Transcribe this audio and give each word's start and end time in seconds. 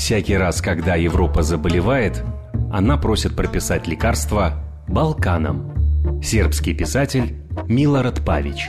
Всякий 0.00 0.34
раз, 0.34 0.62
когда 0.62 0.94
Европа 0.94 1.42
заболевает, 1.42 2.24
она 2.72 2.96
просит 2.96 3.36
прописать 3.36 3.86
лекарства 3.86 4.54
Балканам. 4.88 6.22
Сербский 6.22 6.72
писатель 6.72 7.36
Милорад 7.66 8.24
Павич. 8.24 8.66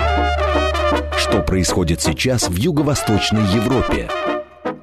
Что 1.18 1.42
происходит 1.42 2.02
сейчас 2.02 2.50
в 2.50 2.58
Юго-Восточной 2.58 3.46
Европе? 3.56 4.10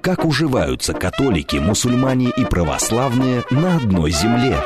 Как 0.01 0.25
уживаются 0.25 0.95
католики, 0.95 1.57
мусульмане 1.57 2.31
и 2.35 2.47
православные 2.47 3.45
на 3.51 3.77
одной 3.77 4.11
земле? 4.11 4.57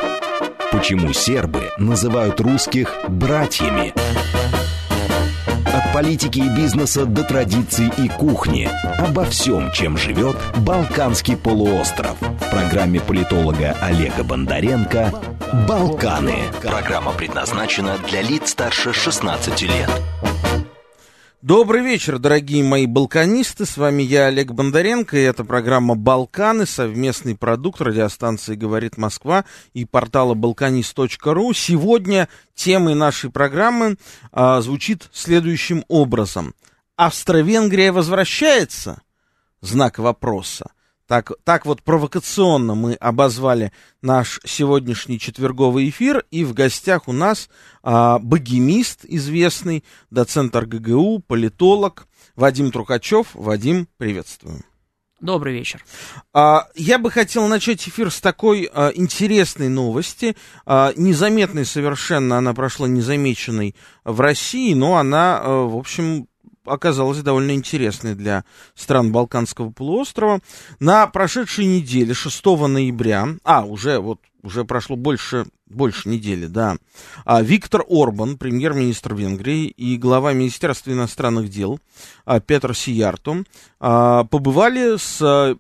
Почему 0.71 1.13
сербы 1.13 1.65
называют 1.79 2.41
русских 2.41 2.95
«братьями»? 3.09 3.93
Политики 5.93 6.39
и 6.39 6.49
бизнеса 6.49 7.05
до 7.05 7.23
традиций 7.23 7.93
и 7.99 8.09
кухни. 8.09 8.69
Обо 8.99 9.25
всем, 9.27 9.71
чем 9.73 9.99
живет 9.99 10.37
Балканский 10.65 11.37
полуостров. 11.37 12.17
В 12.19 12.51
программе 12.51 12.99
политолога 12.99 13.77
Олега 13.83 14.25
Бондаренко 14.25 15.13
«Балканы». 15.69 16.39
Программа 16.63 17.13
предназначена 17.13 17.99
для 18.09 18.23
лиц 18.23 18.51
старше 18.51 18.95
16 18.95 19.61
лет. 19.63 19.91
Добрый 21.55 21.83
вечер, 21.83 22.19
дорогие 22.19 22.65
мои 22.65 22.87
балканисты. 22.87 23.67
С 23.67 23.77
вами 23.77 24.03
я, 24.03 24.29
Олег 24.29 24.53
Бондаренко, 24.53 25.19
и 25.19 25.21
это 25.21 25.45
программа 25.45 25.95
«Балканы», 25.95 26.65
совместный 26.65 27.37
продукт 27.37 27.83
радиостанции 27.83 28.55
«Говорит 28.55 28.97
Москва» 28.97 29.45
и 29.75 29.85
портала 29.85 30.33
«Балканист.ру». 30.33 31.53
Сегодня 31.53 32.31
темой 32.55 32.95
нашей 32.95 33.29
программы 33.29 33.99
а, 34.33 34.63
звучит 34.63 35.11
следующим 35.13 35.85
образом. 35.89 36.55
Австро-Венгрия 36.97 37.93
возвращается? 37.93 39.03
Знак 39.61 39.99
вопроса. 39.99 40.73
Так, 41.13 41.31
так 41.45 41.67
вот 41.67 41.83
провокационно 41.83 42.75
мы 42.75 42.95
обозвали 42.95 43.71
наш 44.01 44.41
сегодняшний 44.47 45.19
четверговый 45.19 45.91
эфир, 45.91 46.25
и 46.31 46.43
в 46.43 46.55
гостях 46.55 47.07
у 47.07 47.13
нас 47.13 47.51
а, 47.83 48.19
богемист 48.19 49.01
известный, 49.05 49.85
доцент 50.11 50.57
РГГУ, 50.57 51.19
политолог 51.27 52.07
Вадим 52.35 52.71
Трукачев. 52.71 53.27
Вадим, 53.35 53.89
приветствую. 53.99 54.63
Добрый 55.21 55.53
вечер. 55.53 55.85
А, 56.33 56.69
я 56.75 56.99
бы 56.99 57.11
хотел 57.11 57.47
начать 57.47 57.87
эфир 57.87 58.11
с 58.11 58.19
такой 58.21 58.71
а, 58.73 58.91
интересной 58.95 59.69
новости. 59.69 60.35
А, 60.65 60.95
незаметной 60.97 61.67
совершенно, 61.67 62.39
она 62.39 62.55
прошла 62.55 62.89
незамеченной 62.89 63.77
в 64.05 64.19
России, 64.23 64.73
но 64.73 64.97
она, 64.97 65.43
в 65.45 65.77
общем, 65.77 66.27
оказалась 66.65 67.23
довольно 67.23 67.53
интересной 67.53 68.15
для 68.15 68.45
стран 68.75 69.13
Балканского 69.13 69.71
полуострова. 69.71 70.41
На 70.81 71.07
прошедшей 71.07 71.67
неделе, 71.67 72.15
6 72.15 72.69
ноября, 72.69 73.29
а, 73.45 73.65
уже 73.65 73.99
вот 73.99 74.21
уже 74.43 74.65
прошло 74.65 74.97
больше, 74.97 75.47
больше 75.67 76.09
недели, 76.09 76.47
да, 76.47 76.77
а, 77.25 77.43
Виктор 77.43 77.85
Орбан, 77.89 78.37
премьер-министр 78.37 79.15
Венгрии 79.15 79.67
и 79.67 79.97
глава 79.97 80.33
Министерства 80.33 80.91
иностранных 80.91 81.49
дел 81.49 81.79
а, 82.25 82.41
Петр 82.41 82.75
Сиярту 82.75 83.45
а, 83.79 84.25
побывали 84.25 84.97
с 84.99 85.57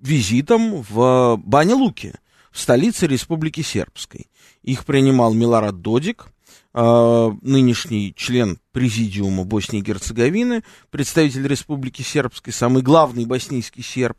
визитом 0.00 0.82
в 0.88 1.40
Бане-Луке, 1.44 2.14
в 2.52 2.60
столице 2.60 3.06
Республики 3.06 3.62
Сербской. 3.62 4.30
Их 4.62 4.84
принимал 4.84 5.34
Милорад 5.34 5.80
Додик, 5.80 6.26
нынешний 6.74 8.12
член 8.16 8.58
президиума 8.72 9.44
Боснии 9.44 9.80
и 9.80 9.84
Герцеговины, 9.84 10.64
представитель 10.90 11.46
Республики 11.46 12.02
Сербской, 12.02 12.52
самый 12.52 12.82
главный 12.82 13.26
боснийский 13.26 13.82
серб. 13.82 14.18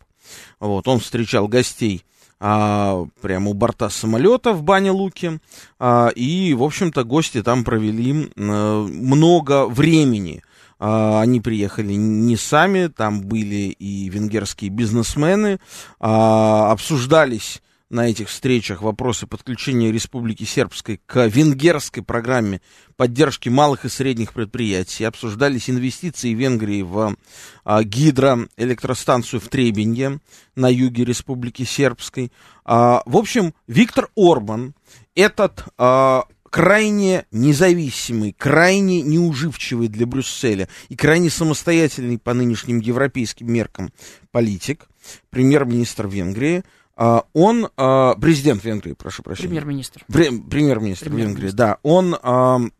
Вот, 0.59 0.87
он 0.87 0.99
встречал 0.99 1.47
гостей 1.47 2.05
а, 2.39 3.05
прямо 3.21 3.51
у 3.51 3.53
борта 3.53 3.89
самолета 3.89 4.53
в 4.53 4.63
Бане 4.63 4.91
Луке. 4.91 5.39
А, 5.79 6.09
и, 6.09 6.53
в 6.53 6.63
общем-то, 6.63 7.03
гости 7.03 7.41
там 7.41 7.63
провели 7.63 8.29
а, 8.37 8.85
много 8.85 9.67
времени. 9.67 10.43
А, 10.77 11.21
они 11.21 11.39
приехали 11.39 11.93
не 11.93 12.35
сами, 12.35 12.87
там 12.87 13.21
были 13.21 13.75
и 13.79 14.09
венгерские 14.09 14.69
бизнесмены, 14.69 15.59
а, 15.99 16.71
обсуждались 16.71 17.61
на 17.89 18.09
этих 18.09 18.29
встречах 18.29 18.81
вопросы 18.81 19.27
подключения 19.27 19.91
Республики 19.91 20.43
Сербской 20.43 20.99
к 21.05 21.27
венгерской 21.27 22.03
программе 22.03 22.61
поддержки 22.97 23.49
малых 23.49 23.85
и 23.85 23.89
средних 23.89 24.33
предприятий. 24.33 25.03
Обсуждались 25.03 25.69
инвестиции 25.69 26.33
Венгрии 26.33 26.81
в 26.81 27.15
а, 27.63 27.83
гидроэлектростанцию 27.83 29.39
в 29.39 29.49
Требенье 29.49 30.19
на 30.55 30.67
юге 30.67 31.05
Республики 31.05 31.63
Сербской. 31.63 32.31
А, 32.63 33.03
в 33.05 33.17
общем, 33.17 33.53
Виктор 33.67 34.09
Орбан, 34.15 34.73
этот 35.13 35.65
а, 35.77 36.25
крайне 36.49 37.25
независимый, 37.31 38.33
крайне 38.33 39.01
неуживчивый 39.01 39.89
для 39.89 40.07
Брюсселя 40.07 40.69
и 40.89 40.95
крайне 40.95 41.29
самостоятельный 41.29 42.17
по 42.17 42.33
нынешним 42.33 42.79
европейским 42.79 43.51
меркам 43.51 43.91
политик, 44.31 44.87
премьер-министр 45.29 46.07
Венгрии, 46.07 46.63
он, 46.95 47.69
uh, 47.77 48.19
президент 48.19 48.63
Венгрии, 48.63 48.93
прошу 48.93 49.21
прощения. 49.21 49.49
Премьер-министр. 49.49 50.03
Премьер-министр 50.07 51.05
Премьер 51.05 51.27
Венгрии, 51.27 51.49
да. 51.49 51.77
Он, 51.83 52.15
uh, 52.15 52.71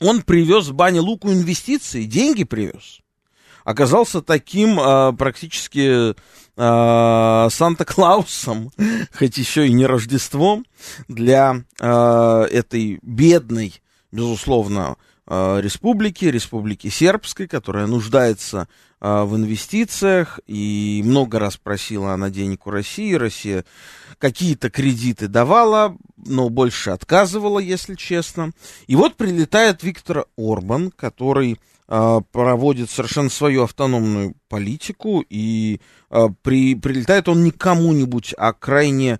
он 0.00 0.22
привез 0.22 0.68
в 0.68 0.74
Бане 0.74 1.00
Луку 1.00 1.30
инвестиции, 1.30 2.04
деньги 2.04 2.44
привез. 2.44 3.00
Оказался 3.64 4.20
таким 4.22 4.76
практически 5.16 6.14
Санта-Клаусом, 6.56 8.70
хоть 9.12 9.38
еще 9.38 9.66
и 9.66 9.72
не 9.72 9.86
Рождеством, 9.86 10.64
для 11.08 11.64
этой 11.80 13.00
бедной, 13.02 13.82
безусловно, 14.12 14.96
республики, 15.28 16.26
республики 16.26 16.88
сербской, 16.88 17.48
которая 17.48 17.86
нуждается 17.86 18.68
а, 18.98 19.24
в 19.24 19.36
инвестициях 19.36 20.40
и 20.46 21.02
много 21.04 21.38
раз 21.38 21.58
просила 21.58 22.14
она 22.14 22.30
денег 22.30 22.66
у 22.66 22.70
России. 22.70 23.12
Россия 23.14 23.64
какие-то 24.18 24.70
кредиты 24.70 25.28
давала, 25.28 25.96
но 26.16 26.48
больше 26.48 26.90
отказывала, 26.90 27.58
если 27.58 27.94
честно. 27.94 28.52
И 28.86 28.96
вот 28.96 29.16
прилетает 29.16 29.82
Виктор 29.82 30.24
Орбан, 30.38 30.90
который 30.90 31.60
а, 31.88 32.20
проводит 32.20 32.88
совершенно 32.88 33.28
свою 33.28 33.64
автономную 33.64 34.34
политику, 34.48 35.24
и 35.28 35.80
при, 36.42 36.76
прилетает 36.76 37.28
он 37.28 37.42
не 37.42 37.50
кому-нибудь, 37.50 38.32
а 38.38 38.52
крайне 38.52 39.18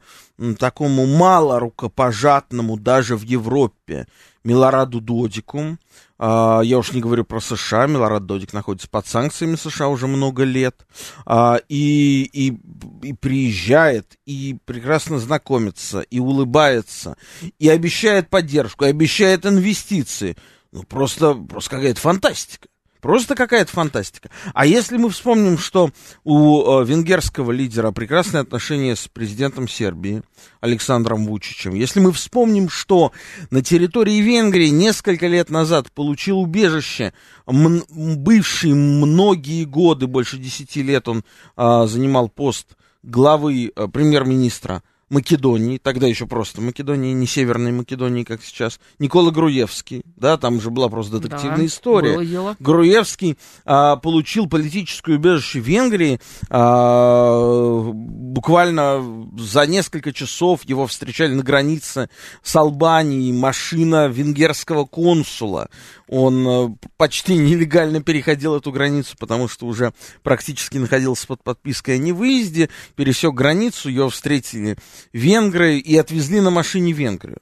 такому 0.58 1.04
мало 1.04 1.58
рукопожатному 1.58 2.78
даже 2.78 3.16
в 3.16 3.22
Европе 3.22 4.06
Милораду 4.46 5.00
Додику, 5.00 5.76
а, 6.18 6.60
я 6.62 6.78
уж 6.78 6.92
не 6.92 7.00
говорю 7.00 7.24
про 7.24 7.40
США, 7.40 7.88
Милорад 7.88 8.26
Додик 8.26 8.52
находится 8.52 8.88
под 8.88 9.04
санкциями 9.08 9.56
США 9.56 9.88
уже 9.88 10.06
много 10.06 10.44
лет, 10.44 10.86
а, 11.24 11.58
и, 11.68 12.22
и, 12.32 12.56
и 13.02 13.12
приезжает, 13.12 14.16
и 14.24 14.56
прекрасно 14.64 15.18
знакомится, 15.18 16.00
и 16.00 16.20
улыбается, 16.20 17.16
и 17.58 17.68
обещает 17.68 18.30
поддержку, 18.30 18.84
и 18.84 18.90
обещает 18.90 19.44
инвестиции. 19.44 20.36
Ну, 20.70 20.84
просто, 20.84 21.34
просто 21.34 21.70
какая-то 21.70 22.00
фантастика. 22.00 22.68
Просто 23.06 23.36
какая-то 23.36 23.70
фантастика. 23.70 24.30
А 24.52 24.66
если 24.66 24.96
мы 24.96 25.10
вспомним, 25.10 25.58
что 25.58 25.90
у 26.24 26.80
э, 26.80 26.84
венгерского 26.84 27.52
лидера 27.52 27.92
прекрасные 27.92 28.40
отношения 28.40 28.96
с 28.96 29.06
президентом 29.06 29.68
Сербии 29.68 30.22
Александром 30.60 31.24
Вучичем, 31.24 31.76
если 31.76 32.00
мы 32.00 32.10
вспомним, 32.10 32.68
что 32.68 33.12
на 33.52 33.62
территории 33.62 34.18
Венгрии 34.18 34.70
несколько 34.70 35.28
лет 35.28 35.50
назад 35.50 35.92
получил 35.92 36.40
убежище 36.40 37.12
бывший 37.46 38.74
многие 38.74 39.66
годы, 39.66 40.08
больше 40.08 40.36
десяти 40.36 40.82
лет 40.82 41.06
он 41.06 41.22
э, 41.56 41.86
занимал 41.86 42.28
пост 42.28 42.70
главы 43.04 43.70
э, 43.76 43.86
премьер-министра 43.86 44.82
Македонии, 45.08 45.78
тогда 45.78 46.08
еще 46.08 46.26
просто 46.26 46.60
Македонии, 46.60 47.12
не 47.12 47.28
Северной 47.28 47.70
Македонии, 47.70 48.24
как 48.24 48.42
сейчас, 48.42 48.80
Никола 48.98 49.30
Груевский, 49.30 50.02
да, 50.16 50.36
там 50.36 50.60
же 50.60 50.70
была 50.70 50.88
просто 50.88 51.20
детективная 51.20 51.58
да, 51.58 51.66
история. 51.66 52.56
Груевский 52.58 53.38
а, 53.64 53.96
получил 53.96 54.48
политическое 54.48 55.14
убежище 55.14 55.60
в 55.60 55.64
Венгрии, 55.64 56.20
а, 56.50 57.82
буквально 57.92 59.30
за 59.38 59.66
несколько 59.66 60.12
часов 60.12 60.64
его 60.64 60.88
встречали 60.88 61.34
на 61.34 61.44
границе 61.44 62.10
с 62.42 62.56
Албанией 62.56 63.32
машина 63.32 64.08
венгерского 64.08 64.86
консула. 64.86 65.68
Он 66.08 66.48
а, 66.48 66.74
почти 66.96 67.36
нелегально 67.36 68.02
переходил 68.02 68.56
эту 68.56 68.72
границу, 68.72 69.14
потому 69.20 69.46
что 69.46 69.66
уже 69.66 69.92
практически 70.24 70.78
находился 70.78 71.28
под 71.28 71.44
подпиской 71.44 71.94
о 71.94 71.98
невыезде, 71.98 72.70
пересек 72.96 73.34
границу, 73.34 73.88
ее 73.88 74.10
встретили 74.10 74.76
венгры 75.12 75.78
и 75.78 75.96
отвезли 75.96 76.40
на 76.40 76.50
машине 76.50 76.92
Венгрию. 76.92 77.38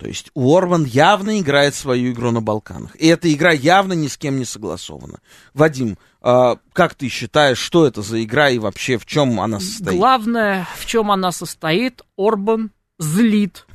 То 0.00 0.06
есть 0.06 0.30
Орбан 0.34 0.84
явно 0.84 1.38
играет 1.40 1.74
свою 1.74 2.12
игру 2.12 2.30
на 2.30 2.40
Балканах. 2.40 2.96
И 2.96 3.06
эта 3.06 3.30
игра 3.30 3.52
явно 3.52 3.92
ни 3.92 4.08
с 4.08 4.16
кем 4.16 4.38
не 4.38 4.46
согласована. 4.46 5.18
Вадим, 5.52 5.98
э, 6.22 6.56
как 6.72 6.94
ты 6.94 7.08
считаешь, 7.08 7.58
что 7.58 7.86
это 7.86 8.00
за 8.00 8.24
игра 8.24 8.48
и 8.48 8.58
вообще 8.58 8.96
в 8.96 9.04
чем 9.04 9.38
она 9.38 9.60
состоит? 9.60 9.98
Главное, 9.98 10.66
в 10.78 10.86
чем 10.86 11.10
она 11.10 11.32
состоит, 11.32 12.02
Орбан 12.16 12.70
злит 12.98 13.66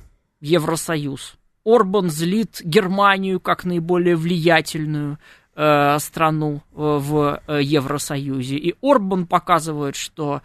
Евросоюз. 0.42 1.36
Орбан 1.64 2.10
злит 2.10 2.60
Германию 2.64 3.40
как 3.40 3.64
наиболее 3.64 4.16
влиятельную 4.16 5.20
э, 5.56 6.00
страну 6.00 6.64
э, 6.72 6.76
в 6.76 7.42
э, 7.48 7.62
Евросоюзе. 7.62 8.56
И 8.56 8.76
Орбан 8.82 9.28
показывает, 9.28 9.96
что 9.96 10.42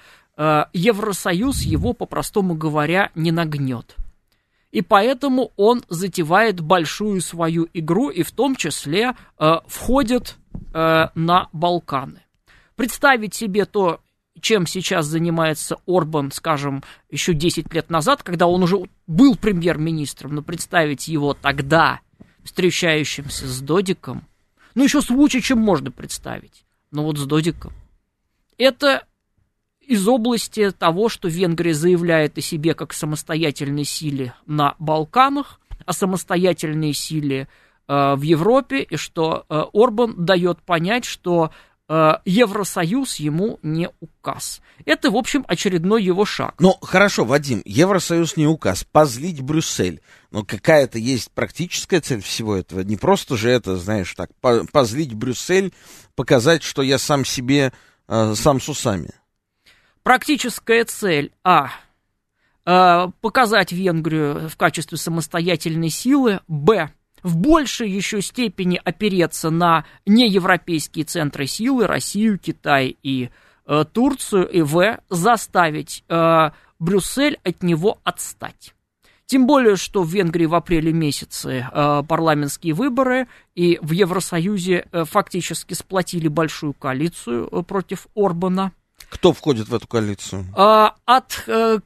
Евросоюз 0.73 1.63
его, 1.63 1.93
по-простому 1.93 2.55
говоря, 2.55 3.11
не 3.15 3.31
нагнет. 3.31 3.97
И 4.71 4.83
поэтому 4.83 5.53
он 5.57 5.83
затевает 5.89 6.61
большую 6.61 7.21
свою 7.21 7.69
игру 7.75 8.09
и 8.09 8.23
в 8.23 8.31
том 8.31 8.55
числе 8.55 9.17
э, 9.39 9.55
входит 9.67 10.37
э, 10.73 11.09
на 11.15 11.49
Балканы. 11.53 12.23
Представить 12.77 13.35
себе 13.35 13.65
то, 13.65 14.01
чем 14.41 14.67
сейчас 14.67 15.07
занимается 15.07 15.77
Орбан, 15.87 16.31
скажем, 16.31 16.85
еще 17.11 17.35
10 17.35 17.73
лет 17.75 17.91
назад, 17.91 18.23
когда 18.23 18.47
он 18.47 18.63
уже 18.63 18.79
был 19.07 19.37
премьер-министром, 19.37 20.37
но 20.37 20.43
представить 20.43 21.09
его 21.09 21.35
тогда, 21.35 22.01
встречающимся 22.45 23.47
с 23.47 23.61
Додиком, 23.61 24.25
ну 24.75 24.85
еще 24.85 25.03
с 25.03 25.11
Вучичем 25.11 25.59
можно 25.59 25.91
представить, 25.91 26.65
но 26.93 27.03
вот 27.03 27.19
с 27.19 27.27
Додиком, 27.27 27.73
это 28.57 29.05
из 29.91 30.07
области 30.07 30.71
того, 30.71 31.09
что 31.09 31.27
Венгрия 31.27 31.75
заявляет 31.75 32.39
о 32.39 32.41
себе 32.41 32.75
как 32.75 32.93
самостоятельной 32.93 33.83
силе 33.83 34.35
на 34.47 34.77
Балканах, 34.79 35.61
о 35.85 35.93
самостоятельной 35.93 36.93
силе 36.93 37.49
э, 37.89 38.15
в 38.15 38.23
Европе, 38.23 38.83
и 38.83 38.95
что 38.95 39.45
э, 39.49 39.65
Орбан 39.73 40.15
дает 40.25 40.63
понять, 40.63 41.05
что 41.05 41.51
э, 41.89 42.13
Евросоюз 42.25 43.17
ему 43.17 43.59
не 43.65 43.91
указ. 43.99 44.61
Это, 44.85 45.11
в 45.11 45.17
общем, 45.17 45.45
очередной 45.49 46.05
его 46.05 46.25
шаг. 46.25 46.55
Ну, 46.61 46.77
хорошо, 46.83 47.25
Вадим, 47.25 47.61
Евросоюз 47.65 48.37
не 48.37 48.47
указ, 48.47 48.85
позлить 48.85 49.41
Брюссель. 49.41 50.03
Но 50.31 50.45
какая-то 50.45 51.01
есть 51.01 51.33
практическая 51.33 52.01
цель 52.01 52.23
всего 52.23 52.55
этого. 52.55 52.83
Не 52.83 52.97
просто 52.97 53.37
же 53.37 53.51
это, 53.51 53.77
знаешь, 53.77 54.15
так, 54.15 54.31
позлить 54.71 55.15
Брюссель, 55.15 55.73
показать, 56.15 56.63
что 56.63 56.83
я 56.83 56.97
сам 56.97 57.25
себе, 57.25 57.73
э, 58.07 58.35
сам 58.37 58.61
с 58.61 58.69
усами. 58.69 59.11
Практическая 60.03 60.85
цель 60.85 61.33
А. 61.45 61.71
Э, 62.67 63.09
показать 63.21 63.73
Венгрию 63.73 64.49
в 64.49 64.57
качестве 64.57 64.97
самостоятельной 64.99 65.91
силы. 65.91 66.41
Б. 66.49 66.91
В 67.23 67.37
большей 67.37 67.91
еще 67.91 68.23
степени 68.23 68.81
опереться 68.83 69.51
на 69.51 69.85
неевропейские 70.07 71.05
центры 71.05 71.47
силы, 71.47 71.87
Россию, 71.87 72.39
Китай 72.39 72.97
и 73.03 73.31
э, 73.67 73.85
Турцию. 73.93 74.49
И 74.49 74.63
В. 74.63 75.01
Заставить 75.11 76.05
э, 76.09 76.51
Брюссель 76.79 77.39
от 77.45 77.63
него 77.63 77.99
отстать. 78.05 78.75
Тем 79.27 79.47
более, 79.47 79.77
что 79.77 80.03
в 80.03 80.09
Венгрии 80.09 80.47
в 80.47 80.57
апреле 80.57 80.93
месяце 80.93 81.69
э, 81.71 82.03
парламентские 82.09 82.75
выборы, 82.75 83.29
и 83.55 83.79
в 83.81 83.93
Евросоюзе 83.93 84.89
э, 84.91 85.05
фактически 85.05 85.75
сплотили 85.75 86.27
большую 86.27 86.73
коалицию 86.73 87.49
э, 87.53 87.63
против 87.63 88.09
Орбана. 88.17 88.73
Кто 89.11 89.33
входит 89.33 89.69
в 89.69 89.75
эту 89.75 89.87
коалицию? 89.87 90.47
А, 90.57 90.95
от 91.05 91.45
э, 91.47 91.81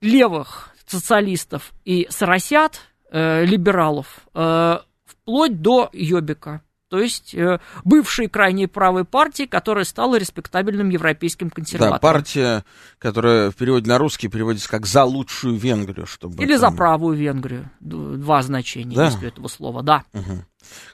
левых 0.00 0.70
социалистов 0.86 1.72
и 1.84 2.06
соросят, 2.10 2.80
э, 3.10 3.44
либералов, 3.44 4.26
э, 4.34 4.78
вплоть 5.04 5.60
до 5.60 5.88
Йобика. 5.92 6.62
То 6.88 6.98
есть 6.98 7.34
э, 7.34 7.58
бывшей 7.84 8.28
крайней 8.28 8.66
правой 8.66 9.06
партии, 9.06 9.44
которая 9.44 9.84
стала 9.84 10.16
респектабельным 10.16 10.90
европейским 10.90 11.48
консерватором. 11.48 11.94
Да, 11.94 11.98
партия, 11.98 12.64
которая 12.98 13.50
в 13.50 13.56
переводе 13.56 13.88
на 13.88 13.96
русский 13.96 14.28
переводится 14.28 14.68
как 14.68 14.84
«за 14.84 15.04
лучшую 15.04 15.56
Венгрию». 15.56 16.06
Чтобы 16.06 16.42
Или 16.42 16.52
там... 16.58 16.60
«за 16.60 16.76
правую 16.76 17.16
Венгрию». 17.16 17.70
Два 17.80 18.42
значения 18.42 18.94
да? 18.94 19.06
есть 19.06 19.22
у 19.22 19.26
этого 19.26 19.48
слова, 19.48 19.82
да. 19.82 20.04
Угу. 20.12 20.44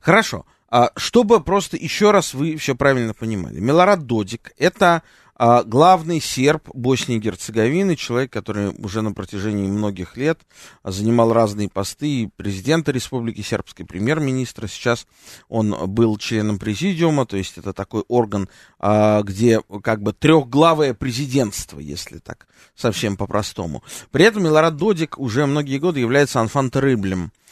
Хорошо. 0.01 0.47
А, 0.71 0.91
чтобы 0.97 1.43
просто 1.43 1.77
еще 1.77 2.13
раз 2.13 2.33
вы 2.33 2.57
все 2.59 2.77
правильно 2.77 3.13
понимали. 3.13 3.59
Милорад 3.59 4.07
Додик– 4.07 4.53
это 4.57 5.03
а 5.39 5.63
главный 5.63 6.21
серб 6.21 6.69
Боснии 6.75 7.17
и 7.17 7.21
Герцеговины, 7.21 7.95
человек, 7.95 8.33
который 8.33 8.71
уже 8.71 9.03
на 9.03 9.13
протяжении 9.13 9.69
многих 9.69 10.17
лет 10.17 10.41
занимал 10.83 11.33
разные 11.33 11.69
посты 11.69 12.31
президента 12.37 12.91
Республики 12.91 13.41
Сербской, 13.41 13.87
премьер-министра. 13.87 14.67
Сейчас 14.67 15.07
он 15.49 15.77
был 15.89 16.19
членом 16.19 16.59
президиума, 16.59 17.25
то 17.25 17.37
есть 17.37 17.57
это 17.57 17.73
такой 17.73 18.03
орган, 18.09 18.49
а, 18.81 19.23
где 19.23 19.63
как 19.83 20.03
бы 20.03 20.13
трехглавое 20.13 20.93
президентство, 20.93 21.79
если 21.79 22.19
так 22.19 22.49
совсем 22.75 23.17
по-простому. 23.17 23.85
При 24.11 24.25
этом 24.25 24.43
Милорад 24.43 24.77
Додик 24.77 25.19
уже 25.19 25.47
многие 25.47 25.79
годы 25.79 26.01
является 26.01 26.41
анфантерыблем 26.41 27.31
а, 27.31 27.48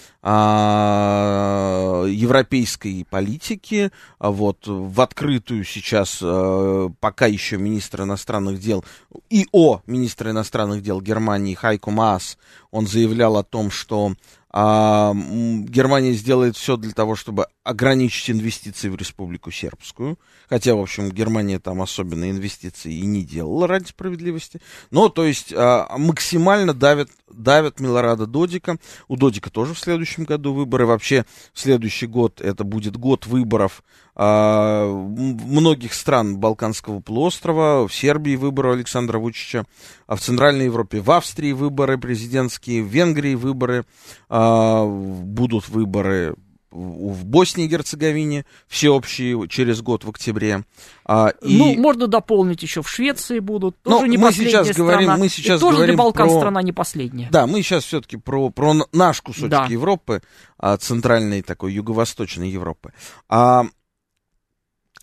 европейской 2.09 3.07
политики. 3.09 3.91
А 4.19 4.31
вот 4.31 4.67
в 4.67 5.01
открытую 5.01 5.65
сейчас 5.65 6.19
а, 6.21 6.91
пока 6.99 7.27
еще 7.27 7.59
министр 7.59 8.03
иностранных 8.03 8.59
дел 8.59 8.85
и 9.31 9.47
о 9.53 9.83
министр 9.87 10.31
иностранных 10.31 10.83
дел 10.83 11.01
Германии 11.01 11.55
Хайко 11.55 11.91
Маас, 11.91 12.39
он 12.73 12.89
заявлял 12.89 13.37
о 13.37 13.45
том, 13.45 13.71
что 13.71 14.15
а, 14.59 15.13
Германия 15.15 16.15
сделает 16.15 16.57
все 16.57 16.79
для 16.79 16.93
того, 16.93 17.15
чтобы 17.15 17.49
ограничить 17.63 18.31
инвестиции 18.31 18.89
в 18.89 18.97
Республику 18.97 19.51
Сербскую. 19.51 20.19
Хотя, 20.49 20.75
в 20.75 20.81
общем, 20.81 21.11
Германия 21.11 21.59
там 21.59 21.83
особенно 21.83 22.31
инвестиции 22.31 22.91
и 22.91 23.05
не 23.05 23.23
делала 23.23 23.67
ради 23.67 23.89
справедливости. 23.89 24.63
Но, 24.91 25.11
то 25.11 25.27
есть, 25.27 25.53
а, 25.55 25.99
максимально 25.99 26.73
давят, 26.73 27.11
давят 27.31 27.81
Милорада 27.81 28.27
Додика. 28.27 28.79
У 29.09 29.17
Додика 29.19 29.51
тоже 29.51 29.75
в 29.75 29.79
следующем 29.79 30.25
году 30.25 30.55
выборы. 30.55 30.87
Вообще, 30.87 31.27
следующий 31.53 32.07
год 32.07 32.41
это 32.41 32.65
будет 32.65 32.97
год 32.97 33.27
выборов 33.27 33.83
а, 34.17 34.87
многих 34.89 35.93
стран 35.93 36.39
Балканского 36.39 37.01
полуострова. 37.01 37.87
В 37.87 37.95
Сербии 37.95 38.37
выборы 38.37 38.73
Александра 38.73 39.19
Вучича, 39.19 39.65
а 40.07 40.17
в 40.17 40.21
Центральной 40.21 40.65
Европе, 40.65 41.01
в 41.01 41.11
Австрии 41.11 41.53
выборы 41.53 41.99
президентские, 41.99 42.83
в 42.83 42.87
Венгрии 42.87 43.35
выборы. 43.35 43.85
А, 44.29 44.87
будут 44.87 45.69
выборы 45.69 46.35
в 46.77 47.25
Боснии 47.25 47.65
и 47.65 47.69
Герцеговине 47.69 48.45
всеобщие 48.69 49.49
через 49.49 49.81
год 49.81 50.05
в 50.05 50.11
октябре. 50.11 50.65
А, 51.05 51.29
и... 51.43 51.57
Ну, 51.57 51.75
можно 51.75 52.07
дополнить 52.07 52.63
еще 52.63 52.83
в 52.83 52.89
Швеции 52.89 53.39
будут. 53.39 53.81
Тоже 53.83 54.01
Но 54.01 54.07
не 54.07 54.19
мы 54.19 54.33
сейчас 54.33 54.69
страна. 54.69 54.91
говорим, 54.91 55.11
мы 55.19 55.29
сейчас 55.29 55.59
и 55.59 55.61
тоже 55.61 55.77
говорим 55.77 55.97
для 55.97 56.03
Балкан 56.03 56.29
про... 56.29 56.37
страна 56.37 56.63
не 56.63 56.73
последняя. 56.73 57.29
Да, 57.31 57.47
мы 57.47 57.63
сейчас 57.63 57.85
все-таки 57.85 58.17
про, 58.17 58.51
про 58.51 58.75
наш 58.93 59.21
кусочек 59.23 59.51
да. 59.51 59.67
Европы, 59.67 60.23
а, 60.59 60.77
центральной 60.77 61.43
такой 61.43 61.73
юго-восточной 61.73 62.51
Европы. 62.51 62.93
А, 63.29 63.67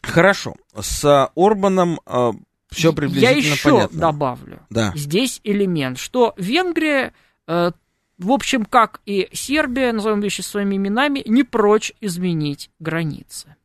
хорошо, 0.04 0.56
с 0.80 1.30
Орбаном 1.36 2.00
а, 2.06 2.34
все 2.70 2.94
приблизительно 2.94 3.32
Я 3.32 3.38
еще 3.38 3.72
понятно. 3.72 4.00
добавлю. 4.00 4.60
Да. 4.70 4.92
Здесь 4.96 5.40
элемент, 5.44 5.98
что 5.98 6.34
Венгрия 6.38 7.14
э, 7.48 7.72
в 8.18 8.32
общем, 8.32 8.66
как 8.66 9.02
и 9.06 9.30
Сербия, 9.34 9.92
назовем 9.92 10.22
вещи 10.22 10.42
своими 10.42 10.76
именами, 10.76 11.24
не 11.26 11.44
прочь 11.44 11.94
изменить 12.00 12.70
границы. 12.80 13.56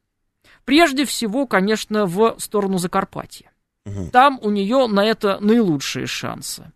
Прежде 0.65 1.05
всего, 1.05 1.47
конечно, 1.47 2.07
в 2.07 2.37
сторону 2.39 2.79
Закарпатья. 2.79 3.51
Угу. 3.87 4.11
Там 4.13 4.39
у 4.43 4.51
нее 4.51 4.87
на 4.87 5.05
это 5.05 5.39
наилучшие 5.41 6.07
шансы. 6.07 6.73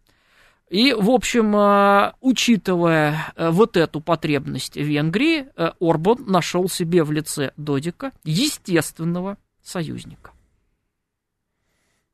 И, 0.71 0.95
в 0.95 1.11
общем, 1.11 1.55
э, 1.55 2.13
учитывая 2.21 3.35
э, 3.37 3.51
вот 3.51 3.77
эту 3.77 4.01
потребность 4.01 4.77
Венгрии, 4.77 5.47
э, 5.55 5.73
Орбан 5.81 6.25
нашел 6.27 6.69
себе 6.71 7.05
в 7.05 7.13
лице 7.13 7.53
Додика 7.59 8.13
естественного 8.25 9.37
союзника. 9.63 10.33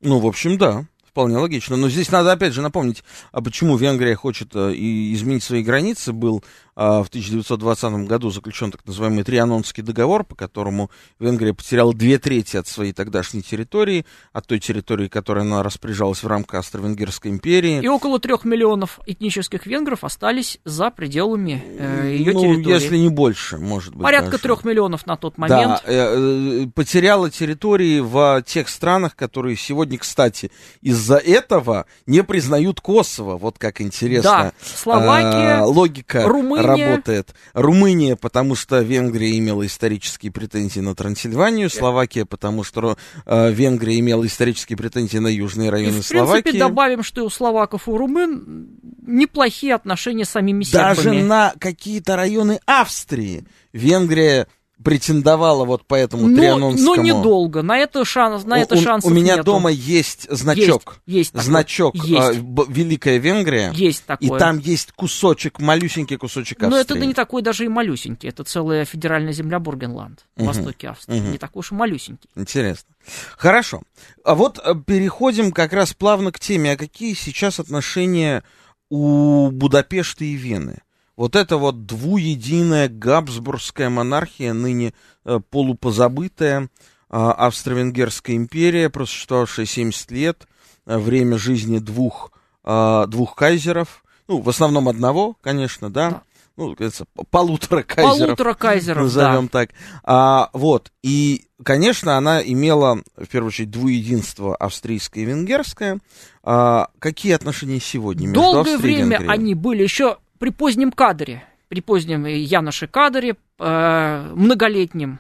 Ну, 0.00 0.18
в 0.20 0.26
общем, 0.26 0.58
да. 0.58 0.86
Вполне 1.04 1.36
логично. 1.38 1.76
Но 1.76 1.88
здесь 1.88 2.12
надо 2.12 2.30
опять 2.30 2.52
же 2.52 2.62
напомнить, 2.62 3.02
а 3.32 3.40
почему 3.40 3.76
Венгрия 3.76 4.14
хочет 4.14 4.54
э, 4.54 4.72
изменить 4.74 5.42
свои 5.42 5.64
границы. 5.64 6.12
Был 6.12 6.44
в 6.78 7.08
1920 7.08 8.06
году 8.06 8.30
заключен 8.30 8.70
так 8.70 8.86
называемый 8.86 9.24
Трианонский 9.24 9.82
договор, 9.82 10.22
по 10.22 10.36
которому 10.36 10.90
Венгрия 11.18 11.52
потеряла 11.52 11.92
две 11.92 12.18
трети 12.18 12.56
от 12.56 12.68
своей 12.68 12.92
тогдашней 12.92 13.42
территории, 13.42 14.06
от 14.32 14.46
той 14.46 14.60
территории, 14.60 15.08
которой 15.08 15.40
она 15.40 15.64
распоряжалась 15.64 16.22
в 16.22 16.26
рамках 16.28 16.60
Австро-Венгерской 16.60 17.32
империи. 17.32 17.82
И 17.82 17.88
около 17.88 18.20
трех 18.20 18.44
миллионов 18.44 19.00
этнических 19.06 19.66
венгров 19.66 20.04
остались 20.04 20.60
за 20.64 20.90
пределами 20.90 21.64
э, 21.66 22.14
ее 22.16 22.32
ну, 22.32 22.40
территории. 22.42 22.74
если 22.74 22.96
не 22.96 23.08
больше, 23.08 23.58
может 23.58 23.94
быть. 23.94 24.04
Порядка 24.04 24.38
трех 24.38 24.64
миллионов 24.64 25.06
на 25.06 25.16
тот 25.16 25.36
момент. 25.36 25.82
Да, 25.84 25.92
э, 25.92 26.64
э, 26.64 26.66
потеряла 26.74 27.30
территории 27.30 28.00
в 28.00 28.42
тех 28.46 28.68
странах, 28.68 29.16
которые 29.16 29.56
сегодня, 29.56 29.98
кстати, 29.98 30.52
из-за 30.80 31.16
этого 31.16 31.86
не 32.06 32.22
признают 32.22 32.80
Косово. 32.80 33.36
Вот 33.36 33.58
как 33.58 33.80
интересно. 33.80 34.30
Да, 34.30 34.52
Словакия, 34.62 35.58
э, 35.58 35.62
логика 35.62 36.24
Румыния, 36.24 36.67
работает. 36.68 37.34
Румыния, 37.52 38.16
потому 38.16 38.54
что 38.54 38.80
Венгрия 38.80 39.36
имела 39.38 39.66
исторические 39.66 40.32
претензии 40.32 40.80
на 40.80 40.94
Трансильванию, 40.94 41.70
Словакия, 41.70 42.24
потому 42.24 42.64
что 42.64 42.96
э, 43.26 43.52
Венгрия 43.52 43.98
имела 43.98 44.26
исторические 44.26 44.76
претензии 44.76 45.18
на 45.18 45.28
южные 45.28 45.70
районы 45.70 45.98
и, 45.98 46.00
в 46.00 46.06
Словакии. 46.06 46.42
принципе, 46.42 46.58
добавим, 46.58 47.02
что 47.02 47.20
и 47.20 47.24
у 47.24 47.30
словаков 47.30 47.88
и 47.88 47.90
у 47.90 47.96
румын 47.96 48.68
неплохие 49.06 49.74
отношения 49.74 50.24
с 50.24 50.30
самими 50.30 50.64
Даже 50.64 51.02
сербами. 51.02 51.22
на 51.22 51.54
какие-то 51.58 52.16
районы 52.16 52.60
Австрии 52.66 53.44
Венгрия 53.72 54.46
претендовала 54.82 55.64
вот 55.64 55.84
по 55.86 55.94
этому 55.94 56.28
но, 56.28 56.36
трианонскому. 56.36 56.96
но 56.96 57.02
недолго. 57.02 57.62
На 57.62 57.78
это 57.78 58.04
шанс, 58.04 58.44
на 58.44 58.56
У- 58.56 58.60
это 58.60 58.76
у, 58.76 58.80
шансов 58.80 59.10
у 59.10 59.14
меня 59.14 59.32
нету. 59.34 59.44
дома 59.44 59.70
есть 59.70 60.26
значок. 60.30 61.00
Есть, 61.06 61.32
есть 61.34 61.44
значок 61.46 61.94
Есть. 61.96 62.38
э, 62.38 62.40
Б- 62.40 62.64
Великая 62.68 63.18
Венгрия. 63.18 63.72
Есть 63.74 64.02
И 64.04 64.06
такое. 64.06 64.38
там 64.38 64.58
есть 64.58 64.92
кусочек, 64.92 65.58
малюсенький 65.58 66.16
кусочек 66.16 66.60
Но 66.60 66.68
это 66.68 66.94
Австрии. 66.94 67.06
не 67.08 67.14
такой 67.14 67.42
даже 67.42 67.64
и 67.64 67.68
малюсенький. 67.68 68.28
Это 68.28 68.44
целая 68.44 68.84
федеральная 68.84 69.32
земля 69.32 69.58
Бургенланд 69.58 70.24
в 70.36 70.40
Мгм. 70.42 70.46
востоке 70.48 70.88
Австрии. 70.90 71.20
Мгм. 71.20 71.32
Не 71.32 71.38
такой 71.38 71.60
уж 71.60 71.72
и 71.72 71.74
малюсенький. 71.74 72.28
Интересно. 72.36 72.88
Хорошо. 73.36 73.82
А 74.24 74.34
вот 74.34 74.58
э, 74.64 74.74
переходим 74.86 75.50
как 75.52 75.72
раз 75.72 75.92
плавно 75.94 76.30
к 76.32 76.38
теме. 76.38 76.72
А 76.72 76.76
какие 76.76 77.14
сейчас 77.14 77.58
отношения 77.58 78.44
у 78.90 79.50
Будапешта 79.50 80.24
и 80.24 80.34
Вены? 80.34 80.78
Вот 81.18 81.34
это 81.34 81.56
вот 81.56 81.84
двуединая 81.84 82.88
Габсбургская 82.88 83.90
монархия, 83.90 84.52
ныне 84.52 84.94
э, 85.24 85.40
полупозабытая, 85.50 86.62
э, 86.62 86.68
Австро-Венгерская 87.10 88.36
империя, 88.36 88.88
просуществовавшая 88.88 89.66
70 89.66 90.12
лет, 90.12 90.46
э, 90.86 90.96
время 90.96 91.36
жизни 91.36 91.80
двух, 91.80 92.30
э, 92.64 93.06
двух 93.08 93.34
кайзеров, 93.34 94.04
ну, 94.28 94.40
в 94.40 94.48
основном 94.48 94.88
одного, 94.88 95.36
конечно, 95.40 95.90
да, 95.90 96.10
Да. 96.10 96.22
ну, 96.56 96.74
говорится, 96.74 97.04
полутора 97.32 97.82
кайзеров 97.82 98.18
Полутора 98.18 98.54
кайзеров, 98.54 99.02
назовем 99.02 99.46
да. 99.46 99.50
так. 99.50 99.70
А, 100.04 100.50
вот, 100.52 100.92
и, 101.02 101.46
конечно, 101.64 102.16
она 102.16 102.40
имела, 102.40 103.02
в 103.16 103.26
первую 103.26 103.48
очередь, 103.48 103.72
двуединство 103.72 104.54
австрийское 104.54 105.24
и 105.24 105.26
венгерское. 105.26 105.98
А, 106.44 106.90
какие 107.00 107.32
отношения 107.32 107.80
сегодня 107.80 108.28
между 108.28 108.40
Долгое 108.40 108.74
Австрией 108.74 108.94
и 108.94 109.02
время 109.02 109.18
Венгрией? 109.18 109.32
они 109.32 109.54
были 109.56 109.82
еще 109.82 110.18
при 110.38 110.50
позднем 110.50 110.92
кадре, 110.92 111.44
при 111.68 111.80
позднем 111.80 112.24
Яноше 112.26 112.86
кадре, 112.86 113.36
э, 113.58 114.32
многолетнем 114.34 115.18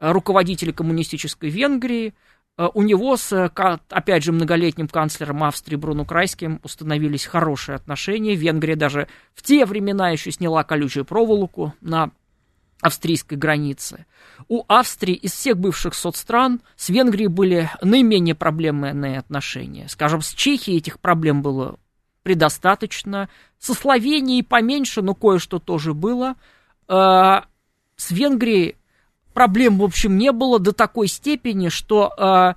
э, 0.00 0.12
руководителе 0.12 0.72
коммунистической 0.72 1.50
Венгрии. 1.50 2.14
Э, 2.56 2.68
У 2.74 2.82
него 2.82 3.16
с, 3.16 3.32
э, 3.32 3.50
опять 3.88 4.24
же, 4.24 4.32
многолетним 4.32 4.88
канцлером 4.88 5.44
Австрии 5.44 5.76
Бруно 5.76 6.04
Крайским 6.04 6.60
установились 6.62 7.24
хорошие 7.24 7.76
отношения. 7.76 8.34
Венгрия 8.34 8.76
даже 8.76 9.08
в 9.34 9.42
те 9.42 9.64
времена 9.64 10.10
еще 10.10 10.30
сняла 10.30 10.64
колючую 10.64 11.04
проволоку 11.04 11.74
на 11.80 12.10
австрийской 12.80 13.36
границе. 13.36 14.06
У 14.46 14.64
Австрии 14.68 15.14
из 15.14 15.32
всех 15.32 15.56
бывших 15.58 15.94
соцстран 15.94 16.60
с 16.76 16.90
Венгрией 16.90 17.28
были 17.28 17.70
наименее 17.82 18.34
проблемные 18.34 19.18
отношения. 19.18 19.88
Скажем, 19.88 20.22
с 20.22 20.32
Чехией 20.32 20.78
этих 20.78 21.00
проблем 21.00 21.42
было 21.42 21.76
предостаточно. 22.28 23.30
Со 23.58 23.72
Словенией 23.72 24.42
поменьше, 24.44 25.00
но 25.00 25.14
кое-что 25.14 25.58
тоже 25.58 25.94
было. 25.94 26.36
Э, 26.86 27.40
С 27.96 28.10
Венгрией 28.10 28.76
проблем, 29.32 29.78
в 29.78 29.82
общем, 29.82 30.18
не 30.18 30.30
было 30.30 30.58
до 30.58 30.72
такой 30.72 31.08
степени, 31.08 31.70
что 31.70 32.12
э, 32.14 32.54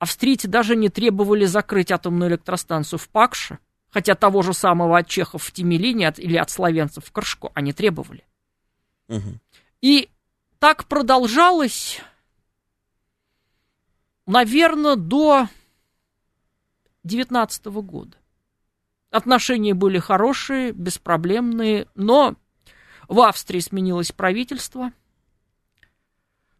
австрийцы 0.00 0.48
даже 0.48 0.74
не 0.74 0.88
требовали 0.88 1.44
закрыть 1.44 1.92
атомную 1.92 2.32
электростанцию 2.32 2.98
в 2.98 3.08
Пакше, 3.08 3.58
хотя 3.90 4.16
того 4.16 4.42
же 4.42 4.52
самого 4.52 4.98
от 4.98 5.06
чехов 5.06 5.44
в 5.44 5.52
Тимилине 5.52 6.08
от- 6.08 6.18
или 6.18 6.36
от 6.36 6.50
словенцев 6.50 7.04
в 7.04 7.12
Крышко 7.12 7.50
они 7.54 7.72
требовали. 7.72 8.24
Мгм. 9.06 9.40
И 9.80 10.08
так 10.58 10.86
продолжалось, 10.86 12.00
наверное, 14.26 14.96
до 14.96 15.46
19 17.04 17.66
года. 17.82 18.16
Отношения 19.14 19.74
были 19.74 20.00
хорошие, 20.00 20.72
беспроблемные, 20.72 21.86
но 21.94 22.34
в 23.06 23.20
Австрии 23.20 23.60
сменилось 23.60 24.10
правительство. 24.10 24.90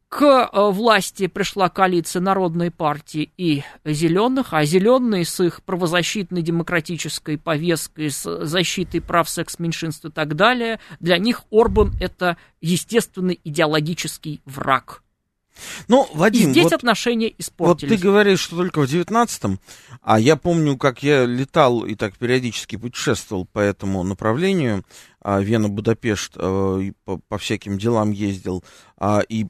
К 0.09 0.23
э, 0.53 0.71
власти 0.71 1.27
пришла 1.27 1.69
коалиция 1.69 2.23
Народной 2.23 2.71
партии 2.71 3.33
и 3.37 3.65
Зеленых, 3.85 4.53
а 4.53 4.65
Зеленые 4.65 5.25
с 5.25 5.43
их 5.43 5.65
правозащитной 5.65 6.43
демократической 6.43 7.39
повесткой, 7.39 8.11
с 8.11 8.45
защитой 8.45 9.01
прав 9.01 9.29
секс-меньшинств 9.29 10.05
и 10.05 10.11
так 10.13 10.37
далее, 10.37 10.79
для 11.01 11.19
них 11.19 11.43
Орбан 11.51 11.91
это 12.01 12.37
естественный 12.61 13.41
идеологический 13.43 14.43
враг. 14.45 15.03
Ну, 15.89 16.09
И 16.13 16.17
Вадим, 16.17 16.51
здесь 16.51 16.65
вот, 16.65 16.73
отношения 16.73 17.29
вот 17.29 17.41
испортились. 17.41 17.93
ты 17.93 18.03
говоришь, 18.03 18.41
что 18.41 18.57
только 18.57 18.81
в 18.81 18.85
19-м, 18.85 19.61
а 20.03 20.19
я 20.19 20.37
помню, 20.37 20.77
как 20.77 21.03
я 21.03 21.25
летал 21.25 21.85
и 21.85 21.95
так 21.95 22.17
периодически 22.17 22.77
путешествовал 22.77 23.47
по 23.47 23.59
этому 23.59 24.03
направлению, 24.03 24.85
а, 25.21 25.41
Вена-Будапешт, 25.41 26.33
а, 26.37 26.79
и 26.79 26.93
по, 27.05 27.19
по 27.19 27.39
всяким 27.39 27.79
делам 27.79 28.11
ездил, 28.11 28.65
а, 28.97 29.21
и 29.29 29.47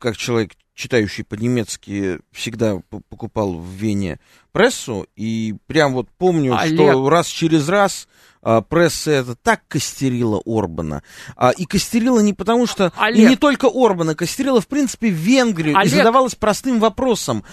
как 0.00 0.16
человек, 0.16 0.52
читающий 0.74 1.24
по-немецки, 1.24 2.20
всегда 2.32 2.80
покупал 3.08 3.54
в 3.54 3.68
Вене 3.68 4.20
прессу, 4.52 5.06
и 5.16 5.54
прям 5.66 5.94
вот 5.94 6.08
помню, 6.18 6.56
Олег. 6.58 6.74
что 6.74 7.08
раз 7.08 7.26
через 7.26 7.68
раз 7.68 8.08
а, 8.42 8.60
пресса 8.60 9.10
это 9.10 9.34
так 9.34 9.62
костерила 9.68 10.40
Орбана. 10.46 11.02
А, 11.36 11.50
и 11.50 11.64
костерила 11.66 12.20
не 12.20 12.32
потому, 12.34 12.66
что... 12.66 12.86
И 12.86 12.90
Олег. 12.96 13.30
не 13.30 13.36
только 13.36 13.66
Орбана, 13.72 14.14
костерила, 14.14 14.60
в 14.60 14.66
принципе, 14.68 15.08
Венгрию. 15.10 15.74
И 15.74 15.78
Олег. 15.78 15.92
задавалась 15.94 16.34
простым 16.34 16.78
вопросом. 16.80 17.44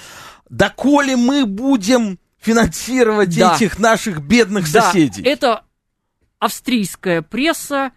Доколе 0.49 1.15
мы 1.15 1.45
будем 1.45 2.19
финансировать 2.39 3.35
Да. 3.37 3.55
этих 3.55 3.79
наших 3.79 4.21
бедных 4.21 4.71
Да, 4.71 4.81
соседей? 4.83 5.23
это 5.23 5.63
австрийская 6.39 7.21
пресса 7.21 7.91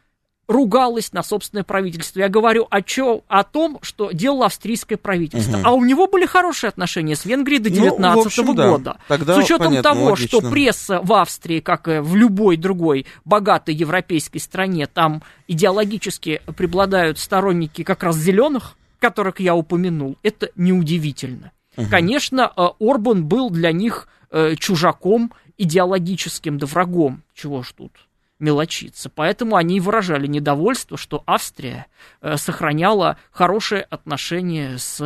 ругалась 0.49 1.13
на 1.13 1.23
собственное 1.23 1.63
правительство. 1.63 2.21
Я 2.21 2.29
говорю 2.29 2.67
о, 2.71 2.81
чё, 2.81 3.23
о 3.29 3.45
том, 3.45 3.79
что 3.83 4.11
делало 4.13 4.47
австрийское 4.47 4.97
правительство. 4.97 5.59
Мгм. 5.59 5.67
А 5.67 5.73
у 5.73 5.85
него 5.85 6.09
были 6.09 6.25
хорошие 6.25 6.69
отношения 6.69 7.15
с 7.15 7.27
Венгрией 7.27 7.61
до 7.61 7.69
Ну, 7.69 7.77
19 7.77 8.25
в 8.25 8.27
общем, 8.27 8.55
да. 8.57 8.71
года. 8.71 8.97
Тогда 9.09 9.35
с 9.35 9.45
учетом 9.45 9.67
понятно, 9.69 9.91
того, 9.93 10.05
логично. 10.07 10.27
что 10.27 10.51
пресса 10.51 11.01
в 11.03 11.13
Австрии, 11.13 11.61
как 11.61 11.87
и 11.87 11.99
в 11.99 12.17
любой 12.17 12.57
другой 12.57 13.07
богатой 13.27 13.75
европейской 13.75 14.39
стране, 14.39 14.87
там 14.87 15.23
идеологически 15.47 16.41
преобладают 16.57 17.19
сторонники 17.19 17.85
как 17.85 18.03
раз 18.03 18.17
зеленых, 18.17 18.77
которых 18.99 19.41
я 19.41 19.55
упомянул, 19.55 20.17
это 20.23 20.51
неудивительно. 20.57 21.53
Конечно, 21.91 22.51
э, 22.57 22.63
Орбан 22.81 23.25
был 23.25 23.51
для 23.51 23.71
них 23.71 24.09
э, 24.31 24.57
чужаком, 24.57 25.33
идеологическим, 25.59 26.59
да 26.59 26.67
врагом. 26.67 27.23
Чего 27.35 27.63
ж 27.63 27.73
тут 27.77 27.93
мелочиться. 28.39 29.11
Поэтому 29.11 29.57
они 29.57 29.79
и 29.79 29.81
выражали 29.81 30.27
недовольство, 30.27 30.97
что 30.97 31.23
Австрия 31.27 31.87
э, 32.21 32.37
сохраняла 32.37 33.19
хорошие 33.31 33.83
отношения 33.83 34.79
с 34.79 35.01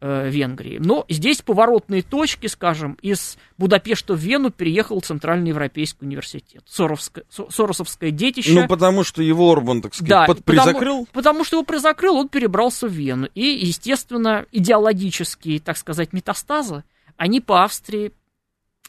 э, 0.00 0.28
Венгрией. 0.28 0.80
Но 0.80 1.06
здесь 1.08 1.40
поворотные 1.40 2.02
точки, 2.02 2.46
скажем, 2.48 2.98
из 3.00 3.38
Будапешта 3.56 4.14
в 4.14 4.18
Вену 4.18 4.50
переехал 4.50 5.00
Центральный 5.00 5.48
Европейский 5.48 6.04
университет. 6.04 6.62
Соровское, 6.68 7.24
Со- 7.30 7.48
Соросовское 7.50 8.10
детище. 8.10 8.52
Ну, 8.52 8.66
потому 8.66 9.04
что 9.04 9.22
его 9.22 9.50
Орбан, 9.52 9.80
так 9.80 9.94
сказать, 9.94 10.10
Да, 10.10 10.26
под- 10.26 10.44
потому- 10.44 10.64
призакрыл. 10.66 11.08
Потому, 11.12 11.44
что 11.44 11.56
его 11.56 11.64
призакрыл, 11.64 12.16
он 12.16 12.28
перебрался 12.28 12.86
в 12.88 12.92
Вену. 12.92 13.28
И, 13.34 13.44
естественно, 13.46 14.44
идеологические, 14.52 15.60
так 15.60 15.76
сказать, 15.76 16.12
метастазы, 16.12 16.84
они 17.16 17.40
по 17.40 17.62
Австрии 17.64 18.12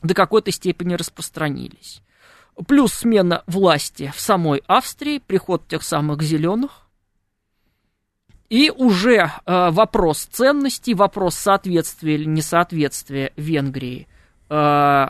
до 0.02 0.14
какой-то 0.16 0.52
степени 0.52 0.96
распространились. 0.96 2.02
Плюс 2.68 2.94
смена 2.94 3.44
власти 3.48 4.12
в 4.16 4.20
самой 4.20 4.64
Австрии, 4.68 5.20
приход 5.20 5.68
тех 5.68 5.84
самых 5.84 6.22
зеленых. 6.22 6.88
И 8.50 8.72
уже 8.72 9.32
э, 9.46 9.70
вопрос 9.72 10.26
ценностей, 10.26 10.94
вопрос 10.94 11.36
соответствия 11.36 12.16
или 12.16 12.26
несоответствия 12.26 13.34
Венгрии 13.36 14.08
э, 14.50 15.08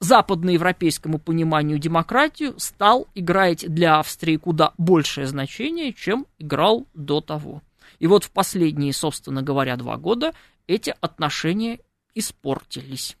западноевропейскому 0.00 1.18
пониманию 1.18 1.78
демократию 1.78 2.58
стал 2.58 3.08
играть 3.14 3.68
для 3.72 3.98
Австрии 3.98 4.36
куда 4.36 4.72
большее 4.78 5.26
значение, 5.26 5.92
чем 5.92 6.26
играл 6.38 6.86
до 6.94 7.20
того. 7.20 7.62
И 7.98 8.06
вот 8.06 8.24
в 8.24 8.30
последние, 8.30 8.92
собственно 8.92 9.42
говоря, 9.42 9.76
два 9.76 9.96
года 9.96 10.32
эти 10.66 10.94
отношения 11.00 11.80
испортились. 12.14 13.16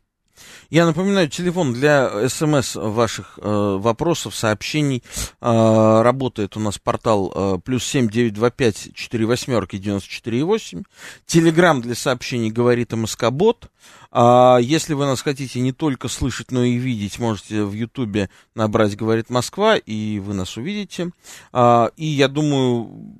Я 0.70 0.86
напоминаю, 0.86 1.28
телефон 1.28 1.72
для 1.72 2.28
смс 2.28 2.74
ваших 2.74 3.38
э, 3.40 3.76
вопросов, 3.80 4.34
сообщений. 4.34 5.02
Э, 5.40 6.02
работает 6.02 6.56
у 6.56 6.60
нас 6.60 6.78
портал 6.78 7.32
э, 7.34 7.58
плюс 7.64 7.84
семь 7.84 8.08
девять 8.08 8.34
два 8.34 8.50
пять 8.50 8.94
четыре 8.94 9.26
восьмерки 9.26 9.78
девяносто 9.78 10.08
четыре 10.08 10.44
восемь. 10.44 10.82
Телеграмм 11.26 11.80
для 11.80 11.94
сообщений 11.94 12.50
говорит 12.50 12.92
МСК-бот. 12.92 13.70
А 14.10 14.58
если 14.60 14.94
вы 14.94 15.04
нас 15.04 15.20
хотите 15.20 15.60
не 15.60 15.72
только 15.72 16.08
слышать, 16.08 16.50
но 16.50 16.64
и 16.64 16.76
видеть, 16.76 17.18
можете 17.18 17.64
в 17.64 17.72
Ютубе 17.72 18.30
набрать 18.54 18.96
«Говорит 18.96 19.28
Москва», 19.28 19.76
и 19.76 20.18
вы 20.18 20.32
нас 20.32 20.56
увидите. 20.56 21.10
А, 21.52 21.90
и 21.96 22.06
я 22.06 22.28
думаю, 22.28 23.18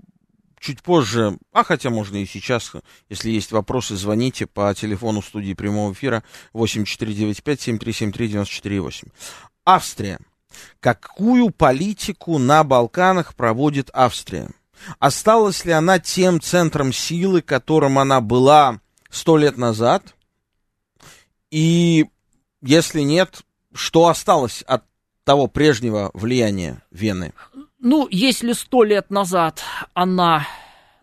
чуть 0.61 0.83
позже, 0.83 1.39
а 1.53 1.65
хотя 1.65 1.91
можно 1.91 2.17
и 2.17 2.27
сейчас, 2.27 2.73
если 3.09 3.31
есть 3.31 3.53
вопросы, 3.53 3.97
звоните 3.97 4.47
по 4.47 4.75
телефону 4.75 5.23
студии 5.23 5.55
прямого 5.55 5.93
эфира 5.93 6.23
8495-7373-94-8. 6.55 9.09
Австрия. 9.65 10.19
Какую 10.81 11.51
политику 11.51 12.39
на 12.39 12.65
Балканах 12.65 13.35
проводит 13.35 13.91
Австрия? 13.93 14.51
Осталась 14.99 15.65
ли 15.65 15.73
она 15.73 15.99
тем 15.99 16.41
центром 16.41 16.93
силы, 16.93 17.43
которым 17.43 17.99
она 17.99 18.21
была 18.21 18.81
сто 19.11 19.37
лет 19.37 19.59
назад? 19.59 20.15
И 21.51 22.07
если 22.61 23.01
нет, 23.01 23.43
что 23.73 24.09
осталось 24.09 24.63
от 24.63 24.85
того 25.25 25.47
прежнего 25.47 26.11
влияния 26.15 26.83
Вены? 26.91 27.33
Ну, 27.81 28.09
если 28.11 28.53
сто 28.53 28.83
лет 28.83 29.11
назад 29.11 29.63
она 29.95 30.47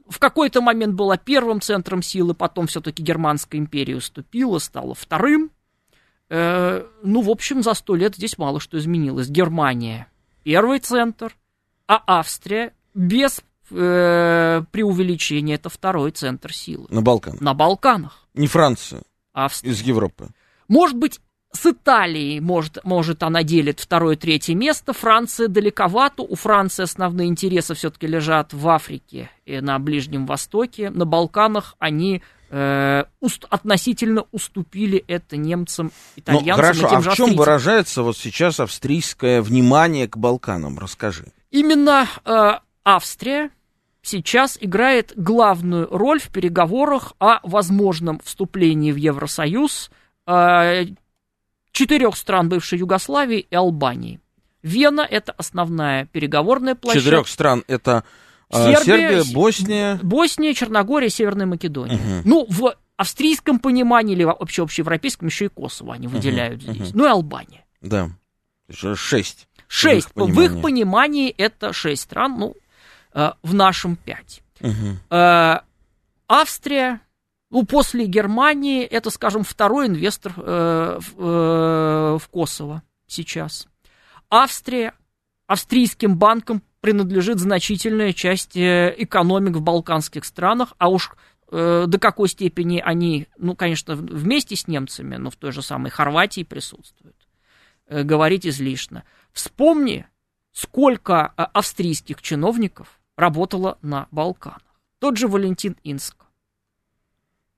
в 0.07 0.19
какой-то 0.19 0.61
момент 0.61 0.93
была 0.93 1.17
первым 1.17 1.61
центром 1.61 2.01
силы, 2.01 2.33
потом 2.33 2.67
все-таки 2.67 3.01
Германская 3.01 3.59
империя 3.59 3.95
уступила, 3.95 4.59
стала 4.59 4.93
вторым. 4.93 5.51
Э, 6.29 6.85
ну, 7.01 7.21
в 7.21 7.29
общем, 7.29 7.63
за 7.63 7.73
сто 7.73 7.95
лет 7.95 8.15
здесь 8.15 8.37
мало 8.37 8.59
что 8.59 8.77
изменилось. 8.77 9.29
Германия 9.29 10.07
первый 10.43 10.79
центр, 10.79 11.35
а 11.87 12.01
Австрия 12.05 12.73
без 12.93 13.41
э, 13.71 14.63
преувеличения 14.71 15.55
это 15.55 15.69
второй 15.69 16.11
центр 16.11 16.53
силы. 16.53 16.87
На 16.89 17.01
Балканах. 17.01 17.41
На 17.41 17.53
Балканах. 17.53 18.27
Не 18.33 18.47
Франция. 18.47 19.01
Австрия. 19.33 19.71
Из 19.71 19.81
Европы. 19.81 20.29
Может 20.67 20.97
быть, 20.97 21.19
с 21.55 21.65
Италией 21.65 22.39
может, 22.39 22.83
может 22.83 23.23
она 23.23 23.43
делит 23.43 23.79
второе-третье 23.79 24.55
место. 24.55 24.93
Франция 24.93 25.47
далековато. 25.47 26.21
У 26.21 26.35
Франции 26.35 26.83
основные 26.83 27.27
интересы 27.27 27.73
все-таки 27.73 28.07
лежат 28.07 28.53
в 28.53 28.67
Африке 28.67 29.29
и 29.45 29.59
на 29.61 29.79
Ближнем 29.79 30.25
Востоке. 30.25 30.89
На 30.89 31.05
Балканах 31.05 31.75
они 31.79 32.21
э, 32.49 33.03
уст, 33.19 33.45
относительно 33.49 34.25
уступили 34.31 35.03
это 35.07 35.37
немцам, 35.37 35.91
итальянцам. 36.15 36.47
Ну, 36.47 36.55
хорошо, 36.55 36.87
а 36.91 37.01
в 37.01 37.15
чем 37.15 37.35
выражается 37.35 38.03
вот 38.03 38.17
сейчас 38.17 38.59
австрийское 38.59 39.41
внимание 39.41 40.07
к 40.07 40.17
Балканам? 40.17 40.77
Расскажи. 40.77 41.25
Именно 41.51 42.07
э, 42.25 42.51
Австрия 42.83 43.49
сейчас 44.01 44.57
играет 44.59 45.13
главную 45.15 45.87
роль 45.89 46.19
в 46.19 46.29
переговорах 46.29 47.13
о 47.19 47.39
возможном 47.43 48.19
вступлении 48.23 48.91
в 48.91 48.97
Евросоюз 48.97 49.89
э, 50.27 50.85
четырех 51.75 52.15
стран 52.15 52.49
бывшей 52.49 52.79
Югославии 52.79 53.45
и 53.49 53.55
Албании. 53.55 54.19
Вена– 54.63 55.01
это 55.09 55.33
основная 55.33 56.05
переговорная 56.05 56.73
площадка. 56.73 57.03
Четырех 57.03 57.27
стран– 57.27 57.63
это 57.67 58.03
Сербия, 58.51 58.83
Сербия, 58.83 59.33
Босния... 59.33 59.99
Босния, 60.01 60.53
Черногория, 60.53 61.09
Северная 61.09 61.45
Македония. 61.45 61.95
Угу. 61.95 62.21
Ну, 62.23 62.45
в 62.49 62.75
австрийском 62.95 63.59
понимании 63.59 64.15
или 64.15 64.23
вообще 64.23 64.63
общеевропейском 64.63 65.27
еще 65.27 65.45
и 65.45 65.49
Косово 65.49 65.93
они 65.93 66.07
выделяют 66.07 66.63
угу, 66.63 66.73
здесь. 66.73 66.89
Угу. 66.89 66.97
Ну 66.97 67.05
и 67.05 67.09
Албания. 67.09 67.65
Да. 67.81 68.09
Шесть. 68.71 69.47
Шесть. 69.67 70.07
В 70.15 70.27
их, 70.27 70.33
в 70.33 70.41
их 70.41 70.61
понимании 70.61 71.29
это 71.29 71.73
шесть 71.73 72.03
стран, 72.03 72.39
ну, 72.39 72.55
э, 73.13 73.31
в 73.43 73.53
нашем 73.53 73.97
пять. 73.97 74.41
Угу. 74.61 75.61
Австрия, 76.27 77.01
ну, 77.55 77.65
после 77.65 78.05
Германии 78.05 78.83
это, 78.83 79.09
скажем, 79.09 79.45
второй 79.45 79.87
инвестор 79.87 80.33
э, 80.35 80.99
в, 80.99 81.13
э, 81.17 82.17
в 82.17 82.27
Косово 82.29 82.83
сейчас. 83.07 83.65
Австрия, 84.29 84.93
австрийским 85.47 86.17
банкам 86.17 86.61
принадлежит 86.81 87.39
значительная 87.39 88.11
часть 88.11 88.57
э, 88.57 88.93
экономик 88.97 89.55
в 89.55 89.61
балканских 89.61 90.25
странах, 90.25 90.73
а 90.79 90.89
уж 90.89 91.13
э, 91.49 91.85
до 91.87 91.97
какой 91.97 92.27
степени 92.27 92.81
они, 92.85 93.29
ну, 93.37 93.55
конечно, 93.55 93.95
вместе 93.95 94.57
с 94.57 94.67
немцами, 94.67 95.15
но 95.15 95.29
в 95.29 95.37
той 95.37 95.53
же 95.53 95.61
самой 95.61 95.91
Хорватии 95.91 96.43
присутствуют, 96.43 97.15
э, 97.87 98.03
говорить 98.03 98.45
излишне. 98.45 99.05
Вспомни, 99.31 100.05
сколько 100.51 101.33
э, 101.37 101.43
австрийских 101.53 102.21
чиновников 102.21 102.99
работало 103.15 103.77
на 103.81 104.09
Балканах. 104.11 104.59
Тот 104.99 105.15
же 105.15 105.29
Валентин 105.29 105.77
Инск 105.85 106.24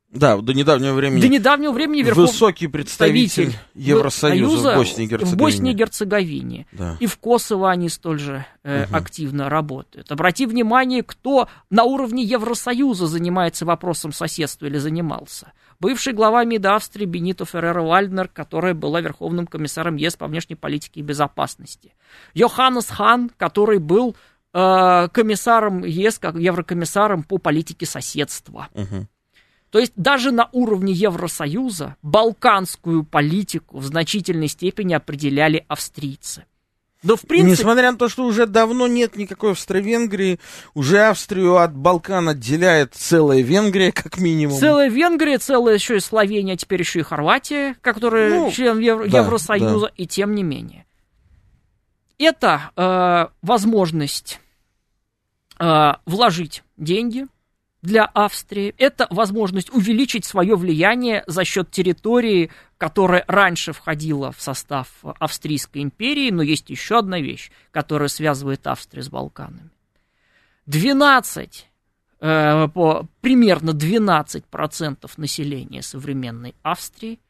да, 0.10 0.38
до 0.38 0.54
недавнего 0.54 0.94
времени. 0.94 1.22
До 1.22 1.28
недавнего 1.28 1.72
времени 1.74 2.02
Верхов... 2.02 2.30
высокий 2.30 2.68
представитель 2.68 3.54
Евросоюза 3.76 4.74
в 4.74 4.78
Боснии 4.78 5.04
и 5.04 5.08
Герцеговине. 5.08 5.36
В 5.36 5.38
Боснии 5.38 5.72
и 5.72 5.76
Герцеговине. 5.76 6.68
Да. 6.72 6.98
И 7.02 7.08
в 7.08 7.18
Косово 7.18 7.72
они 7.72 7.90
столь 7.90 8.20
же 8.20 8.46
э, 8.64 8.86
угу. 8.86 8.96
активно 8.96 9.50
работают. 9.50 10.10
Обрати 10.12 10.46
внимание, 10.46 11.04
кто 11.04 11.50
на 11.70 11.84
уровне 11.84 12.24
Евросоюза 12.24 13.08
занимается 13.08 13.66
вопросом 13.66 14.14
соседства 14.14 14.66
или 14.66 14.78
занимался. 14.78 15.52
Бывший 15.82 16.14
глава 16.14 16.46
МИД 16.46 16.68
Австрии 16.68 17.06
Бенито 17.06 17.44
Феррера 17.44 17.82
Вальднер, 17.82 18.30
которая 18.30 18.74
была 18.74 19.02
верховным 19.02 19.46
комиссаром 19.46 19.98
ЕС 19.98 20.16
по 20.16 20.28
внешней 20.28 20.56
политике 20.56 21.02
и 21.02 21.04
безопасности. 21.04 21.94
Йоханнес 22.34 22.88
Хан, 22.88 23.30
который 23.36 23.80
был 23.80 24.16
э, 24.54 25.08
комиссаром 25.12 25.84
ЕС, 25.84 26.18
как 26.18 26.36
еврокомиссаром 26.36 27.24
по 27.24 27.40
политике 27.40 27.86
соседства. 27.86 28.70
Угу. 28.74 29.08
То 29.70 29.80
есть 29.80 29.94
даже 29.96 30.32
на 30.32 30.50
уровне 30.54 30.94
Евросоюза 30.94 31.96
балканскую 32.02 33.04
политику 33.04 33.80
в 33.80 33.86
значительной 33.86 34.48
степени 34.48 34.94
определяли 34.94 35.66
австрийцы. 35.68 36.46
Но 37.04 37.16
в 37.16 37.22
принципе... 37.22 37.52
Несмотря 37.52 37.92
на 37.92 37.98
то, 37.98 38.10
что 38.10 38.26
уже 38.26 38.48
давно 38.48 38.88
нет 38.88 39.16
никакой 39.18 39.52
Австро-Венгрии, 39.52 40.40
уже 40.74 41.02
Австрию 41.02 41.58
от 41.58 41.76
Балкан 41.76 42.30
отделяет 42.30 42.96
целая 42.96 43.42
Венгрия, 43.42 43.92
как 43.92 44.18
минимум. 44.18 44.58
Целая 44.58 44.90
Венгрия, 44.90 45.38
целая 45.38 45.76
еще 45.76 45.98
и 45.98 46.00
Словения, 46.00 46.54
а 46.54 46.58
теперь 46.58 46.82
еще 46.82 47.00
и 47.00 47.04
Хорватия, 47.04 47.76
которая 47.82 48.40
ну, 48.40 48.52
член 48.52 48.80
Евро- 48.80 49.08
да, 49.08 49.20
Евросоюза, 49.20 49.88
да. 49.88 49.94
и 49.96 50.08
тем 50.08 50.34
не 50.34 50.44
менее. 50.44 50.86
Это 52.18 52.72
э, 52.76 53.28
возможность 53.44 54.40
э, 55.60 55.92
вложить 56.06 56.64
деньги 56.78 57.28
для 57.88 58.04
Австрии. 58.04 58.76
Это 58.78 59.08
возможность 59.10 59.74
увеличить 59.74 60.26
свое 60.26 60.56
влияние 60.58 61.24
за 61.26 61.46
счет 61.46 61.72
территории, 61.72 62.52
которая 62.78 63.24
раньше 63.28 63.72
входила 63.72 64.34
в 64.34 64.42
состав 64.42 64.90
Австрийской 65.20 65.84
империи, 65.84 66.30
но 66.30 66.44
есть 66.44 66.70
еще 66.70 67.00
одна 67.00 67.22
вещь, 67.22 67.50
которая 67.72 68.10
связывает 68.10 68.68
Австрию 68.68 69.04
с 69.04 69.10
Балканами. 69.10 69.70
12, 70.66 71.66
э, 72.20 72.68
по, 72.68 73.08
примерно 73.22 73.70
12% 73.70 75.10
населения 75.16 75.82
современной 75.82 76.56
Австрии 76.64 77.22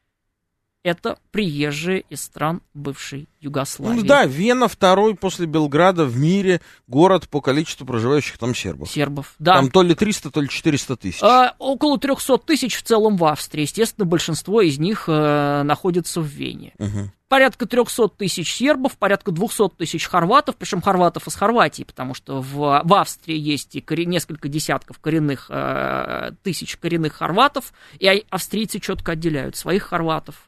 это 0.84 1.18
приезжие 1.32 2.04
из 2.08 2.22
стран 2.22 2.62
бывшей 2.72 3.28
Югославии. 3.40 4.00
Ну 4.00 4.06
да, 4.06 4.26
Вена 4.26 4.68
второй 4.68 5.14
после 5.14 5.46
Белграда 5.46 6.04
в 6.04 6.16
мире 6.16 6.60
город 6.86 7.28
по 7.28 7.40
количеству 7.40 7.86
проживающих 7.86 8.38
там 8.38 8.54
сербов. 8.54 8.90
Сербов, 8.90 9.34
да. 9.38 9.54
Там 9.54 9.70
то 9.70 9.82
ли 9.82 9.94
300, 9.94 10.30
то 10.30 10.40
ли 10.40 10.48
400 10.48 10.96
тысяч. 10.96 11.22
А, 11.22 11.54
около 11.58 11.98
300 11.98 12.38
тысяч 12.38 12.76
в 12.76 12.82
целом 12.82 13.16
в 13.16 13.24
Австрии. 13.24 13.62
Естественно, 13.62 14.06
большинство 14.06 14.60
из 14.60 14.78
них 14.78 15.04
э, 15.08 15.62
находится 15.62 16.20
в 16.20 16.26
Вене. 16.26 16.74
Угу. 16.78 17.10
Порядка 17.28 17.66
300 17.66 18.08
тысяч 18.08 18.54
сербов, 18.54 18.96
порядка 18.96 19.32
200 19.32 19.70
тысяч 19.76 20.06
хорватов, 20.06 20.56
причем 20.56 20.80
хорватов 20.80 21.26
из 21.26 21.34
Хорватии, 21.34 21.82
потому 21.82 22.14
что 22.14 22.40
в, 22.40 22.82
в 22.82 22.94
Австрии 22.94 23.36
есть 23.36 23.76
и 23.76 23.80
корен, 23.80 24.08
несколько 24.08 24.48
десятков 24.48 24.98
коренных, 24.98 25.46
э, 25.50 26.30
тысяч 26.42 26.76
коренных 26.76 27.14
хорватов, 27.14 27.72
и 27.98 28.24
австрийцы 28.30 28.80
четко 28.80 29.12
отделяют 29.12 29.56
своих 29.56 29.82
хорватов 29.82 30.47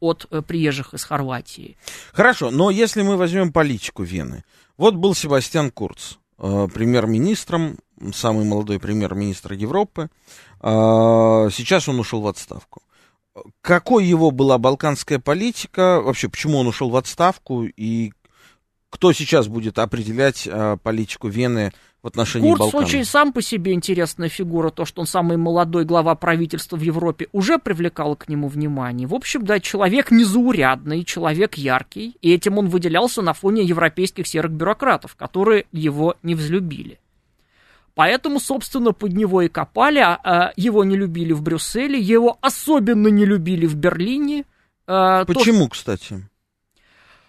от 0.00 0.26
э, 0.30 0.42
приезжих 0.42 0.94
из 0.94 1.04
Хорватии. 1.04 1.76
Хорошо, 2.12 2.50
но 2.50 2.70
если 2.70 3.02
мы 3.02 3.16
возьмем 3.16 3.52
политику 3.52 4.02
Вены, 4.02 4.44
вот 4.76 4.94
был 4.94 5.14
Себастьян 5.14 5.70
Курц, 5.70 6.14
э, 6.38 6.68
премьер-министром, 6.72 7.78
самый 8.12 8.44
молодой 8.44 8.78
премьер-министр 8.78 9.54
Европы, 9.54 10.08
сейчас 10.60 11.88
он 11.88 12.00
ушел 12.00 12.20
в 12.20 12.26
отставку. 12.26 12.82
Какой 13.60 14.04
его 14.04 14.32
была 14.32 14.58
балканская 14.58 15.20
политика, 15.20 16.00
вообще 16.00 16.28
почему 16.28 16.58
он 16.58 16.66
ушел 16.66 16.90
в 16.90 16.96
отставку 16.96 17.62
и 17.62 18.12
кто 18.90 19.12
сейчас 19.12 19.46
будет 19.46 19.78
определять 19.78 20.48
политику 20.82 21.28
Вены 21.28 21.72
в 22.02 22.06
отношении 22.06 22.48
Курц 22.48 22.60
Балкан. 22.60 22.84
очень 22.84 23.04
сам 23.04 23.32
по 23.32 23.42
себе 23.42 23.72
интересная 23.72 24.28
фигура, 24.28 24.70
то, 24.70 24.84
что 24.84 25.00
он 25.00 25.06
самый 25.06 25.36
молодой 25.36 25.84
глава 25.84 26.14
правительства 26.14 26.76
в 26.76 26.80
Европе, 26.80 27.26
уже 27.32 27.58
привлекало 27.58 28.14
к 28.14 28.28
нему 28.28 28.48
внимание. 28.48 29.08
В 29.08 29.14
общем, 29.14 29.44
да, 29.44 29.58
человек 29.58 30.10
незаурядный, 30.10 31.04
человек 31.04 31.54
яркий, 31.54 32.16
и 32.20 32.32
этим 32.32 32.58
он 32.58 32.68
выделялся 32.68 33.20
на 33.22 33.32
фоне 33.32 33.62
европейских 33.64 34.26
серых 34.26 34.52
бюрократов, 34.52 35.16
которые 35.16 35.66
его 35.72 36.14
не 36.22 36.34
взлюбили. 36.34 37.00
Поэтому, 37.94 38.38
собственно, 38.38 38.92
под 38.92 39.12
него 39.12 39.42
и 39.42 39.48
копали, 39.48 39.98
а, 39.98 40.20
а 40.22 40.52
его 40.54 40.84
не 40.84 40.96
любили 40.96 41.32
в 41.32 41.42
Брюсселе, 41.42 41.98
его 41.98 42.38
особенно 42.40 43.08
не 43.08 43.24
любили 43.24 43.66
в 43.66 43.74
Берлине. 43.74 44.44
А, 44.86 45.24
Почему, 45.24 45.64
то, 45.64 45.70
кстати? 45.70 46.28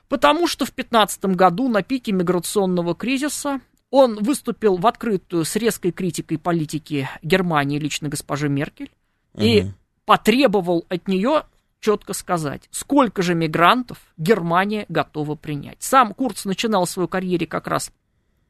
Потому 0.10 0.48
что 0.48 0.66
в 0.66 0.74
2015 0.74 1.26
году 1.36 1.70
на 1.70 1.82
пике 1.82 2.12
миграционного 2.12 2.94
кризиса 2.94 3.62
он 3.92 4.22
выступил 4.22 4.78
в 4.78 4.86
открытую 4.86 5.46
с 5.46 5.56
резкой 5.56 5.92
критикой 5.92 6.38
политики 6.38 7.10
Германии 7.22 7.80
лично 7.80 8.10
госпожи 8.10 8.50
Меркель 8.50 8.92
угу. 9.34 9.44
и 9.44 9.66
потребовал 10.06 10.86
от 10.90 11.08
нее 11.08 11.44
четко 11.80 12.14
сказать, 12.14 12.68
сколько 12.72 13.22
же 13.22 13.36
мигрантов 13.36 14.00
Германия 14.18 14.86
готова 14.90 15.36
принять. 15.36 15.78
Сам 15.80 16.14
Курц 16.14 16.46
начинал 16.46 16.86
свою 16.86 17.08
карьеру 17.08 17.48
как 17.48 17.68
раз 17.68 17.92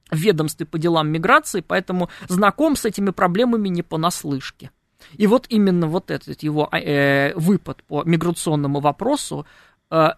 в 0.09 0.15
ведомстве 0.17 0.65
по 0.65 0.79
делам 0.79 1.09
миграции, 1.09 1.61
поэтому 1.61 2.09
знаком 2.27 2.75
с 2.75 2.85
этими 2.85 3.11
проблемами 3.11 3.69
не 3.69 3.83
понаслышке. 3.83 4.71
И 5.13 5.27
вот 5.27 5.45
именно 5.49 5.87
вот 5.87 6.11
этот 6.11 6.43
его 6.43 6.67
э, 6.71 7.33
выпад 7.35 7.83
по 7.83 8.03
миграционному 8.03 8.79
вопросу 8.79 9.45
э, 9.91 10.09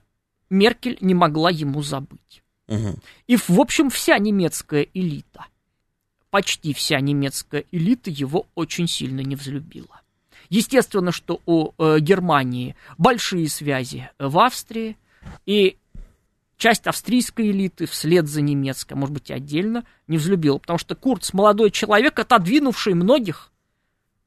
Меркель 0.49 0.97
не 1.01 1.13
могла 1.13 1.49
ему 1.49 1.81
забыть. 1.81 2.40
Угу. 2.71 2.99
И, 3.27 3.35
в 3.35 3.59
общем, 3.59 3.89
вся 3.89 4.17
немецкая 4.17 4.87
элита, 4.93 5.45
почти 6.29 6.73
вся 6.73 6.99
немецкая 7.01 7.65
элита 7.71 8.09
его 8.09 8.47
очень 8.55 8.87
сильно 8.87 9.19
не 9.19 9.35
взлюбила. 9.35 10.01
Естественно, 10.49 11.11
что 11.11 11.41
у 11.45 11.71
э, 11.77 11.99
Германии 11.99 12.75
большие 12.97 13.49
связи 13.49 14.09
в 14.19 14.39
Австрии, 14.39 14.97
и 15.45 15.77
часть 16.57 16.87
австрийской 16.87 17.51
элиты 17.51 17.85
вслед 17.85 18.27
за 18.27 18.41
немецкой, 18.41 18.93
может 18.93 19.13
быть, 19.13 19.29
и 19.29 19.33
отдельно, 19.33 19.83
не 20.07 20.17
взлюбила, 20.17 20.57
потому 20.57 20.79
что 20.79 20.95
Курц 20.95 21.33
молодой 21.33 21.71
человек, 21.71 22.19
отодвинувший 22.19 22.93
многих 22.93 23.51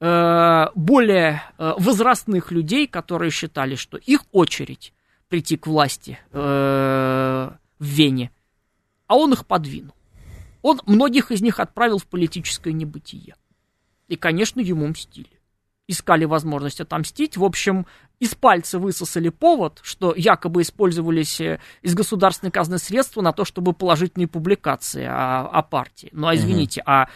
э, 0.01 0.67
более 0.75 1.43
э, 1.57 1.73
возрастных 1.79 2.53
людей, 2.53 2.87
которые 2.87 3.31
считали, 3.31 3.75
что 3.75 3.97
их 3.97 4.25
очередь 4.33 4.93
прийти 5.29 5.57
к 5.57 5.67
власти 5.67 6.19
э, 6.33 7.51
в 7.85 7.87
Вене, 7.87 8.31
а 9.07 9.17
он 9.17 9.33
их 9.33 9.47
подвинул. 9.47 9.95
Он 10.63 10.81
многих 10.87 11.31
из 11.31 11.43
них 11.43 11.61
отправил 11.61 11.99
в 11.99 12.07
политическое 12.07 12.73
небытие. 12.73 13.37
И, 14.09 14.17
конечно, 14.17 14.61
ему 14.61 14.87
мстили 14.87 15.29
искали 15.87 16.25
возможность 16.25 16.81
отомстить. 16.81 17.37
В 17.37 17.45
общем, 17.45 17.87
из 18.21 18.35
пальца 18.35 18.79
высосали 18.79 19.29
повод, 19.29 19.81
что 19.83 20.15
якобы 20.17 20.63
использовались 20.63 21.41
э, 21.41 21.61
из 21.83 21.95
государственной 21.95 22.51
казны 22.51 22.79
средства 22.79 23.21
на 23.21 23.33
то, 23.33 23.45
чтобы 23.45 23.73
положительные 23.73 24.29
публикации 24.29 25.05
о, 25.05 25.47
о 25.47 25.63
партии. 25.63 26.09
Ну, 26.13 26.29
а 26.29 26.35
извините, 26.35 26.81
угу. 26.83 26.91
а 26.91 27.09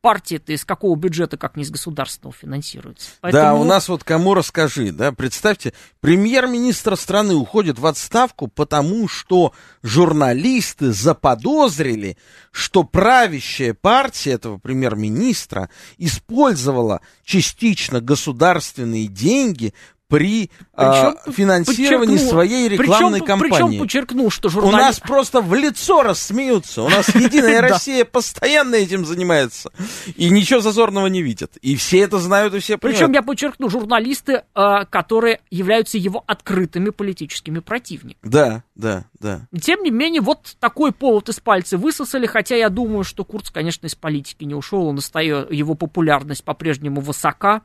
партия-то 0.00 0.52
из 0.52 0.64
какого 0.64 0.96
бюджета, 0.96 1.36
как 1.36 1.56
не 1.56 1.62
из 1.62 1.70
государственного, 1.70 2.34
финансируется? 2.34 3.10
Поэтому... 3.20 3.42
Да, 3.42 3.54
у 3.54 3.64
нас 3.64 3.88
вот 3.88 4.04
кому 4.04 4.34
расскажи, 4.34 4.92
да, 4.92 5.12
представьте, 5.12 5.72
премьер-министр 6.00 6.96
страны 6.96 7.34
уходит 7.34 7.78
в 7.78 7.86
отставку, 7.86 8.48
потому 8.48 9.08
что 9.08 9.52
журналисты 9.82 10.92
заподозрили, 10.92 12.16
что 12.50 12.84
правящая 12.84 13.74
партия 13.74 14.32
этого 14.32 14.58
премьер-министра 14.58 15.70
использовала 15.98 17.00
частично 17.24 18.00
государственные 18.00 19.06
деньги 19.06 19.74
при 20.10 20.50
причем, 20.74 21.16
а, 21.24 21.30
финансировании 21.30 22.16
своей 22.16 22.68
рекламной 22.68 23.20
причем, 23.20 23.26
кампании. 23.26 23.66
Причем 23.68 23.78
подчеркнул, 23.78 24.30
что 24.30 24.48
журналист... 24.48 24.74
У 24.74 24.82
нас 24.82 25.00
просто 25.00 25.40
в 25.40 25.54
лицо 25.54 26.02
рассмеются. 26.02 26.82
У 26.82 26.88
нас 26.88 27.08
Единая 27.14 27.60
Россия 27.60 28.04
постоянно 28.04 28.74
этим 28.74 29.06
занимается. 29.06 29.70
И 30.16 30.28
ничего 30.28 30.60
зазорного 30.60 31.06
не 31.06 31.22
видят. 31.22 31.56
И 31.62 31.76
все 31.76 32.00
это 32.00 32.18
знают, 32.18 32.54
и 32.54 32.58
все 32.58 32.76
понимают. 32.76 33.00
Причем 33.00 33.12
я 33.14 33.22
подчеркну, 33.22 33.70
журналисты, 33.70 34.42
а, 34.52 34.84
которые 34.84 35.40
являются 35.48 35.96
его 35.96 36.24
открытыми 36.26 36.90
политическими 36.90 37.60
противниками. 37.60 38.18
Да, 38.22 38.64
да, 38.74 39.04
да. 39.20 39.46
Тем 39.60 39.84
не 39.84 39.92
менее, 39.92 40.22
вот 40.22 40.56
такой 40.58 40.90
повод 40.90 41.28
из 41.28 41.38
пальца 41.38 41.78
высосали, 41.78 42.26
хотя 42.26 42.56
я 42.56 42.68
думаю, 42.68 43.04
что 43.04 43.24
Курц, 43.24 43.50
конечно, 43.50 43.86
из 43.86 43.94
политики 43.94 44.42
не 44.42 44.56
ушел, 44.56 44.86
он 44.86 44.98
остается, 44.98 45.52
его 45.54 45.74
популярность 45.74 46.42
по-прежнему 46.42 47.00
высока. 47.00 47.62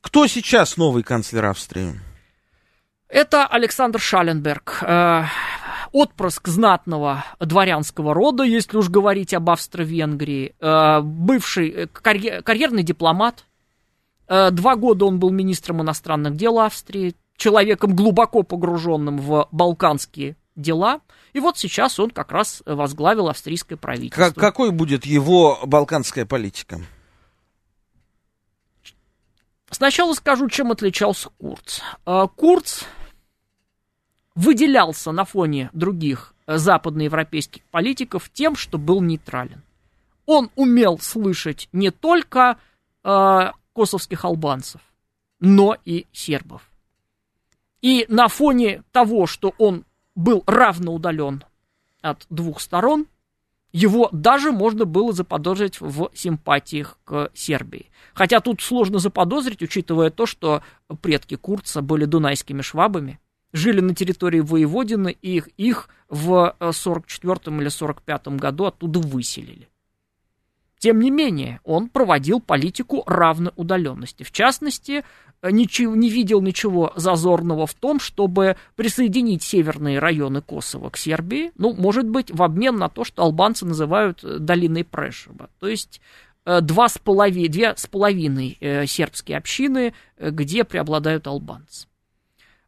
Кто 0.00 0.26
сейчас 0.26 0.76
новый 0.76 1.02
канцлер 1.02 1.46
Австрии? 1.46 2.00
Это 3.08 3.46
Александр 3.46 4.00
Шаленберг, 4.00 4.82
э, 4.82 5.24
отпрыск 5.92 6.48
знатного 6.48 7.24
дворянского 7.38 8.14
рода, 8.14 8.42
если 8.42 8.76
уж 8.76 8.88
говорить 8.88 9.32
об 9.32 9.48
Австро-Венгрии, 9.48 10.54
э, 10.58 11.00
бывший 11.02 11.70
э, 11.70 11.86
карьер, 11.86 12.42
карьерный 12.42 12.82
дипломат. 12.82 13.44
Два 14.28 14.74
года 14.74 15.04
он 15.04 15.20
был 15.20 15.30
министром 15.30 15.82
иностранных 15.82 16.34
дел 16.34 16.58
Австрии, 16.58 17.14
человеком 17.36 17.94
глубоко 17.94 18.42
погруженным 18.42 19.18
в 19.18 19.46
балканские 19.52 20.36
дела. 20.56 21.00
И 21.32 21.38
вот 21.38 21.58
сейчас 21.58 22.00
он 22.00 22.10
как 22.10 22.32
раз 22.32 22.60
возглавил 22.66 23.28
австрийское 23.28 23.78
правительство. 23.78 24.24
Как, 24.24 24.34
какой 24.34 24.72
будет 24.72 25.06
его 25.06 25.60
балканская 25.64 26.26
политика? 26.26 26.80
Сначала 29.70 30.12
скажу, 30.14 30.48
чем 30.48 30.70
отличался 30.72 31.30
Курц. 31.38 31.80
Э, 32.06 32.26
Курц 32.34 32.84
выделялся 34.34 35.12
на 35.12 35.24
фоне 35.24 35.70
других 35.72 36.34
э, 36.46 36.56
западноевропейских 36.58 37.62
политиков 37.64 38.30
тем, 38.32 38.54
что 38.54 38.78
был 38.78 39.00
нейтрален. 39.00 39.62
Он 40.24 40.50
умел 40.54 40.98
слышать 40.98 41.68
не 41.72 41.90
только 41.90 42.58
э, 43.02 43.50
косовских 43.74 44.24
албанцев, 44.24 44.80
но 45.40 45.76
и 45.84 46.06
сербов. 46.12 46.70
И 47.82 48.06
на 48.08 48.28
фоне 48.28 48.82
того, 48.92 49.26
что 49.26 49.54
он 49.58 49.84
был 50.14 50.42
равно 50.46 50.94
удален 50.94 51.44
от 52.00 52.26
двух 52.30 52.60
сторон, 52.60 53.06
его 53.76 54.08
даже 54.10 54.52
можно 54.52 54.86
было 54.86 55.12
заподозрить 55.12 55.82
в 55.82 56.10
симпатиях 56.14 56.98
к 57.04 57.30
Сербии. 57.34 57.90
Хотя 58.14 58.40
тут 58.40 58.62
сложно 58.62 58.98
заподозрить, 58.98 59.60
учитывая 59.60 60.08
то, 60.08 60.24
что 60.24 60.62
предки 61.02 61.34
Курца 61.34 61.82
были 61.82 62.06
дунайскими 62.06 62.62
швабами, 62.62 63.20
жили 63.52 63.80
на 63.80 63.94
территории 63.94 64.40
Воеводины, 64.40 65.14
и 65.20 65.36
их, 65.36 65.48
их 65.58 65.90
в 66.08 66.56
44 66.72 67.54
или 67.58 67.68
45 67.68 68.28
году 68.28 68.64
оттуда 68.64 68.98
выселили. 68.98 69.68
Тем 70.78 70.98
не 71.00 71.10
менее, 71.10 71.60
он 71.62 71.90
проводил 71.90 72.40
политику 72.40 73.02
равной 73.06 73.52
удаленности. 73.56 74.22
В 74.22 74.30
частности, 74.30 75.04
ничего, 75.50 75.94
не 75.94 76.10
видел 76.10 76.40
ничего 76.40 76.92
зазорного 76.96 77.66
в 77.66 77.74
том, 77.74 78.00
чтобы 78.00 78.56
присоединить 78.74 79.42
северные 79.42 79.98
районы 79.98 80.42
Косово 80.42 80.90
к 80.90 80.96
Сербии, 80.96 81.52
ну, 81.56 81.72
может 81.74 82.08
быть, 82.08 82.30
в 82.30 82.42
обмен 82.42 82.76
на 82.76 82.88
то, 82.88 83.04
что 83.04 83.22
албанцы 83.22 83.66
называют 83.66 84.22
э, 84.24 84.38
долиной 84.38 84.84
Прешева. 84.84 85.50
То 85.58 85.68
есть 85.68 86.00
э, 86.44 86.60
два 86.60 86.88
с 86.88 86.98
половиной, 86.98 87.48
две 87.48 87.74
с 87.76 87.86
половиной 87.86 88.56
э, 88.60 88.86
сербские 88.86 89.38
общины, 89.38 89.94
где 90.18 90.64
преобладают 90.64 91.26
албанцы. 91.26 91.86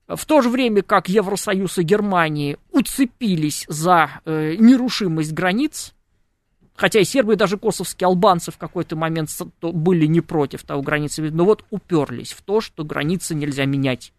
В 0.06 0.24
то 0.24 0.40
же 0.40 0.48
время, 0.48 0.82
как 0.82 1.10
Евросоюз 1.10 1.78
и 1.78 1.82
Германия 1.82 2.56
уцепились 2.70 3.66
за 3.68 4.22
нерушимость 4.24 5.34
границ, 5.34 5.92
Хотя 6.78 7.00
и 7.00 7.04
сербы, 7.04 7.32
и 7.32 7.36
даже 7.36 7.58
косовские 7.58 8.06
албанцы 8.06 8.52
в 8.52 8.56
какой-то 8.56 8.94
момент 8.94 9.30
были 9.60 10.06
не 10.06 10.20
против 10.20 10.62
того 10.62 10.80
границы, 10.80 11.28
но 11.32 11.44
вот 11.44 11.64
уперлись 11.70 12.32
в 12.32 12.42
то, 12.42 12.60
что 12.60 12.84
границы 12.84 13.34
нельзя 13.34 13.64
менять. 13.64 14.12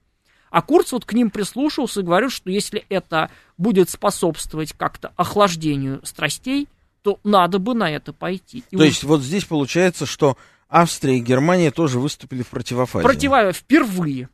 А 0.50 0.62
Курц 0.62 0.92
вот 0.92 1.06
к 1.06 1.14
ним 1.14 1.30
прислушался 1.30 2.02
и 2.02 2.04
говорит, 2.04 2.34
что 2.34 2.50
если 2.50 2.86
это 2.90 3.32
будет 3.58 3.90
способствовать 3.90 4.74
как-то 4.74 5.14
охлаждению 5.16 6.02
страстей, 6.04 6.68
то 7.02 7.18
надо 7.24 7.60
бы 7.60 7.74
на 7.74 7.90
это 7.90 8.12
пойти. 8.12 8.66
И 8.72 8.76
то 8.76 8.84
есть 8.84 9.06
вот 9.06 9.22
здесь 9.22 9.46
получается, 9.46 10.06
что 10.06 10.36
Австрия 10.68 11.18
и 11.18 11.22
Германия 11.22 11.72
тоже 11.72 11.98
выступили 11.98 12.44
в 12.44 12.50
противофазе. 12.50 13.08
Противофазе 13.08 13.58
впервые. 13.58 14.28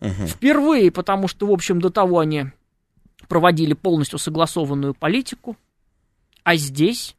Угу. 0.00 0.26
Впервые, 0.26 0.90
потому 0.90 1.28
что, 1.28 1.46
в 1.46 1.52
общем, 1.52 1.80
до 1.80 1.90
того 1.90 2.18
они 2.18 2.46
проводили 3.28 3.74
полностью 3.74 4.18
согласованную 4.18 4.94
политику, 4.94 5.56
а 6.42 6.56
здесь 6.56 7.14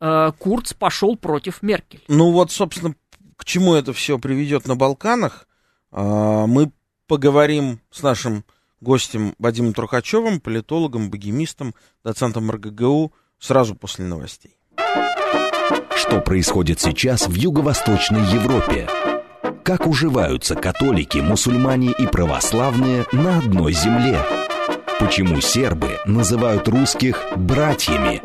э, 0.00 0.32
Курц 0.38 0.72
пошел 0.72 1.16
против 1.16 1.62
Меркель. 1.62 2.02
Ну 2.08 2.32
вот, 2.32 2.52
собственно, 2.52 2.94
к 3.36 3.44
чему 3.44 3.74
это 3.74 3.92
все 3.92 4.18
приведет 4.18 4.66
на 4.66 4.76
Балканах, 4.76 5.46
э, 5.92 6.44
мы 6.46 6.72
поговорим 7.06 7.80
с 7.90 8.02
нашим 8.02 8.44
гостем 8.80 9.34
Вадимом 9.38 9.74
Трухачевым, 9.74 10.40
политологом, 10.40 11.10
богемистом, 11.10 11.74
доцентом 12.04 12.50
РГГУ, 12.50 13.12
сразу 13.38 13.74
после 13.74 14.04
новостей. 14.04 14.56
Что 15.96 16.20
происходит 16.20 16.80
сейчас 16.80 17.26
в 17.26 17.34
Юго-Восточной 17.34 18.24
Европе? 18.32 18.88
Как 19.64 19.86
уживаются 19.86 20.54
католики, 20.54 21.18
мусульмане 21.18 21.92
и 21.98 22.06
православные 22.06 23.04
на 23.12 23.38
одной 23.38 23.72
земле? 23.72 24.18
Почему 24.98 25.40
сербы 25.40 25.98
называют 26.06 26.66
русских 26.68 27.22
«братьями»? 27.36 28.22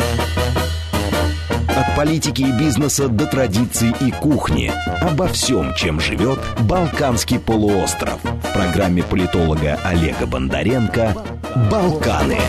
От 1.84 1.96
политики 1.96 2.42
и 2.42 2.52
бизнеса 2.52 3.08
до 3.08 3.26
традиций 3.26 3.94
и 4.00 4.12
кухни. 4.12 4.72
Обо 5.02 5.28
всем, 5.28 5.74
чем 5.76 6.00
живет 6.00 6.40
Балканский 6.62 7.40
полуостров. 7.40 8.22
В 8.24 8.54
программе 8.54 9.04
политолога 9.04 9.80
Олега 9.84 10.26
Бондаренко 10.26 11.16
«Балканы». 11.72 12.40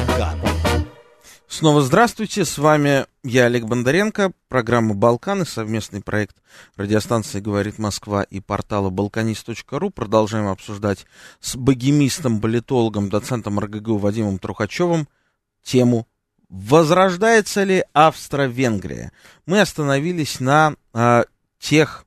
Снова 1.49 1.83
здравствуйте, 1.83 2.44
с 2.44 2.59
вами 2.59 3.07
я, 3.23 3.47
Олег 3.47 3.64
Бондаренко, 3.64 4.33
программа 4.49 4.94
«Балканы», 4.94 5.44
совместный 5.44 6.03
проект 6.03 6.37
радиостанции 6.77 7.40
«Говорит 7.40 7.79
Москва» 7.79 8.23
и 8.23 8.40
портала 8.40 8.90
«Балканист.ру». 8.90 9.90
Продолжаем 9.90 10.49
обсуждать 10.49 11.07
с 11.40 11.57
богемистом, 11.57 12.40
политологом, 12.40 13.09
доцентом 13.09 13.59
РГГУ 13.59 13.99
Вадимом 13.99 14.38
Трухачевым 14.38 15.09
тему 15.62 16.07
«Возрождается 16.55 17.64
ли 17.64 17.85
Австро-Венгрия?». 17.93 19.12
Мы 19.47 19.61
остановились 19.61 20.40
на 20.40 20.77
а, 20.93 21.25
тех, 21.59 22.07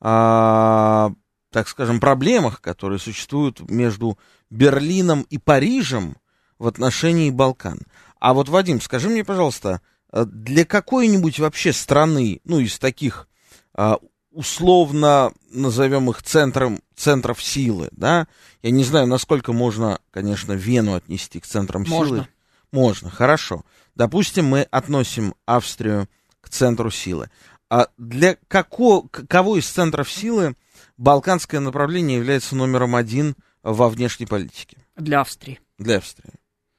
а, 0.00 1.12
так 1.50 1.68
скажем, 1.68 2.00
проблемах, 2.00 2.60
которые 2.60 2.98
существуют 2.98 3.60
между 3.70 4.18
Берлином 4.50 5.26
и 5.30 5.38
Парижем 5.38 6.16
в 6.58 6.66
отношении 6.66 7.30
Балкан– 7.30 7.80
а 8.24 8.32
вот, 8.32 8.48
Вадим, 8.48 8.80
скажи 8.80 9.10
мне, 9.10 9.22
пожалуйста, 9.22 9.82
э, 10.10 10.24
для 10.24 10.64
какой-нибудь 10.64 11.38
вообще 11.40 11.74
страны, 11.74 12.40
ну, 12.44 12.58
из 12.58 12.78
таких 12.78 13.28
а, 13.74 13.98
условно 14.30 15.30
назовем 15.52 16.08
их 16.08 16.22
центром, 16.22 16.80
центров 16.96 17.42
силы, 17.42 17.90
да? 17.92 18.26
Я 18.62 18.70
не 18.70 18.82
знаю, 18.82 19.06
насколько 19.08 19.52
можно, 19.52 19.98
конечно, 20.10 20.54
Вену 20.54 20.94
отнести 20.94 21.38
к 21.38 21.44
центрам 21.44 21.84
можно. 21.86 22.16
силы. 22.16 22.28
Можно, 22.74 23.08
хорошо. 23.08 23.64
Допустим, 23.94 24.46
мы 24.46 24.62
относим 24.62 25.36
Австрию 25.46 26.08
к 26.40 26.48
центру 26.48 26.90
силы. 26.90 27.30
А 27.70 27.86
для 27.98 28.36
какого, 28.48 29.06
кого 29.06 29.56
из 29.56 29.68
центров 29.68 30.10
силы 30.10 30.56
балканское 30.96 31.60
направление 31.60 32.18
является 32.18 32.56
номером 32.56 32.96
один 32.96 33.36
во 33.62 33.88
внешней 33.88 34.26
политике? 34.26 34.78
Для 34.96 35.20
Австрии. 35.20 35.60
Для 35.78 35.98
Австрии. 35.98 36.32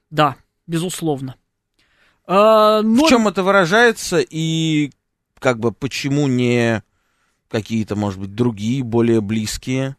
Да, 0.09 0.35
безусловно. 0.67 1.35
А, 2.27 2.81
но... 2.81 3.05
В 3.05 3.09
чем 3.09 3.29
это 3.29 3.41
выражается 3.41 4.19
и 4.19 4.91
как 5.39 5.59
бы 5.59 5.71
почему 5.71 6.27
не 6.27 6.83
какие-то, 7.47 7.95
может 7.95 8.19
быть, 8.19 8.35
другие, 8.35 8.83
более 8.83 9.21
близкие? 9.21 9.95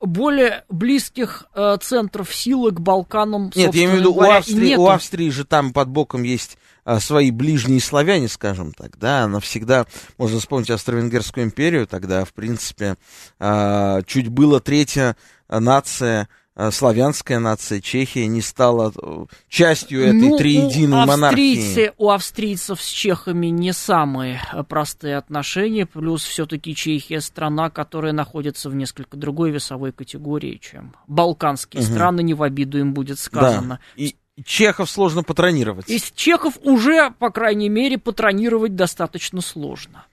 Более 0.00 0.64
близких 0.68 1.46
э, 1.54 1.76
центров 1.80 2.34
силы 2.34 2.72
к 2.72 2.80
Балканам. 2.80 3.50
Нет, 3.54 3.74
я 3.74 3.84
имею 3.84 3.96
в 3.96 4.00
виду, 4.00 4.14
у 4.14 4.20
Австрии, 4.22 4.76
у 4.76 4.86
Австрии 4.88 5.30
же 5.30 5.44
там 5.44 5.72
под 5.72 5.88
боком 5.88 6.22
есть 6.22 6.58
э, 6.84 7.00
свои 7.00 7.30
ближние 7.30 7.80
славяне, 7.80 8.28
скажем 8.28 8.72
так, 8.72 8.98
да, 8.98 9.22
она 9.22 9.40
всегда, 9.40 9.86
можно 10.18 10.38
вспомнить 10.38 10.70
Австро-Венгерскую 10.70 11.44
империю, 11.44 11.86
тогда, 11.86 12.24
в 12.24 12.32
принципе, 12.34 12.96
э, 13.38 14.02
чуть 14.06 14.28
было 14.28 14.60
третья 14.60 15.16
нация 15.48 16.28
славянская 16.70 17.38
нация 17.38 17.80
Чехия 17.80 18.26
не 18.26 18.40
стала 18.40 18.92
э, 19.00 19.26
частью 19.48 20.02
этой 20.02 20.30
ну, 20.30 20.38
триединой 20.38 21.02
у 21.02 21.06
монархии. 21.06 21.92
У 21.98 22.10
австрийцев 22.10 22.80
с 22.80 22.88
чехами 22.88 23.48
не 23.48 23.72
самые 23.72 24.40
э, 24.52 24.62
простые 24.62 25.16
отношения, 25.16 25.86
плюс 25.86 26.24
все-таки 26.24 26.74
Чехия 26.74 27.20
страна, 27.20 27.68
которая 27.70 28.12
находится 28.12 28.70
в 28.70 28.74
несколько 28.74 29.16
другой 29.16 29.50
весовой 29.50 29.92
категории, 29.92 30.58
чем 30.60 30.94
балканские 31.06 31.82
угу. 31.82 31.90
страны, 31.90 32.22
не 32.22 32.34
в 32.34 32.42
обиду 32.42 32.78
им 32.78 32.94
будет 32.94 33.18
сказано. 33.18 33.80
Да. 33.96 34.02
И 34.02 34.16
чехов 34.44 34.90
сложно 34.90 35.22
патронировать. 35.22 35.88
Из 35.88 36.10
чехов 36.12 36.54
уже, 36.62 37.10
по 37.18 37.30
крайней 37.30 37.68
мере, 37.68 37.98
патронировать 37.98 38.74
достаточно 38.74 39.40
сложно. 39.40 40.06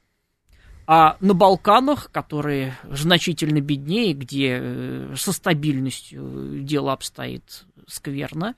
А 0.86 1.18
на 1.22 1.34
Балканах, 1.34 2.12
которые 2.12 2.78
значительно 2.90 3.62
беднее, 3.62 4.14
где 4.14 4.60
э, 4.62 5.14
со 5.16 5.32
стабильностью 5.32 6.60
дело 6.62 6.92
обстоит 6.92 7.66
скверно, 7.88 8.56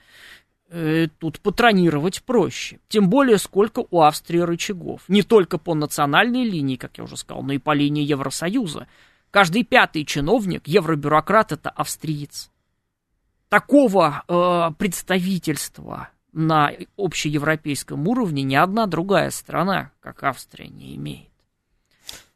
э, 0.70 1.08
тут 1.20 1.40
патронировать 1.40 2.24
проще. 2.24 2.80
Тем 2.88 3.10
более, 3.10 3.38
сколько 3.38 3.86
у 3.92 4.02
Австрии 4.02 4.40
рычагов. 4.40 5.04
Не 5.08 5.22
только 5.22 5.60
по 5.60 5.76
национальной 5.76 6.44
линии, 6.44 6.78
как 6.78 6.98
я 6.98 7.04
уже 7.04 7.16
сказал, 7.16 7.44
но 7.44 7.54
и 7.54 7.60
по 7.60 7.74
линии 7.74 8.04
Евросоюза. 8.04 8.88
Каждый 9.30 9.64
пятый 9.64 10.06
чиновник, 10.06 10.68
евробюрократ, 10.68 11.52
это 11.52 11.70
австриец. 11.70 12.50
Такого 13.50 14.24
э, 14.28 14.72
представительства 14.80 16.10
на 16.34 16.72
общеевропейском 16.98 18.08
уровне 18.08 18.44
ни 18.44 18.56
одна 18.56 18.88
другая 18.88 19.30
страна, 19.30 19.92
как 20.00 20.24
Австрия, 20.24 20.68
не 20.68 20.96
имеет. 20.96 21.35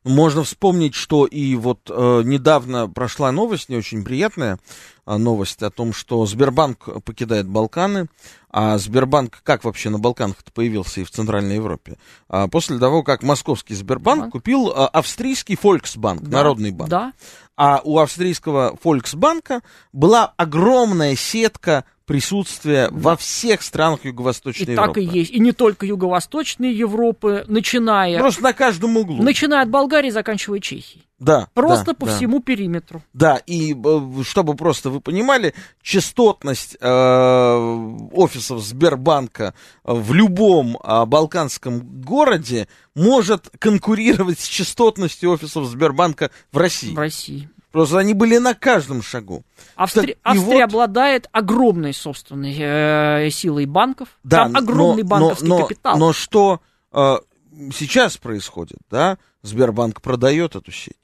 Можно 0.06 0.44
вспомнить, 0.44 0.96
что 0.96 1.26
и 1.26 1.56
вот 1.56 1.90
э, 1.90 2.22
недавно 2.24 2.88
прошла 2.88 3.32
новость, 3.34 3.68
не 3.68 3.76
очень 3.76 4.06
приятная 4.06 4.58
э, 5.06 5.18
новость 5.18 5.62
о 5.62 5.70
том, 5.70 5.92
что 5.92 6.26
Сбербанк 6.26 7.04
покидает 7.04 7.48
Балканы. 7.48 8.08
А 8.50 8.78
Сбербанк 8.78 9.42
как 9.44 9.66
вообще 9.66 9.90
на 9.90 10.00
Балканах 10.00 10.38
появился 10.54 11.02
и 11.02 11.04
в 11.04 11.12
Центральной 11.12 11.56
Европе? 11.56 11.98
А 12.30 12.48
после 12.48 12.80
того, 12.80 13.04
как 13.04 13.24
московский 13.24 13.76
Сбербанк 13.76 14.22
Банк? 14.22 14.32
купил 14.32 14.70
э, 14.70 14.86
австрийский 14.86 15.58
Фольксбанк, 15.58 16.22
да, 16.22 16.38
народный 16.38 16.72
банк. 16.72 16.90
Да. 16.90 17.14
А 17.58 17.82
у 17.84 18.00
австрийского 18.00 18.78
Фольксбанка 18.82 19.62
была 19.92 20.34
огромная 20.38 21.18
сетка 21.18 21.84
присутствие 22.10 22.88
во 22.90 23.16
всех 23.16 23.62
странах 23.62 24.04
Юго-Восточной 24.04 24.66
и 24.66 24.72
Европы. 24.72 24.88
так 24.88 24.98
и 24.98 25.20
есть. 25.20 25.30
И 25.30 25.40
не 25.40 25.52
только 25.52 25.86
Юго-Восточной 25.86 26.74
Европы, 26.74 27.46
начиная... 27.48 28.18
Просто 28.18 28.42
на 28.42 28.54
каждом 28.54 28.98
углу. 28.98 29.22
Начиная 29.22 29.62
от 29.62 29.70
Болгарии, 29.70 30.10
заканчивая 30.10 30.60
Чехией. 30.60 31.04
Да. 31.20 31.50
Просто 31.54 31.86
да, 31.86 31.94
по 31.94 32.08
да. 32.08 32.16
всему 32.16 32.40
периметру. 32.40 33.04
Да, 33.14 33.40
и 33.46 33.76
э, 33.76 34.24
чтобы 34.24 34.56
просто 34.56 34.90
вы 34.90 35.02
понимали, 35.02 35.54
частотность 35.84 36.78
э, 36.82 38.08
офисов 38.12 38.64
Сбербанка 38.64 39.54
в 39.84 40.12
любом 40.12 40.78
э, 40.78 41.06
балканском 41.06 42.02
городе 42.02 42.68
может 42.96 43.52
конкурировать 43.60 44.40
с 44.40 44.48
частотностью 44.48 45.30
офисов 45.30 45.68
Сбербанка 45.68 46.32
в 46.52 46.58
России. 46.58 46.96
В 46.96 46.98
России. 46.98 47.50
Просто 47.72 48.00
они 48.00 48.14
были 48.14 48.38
на 48.38 48.56
каждом 48.56 49.04
шагу. 49.04 49.44
Австри... 49.76 50.14
Так, 50.14 50.18
Австрия 50.24 50.66
вот... 50.66 50.74
обладает 50.74 51.30
огромной 51.32 51.94
собственной 51.94 52.56
э, 52.58 53.30
силой 53.30 53.66
банков. 53.66 54.10
Да, 54.24 54.46
Там 54.46 54.58
огромный 54.58 55.04
но, 55.04 55.10
банковский 55.10 55.48
но, 55.48 55.62
капитал. 55.64 55.98
Но 55.98 56.14
что 56.14 56.62
э, 56.92 57.18
сейчас 57.74 58.18
происходит, 58.18 58.80
да? 58.90 59.20
Сбербанк 59.44 60.02
продает 60.02 60.56
эту 60.56 60.72
сеть. 60.72 60.96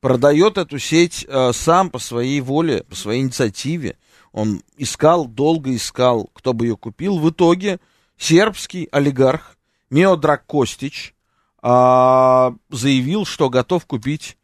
Продает 0.00 0.56
эту 0.56 0.78
сеть 0.78 1.26
э, 1.28 1.52
сам 1.52 1.90
по 1.90 1.98
своей 1.98 2.40
воле, 2.40 2.84
по 2.84 2.96
своей 2.96 3.20
инициативе. 3.20 3.98
Он 4.32 4.62
искал, 4.78 5.26
долго 5.26 5.74
искал, 5.74 6.30
кто 6.32 6.54
бы 6.54 6.66
ее 6.66 6.76
купил. 6.76 7.18
В 7.18 7.30
итоге 7.30 7.80
сербский 8.16 8.88
олигарх 8.92 9.56
Меодрак 9.90 10.46
Костич 10.46 11.14
э, 11.62 12.50
заявил, 12.70 13.26
что 13.26 13.50
готов 13.50 13.84
купить 13.84 14.38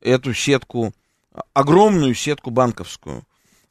эту 0.00 0.32
сетку 0.32 0.94
огромную 1.54 2.14
сетку 2.14 2.50
банковскую 2.50 3.22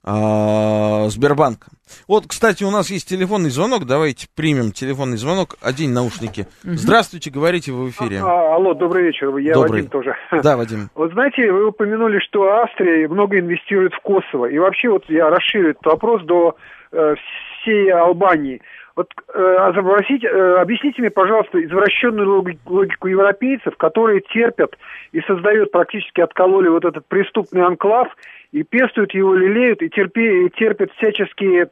а, 0.03 1.07
Сбербанка. 1.09 1.67
Вот, 2.07 2.25
кстати, 2.27 2.63
у 2.63 2.71
нас 2.71 2.89
есть 2.89 3.09
телефонный 3.09 3.49
звонок. 3.49 3.85
Давайте 3.85 4.27
примем 4.35 4.71
телефонный 4.71 5.17
звонок. 5.17 5.55
Одень 5.61 5.91
наушники. 5.91 6.47
Здравствуйте, 6.63 7.31
говорите 7.31 7.71
вы 7.71 7.87
в 7.87 7.89
эфире. 7.91 8.19
А, 8.21 8.55
алло, 8.55 8.73
добрый 8.73 9.05
вечер. 9.07 9.35
Я 9.37 9.53
добрый. 9.53 9.81
Вадим 9.81 9.89
тоже. 9.89 10.15
Да, 10.43 10.55
Вадим. 10.55 10.89
Вот 10.95 11.11
знаете, 11.13 11.51
вы 11.51 11.67
упомянули, 11.67 12.19
что 12.19 12.43
Австрия 12.43 13.07
много 13.07 13.39
инвестирует 13.39 13.93
в 13.93 13.99
Косово. 13.99 14.45
И 14.45 14.57
вообще, 14.57 14.89
вот 14.89 15.03
я 15.09 15.29
расширю 15.29 15.71
этот 15.71 15.85
вопрос 15.85 16.23
до 16.23 16.55
э, 16.91 17.15
всей 17.61 17.91
Албании. 17.91 18.61
Вот 18.99 19.13
э, 19.33 19.39
э, 19.39 20.55
объясните 20.59 21.01
мне, 21.01 21.09
пожалуйста, 21.09 21.63
извращенную 21.63 22.29
логику, 22.65 23.07
европейцев, 23.07 23.77
которые 23.77 24.19
терпят 24.19 24.77
и 25.13 25.21
создают, 25.21 25.71
практически 25.71 26.19
откололи 26.19 26.67
вот 26.67 26.83
этот 26.83 27.05
преступный 27.05 27.61
анклав, 27.61 28.09
и 28.51 28.63
пестуют 28.63 29.13
его, 29.13 29.33
лелеют, 29.35 29.81
и, 29.81 29.89
терпи, 29.89 30.47
и 30.47 30.49
терпят 30.49 30.91
всяческие 30.97 31.69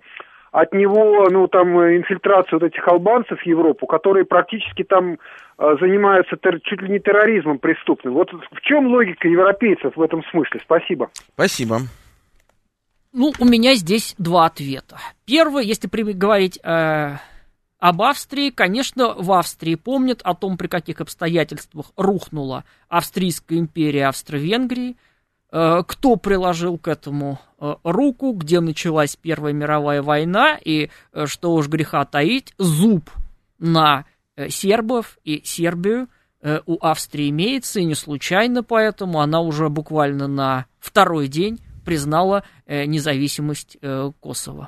от 0.54 0.74
него, 0.74 1.28
ну, 1.30 1.50
там, 1.50 1.78
инфильтрацию 1.98 2.62
вот 2.62 2.68
этих 2.72 2.88
албанцев 2.88 3.42
в 3.42 3.46
Европу, 3.46 3.88
которые 3.88 4.24
практически 4.24 4.86
там 4.86 5.18
э, 5.60 5.76
занимаются 5.82 6.38
тер, 6.38 6.62
чуть 6.62 6.82
ли 6.82 6.88
не 6.88 7.00
терроризмом 7.00 7.60
преступным. 7.60 8.14
Вот 8.14 8.32
в 8.32 8.62
чем 8.62 8.88
логика 8.88 9.28
европейцев 9.28 9.98
в 9.98 10.02
этом 10.02 10.24
смысле? 10.32 10.62
Спасибо. 10.64 11.10
Спасибо. 11.34 11.80
Ну, 13.18 13.34
у 13.40 13.46
меня 13.46 13.74
здесь 13.74 14.14
два 14.20 14.46
ответа. 14.46 15.00
Первый, 15.26 15.66
если 15.66 15.88
говорить 15.88 16.60
э, 16.62 17.18
об 17.80 18.02
Австрии, 18.04 18.52
конечно, 18.52 19.16
в 19.16 19.32
Австрии 19.32 19.74
помнят 19.74 20.22
о 20.22 20.36
том, 20.36 20.56
при 20.56 20.68
каких 20.68 21.02
обстоятельствах 21.02 21.88
рухнула 21.96 22.64
Австрийская 22.90 23.58
империя 23.58 24.06
Австро-Венгрии, 24.10 24.98
э, 25.52 25.84
кто 25.88 26.16
приложил 26.18 26.78
к 26.78 26.88
этому 26.88 27.40
э, 27.60 27.74
руку, 27.84 28.34
где 28.34 28.60
началась 28.60 29.16
Первая 29.16 29.52
мировая 29.52 30.04
война, 30.04 30.56
и, 30.64 30.92
э, 31.12 31.26
что 31.26 31.56
уж 31.56 31.70
греха 31.70 32.06
таить, 32.06 32.54
зуб 32.60 33.10
на 33.58 34.06
сербов 34.48 35.18
и 35.24 35.42
Сербию 35.44 36.08
у 36.68 36.78
Австрии 36.86 37.32
имеется, 37.32 37.80
и 37.80 37.86
не 37.86 37.96
случайно 37.96 38.62
поэтому 38.62 39.22
она 39.22 39.42
уже 39.42 39.70
буквально 39.70 40.28
на 40.28 40.68
второй 40.80 41.28
день 41.28 41.60
признала 41.88 42.44
независимость 42.68 43.78
Косово. 44.20 44.68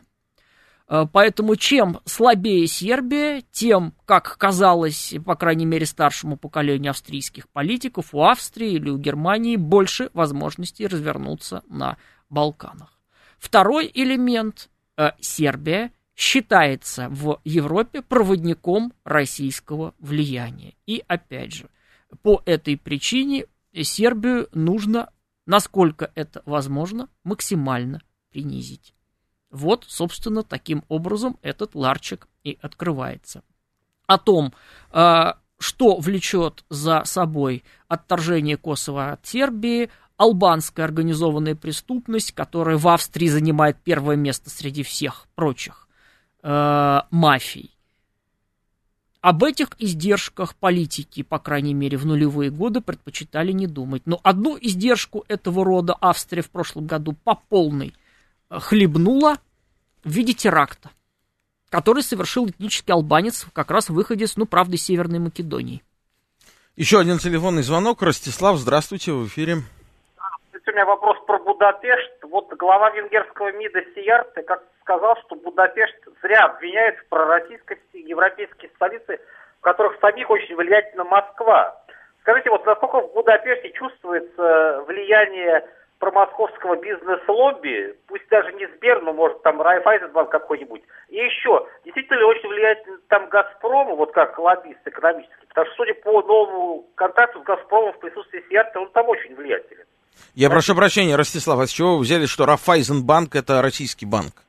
Э, 0.89 1.05
поэтому 1.11 1.55
чем 1.55 1.99
слабее 2.05 2.67
Сербия, 2.67 3.43
тем, 3.51 3.93
как 4.05 4.37
казалось, 4.37 5.13
по 5.25 5.35
крайней 5.35 5.65
мере, 5.65 5.85
старшему 5.85 6.35
поколению 6.35 6.91
австрийских 6.91 7.47
политиков, 7.49 8.13
у 8.13 8.23
Австрии 8.23 8.73
или 8.73 8.89
у 8.89 8.97
Германии 8.97 9.55
больше 9.55 10.09
возможностей 10.13 10.87
развернуться 10.87 11.63
на 11.67 11.97
Балканах. 12.29 12.99
Второй 13.37 13.89
элемент 13.93 14.69
э,– 14.97 15.11
Сербия 15.21 15.91
считается 16.15 17.07
в 17.09 17.39
Европе 17.45 18.01
проводником 18.01 18.91
российского 19.05 19.93
влияния. 19.99 20.73
И 20.85 21.01
опять 21.07 21.53
же, 21.53 21.69
по 22.23 22.41
этой 22.45 22.75
причине 22.75 23.45
Сербию 23.73 24.49
нужно, 24.51 25.11
насколько 25.49 26.11
это 26.13 26.43
возможно, 26.45 27.09
максимально 27.23 28.03
принизить. 28.29 28.93
Вот, 29.49 29.83
собственно, 29.87 30.43
таким 30.43 30.83
образом 30.89 31.39
этот 31.41 31.73
ларчик 31.73 32.27
и 32.43 32.59
открывается. 32.61 33.41
О 34.05 34.19
том, 34.19 34.53
а, 34.91 35.39
что 35.57 35.97
влечет 35.97 36.63
за 36.69 37.03
собой 37.05 37.63
отторжение 37.87 38.57
Косово 38.57 39.13
от 39.13 39.25
Сербии, 39.25 39.89
албанская 40.17 40.85
организованная 40.85 41.55
преступность, 41.55 42.31
которая 42.33 42.77
в 42.77 42.87
Австрии 42.87 43.27
занимает 43.27 43.77
первое 43.83 44.17
место 44.17 44.51
среди 44.51 44.83
всех 44.83 45.25
прочих 45.33 45.87
э, 46.43 47.01
мафий. 47.09 47.75
Об 49.21 49.43
этих 49.43 49.69
издержках 49.79 50.55
политики, 50.55 51.23
по 51.23 51.39
крайней 51.39 51.73
мере, 51.73 51.97
в 51.97 52.05
нулевые 52.05 52.51
годы 52.51 52.79
предпочитали 52.79 53.51
не 53.51 53.67
думать. 53.67 54.03
Но 54.05 54.19
одну 54.23 54.57
издержку 54.59 55.25
этого 55.27 55.65
рода 55.65 55.95
Австрия 55.99 56.41
в 56.41 56.49
прошлом 56.49 56.87
году 56.87 57.13
по 57.25 57.35
полной 57.35 57.93
хлебнула 58.49 59.37
в 60.05 60.09
виде 60.09 60.33
теракта, 60.33 60.91
который 61.69 62.01
совершил 62.01 62.47
этнический 62.47 62.93
албанец 62.93 63.45
как 63.51 63.71
раз 63.71 63.89
выходец, 63.89 64.37
ну, 64.37 64.45
правда, 64.45 64.77
из 64.77 64.83
Северной 64.83 65.19
Македонии. 65.19 65.83
Еще 66.77 66.97
один 66.97 67.17
телефонный 67.17 67.63
звонок. 67.63 68.01
Ростислав, 68.01 68.57
здравствуйте, 68.57 69.11
в 69.11 69.27
эфире. 69.27 69.63
У 70.69 70.71
меня 70.71 70.85
вопрос 70.85 71.17
про 71.25 71.39
Будапешт. 71.39 72.11
Вот 72.21 72.53
глава 72.53 72.91
венгерского 72.91 73.51
МИДа 73.53 73.81
Сиярте 73.95 74.43
как 74.43 74.61
сказал, 74.81 75.17
что 75.25 75.35
Будапешт 75.35 75.97
зря 76.21 76.45
обвиняет 76.45 76.95
в 76.99 77.09
пророссийскости 77.09 77.97
европейские 77.97 78.69
столицы, 78.75 79.19
в 79.57 79.61
которых 79.63 79.99
самих 79.99 80.29
очень 80.29 80.55
влиятельна 80.55 81.05
Москва. 81.05 81.75
Скажите, 82.21 82.51
вот 82.51 82.67
насколько 82.67 83.01
в 83.01 83.13
Будапеште 83.13 83.71
чувствуется 83.71 84.83
влияние 84.85 85.67
промосковского 85.97 86.75
бизнес-лобби, 86.75 87.97
пусть 88.07 88.29
даже 88.29 88.53
не 88.53 88.67
Сбер, 88.67 89.01
но 89.01 89.11
может 89.11 89.41
там 89.41 89.59
Райфайзенбанк 89.59 90.29
какой-нибудь. 90.29 90.83
И 91.07 91.15
еще, 91.17 91.67
действительно 91.83 92.27
очень 92.27 92.47
влияет 92.47 92.85
там 93.07 93.27
Газпром, 93.29 93.95
вот 93.95 94.11
как 94.11 94.37
лоббист 94.37 94.85
экономический, 94.85 95.47
потому 95.47 95.65
что, 95.65 95.75
судя 95.77 95.95
по 95.95 96.21
новому 96.21 96.85
контракту 96.93 97.39
с 97.39 97.43
Газпромом 97.43 97.93
в 97.93 97.99
присутствии 97.99 98.45
Сиарта, 98.49 98.79
он 98.79 98.91
там 98.91 99.09
очень 99.09 99.33
влиятелен. 99.35 99.85
Я 100.35 100.49
прошу 100.49 100.75
прощения, 100.75 101.15
Ростислав, 101.15 101.59
а 101.59 101.67
с 101.67 101.71
чего 101.71 101.97
вы 101.97 102.03
взяли, 102.03 102.25
что 102.25 102.45
Райфайзенбанк 102.45 103.35
это 103.35 103.61
российский 103.61 104.05
банк? 104.05 104.43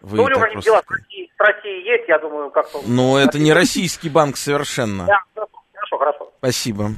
Вы 0.00 0.18
ну, 0.18 0.24
у 0.24 0.28
него 0.28 0.40
просто... 0.40 0.60
дела 0.60 0.82
с 0.86 0.90
Россией, 0.90 1.32
с 1.36 1.40
Россией 1.40 1.84
есть, 1.84 2.08
я 2.08 2.18
думаю, 2.18 2.50
как-то... 2.50 2.82
Но 2.86 3.18
это 3.18 3.38
не 3.38 3.52
российский 3.52 4.08
банк 4.08 4.36
совершенно. 4.36 5.06
Да, 5.06 5.20
хорошо, 5.74 5.98
хорошо. 5.98 6.32
Спасибо. 6.38 6.90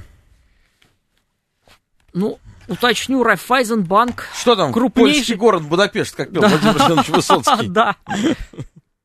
Ну, 2.12 2.38
уточню, 2.68 3.22
Райфайзенбанк... 3.22 4.26
Что 4.34 4.56
там? 4.56 4.72
Крупнейший... 4.72 5.14
Польский 5.14 5.34
город 5.36 5.62
Будапешт, 5.62 6.14
как 6.14 6.30
пел 6.30 6.42
Владимир 6.42 6.78
Семенович 6.78 7.08
Высоцкий. 7.08 7.68
Да. 7.68 7.96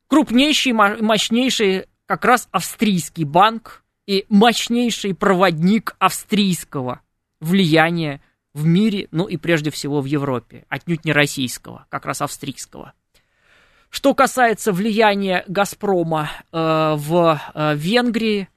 Крупнейший, 0.08 0.72
мощнейший 0.72 1.86
как 2.06 2.24
раз 2.24 2.48
австрийский 2.52 3.24
банк 3.24 3.82
и 4.06 4.24
мощнейший 4.28 5.14
проводник 5.14 5.96
австрийского 5.98 7.00
влияния 7.40 8.20
в 8.56 8.64
мире, 8.64 9.06
ну 9.10 9.26
и 9.26 9.36
прежде 9.36 9.70
всего 9.70 10.00
в 10.00 10.06
Европе, 10.06 10.64
отнюдь 10.70 11.04
не 11.04 11.12
российского, 11.12 11.86
как 11.90 12.06
раз 12.06 12.22
австрийского. 12.22 12.94
Что 13.90 14.14
касается 14.14 14.72
влияния 14.72 15.44
Газпрома 15.46 16.30
э, 16.52 16.94
в 16.96 17.40
э, 17.54 17.74
Венгрии, 17.76 18.48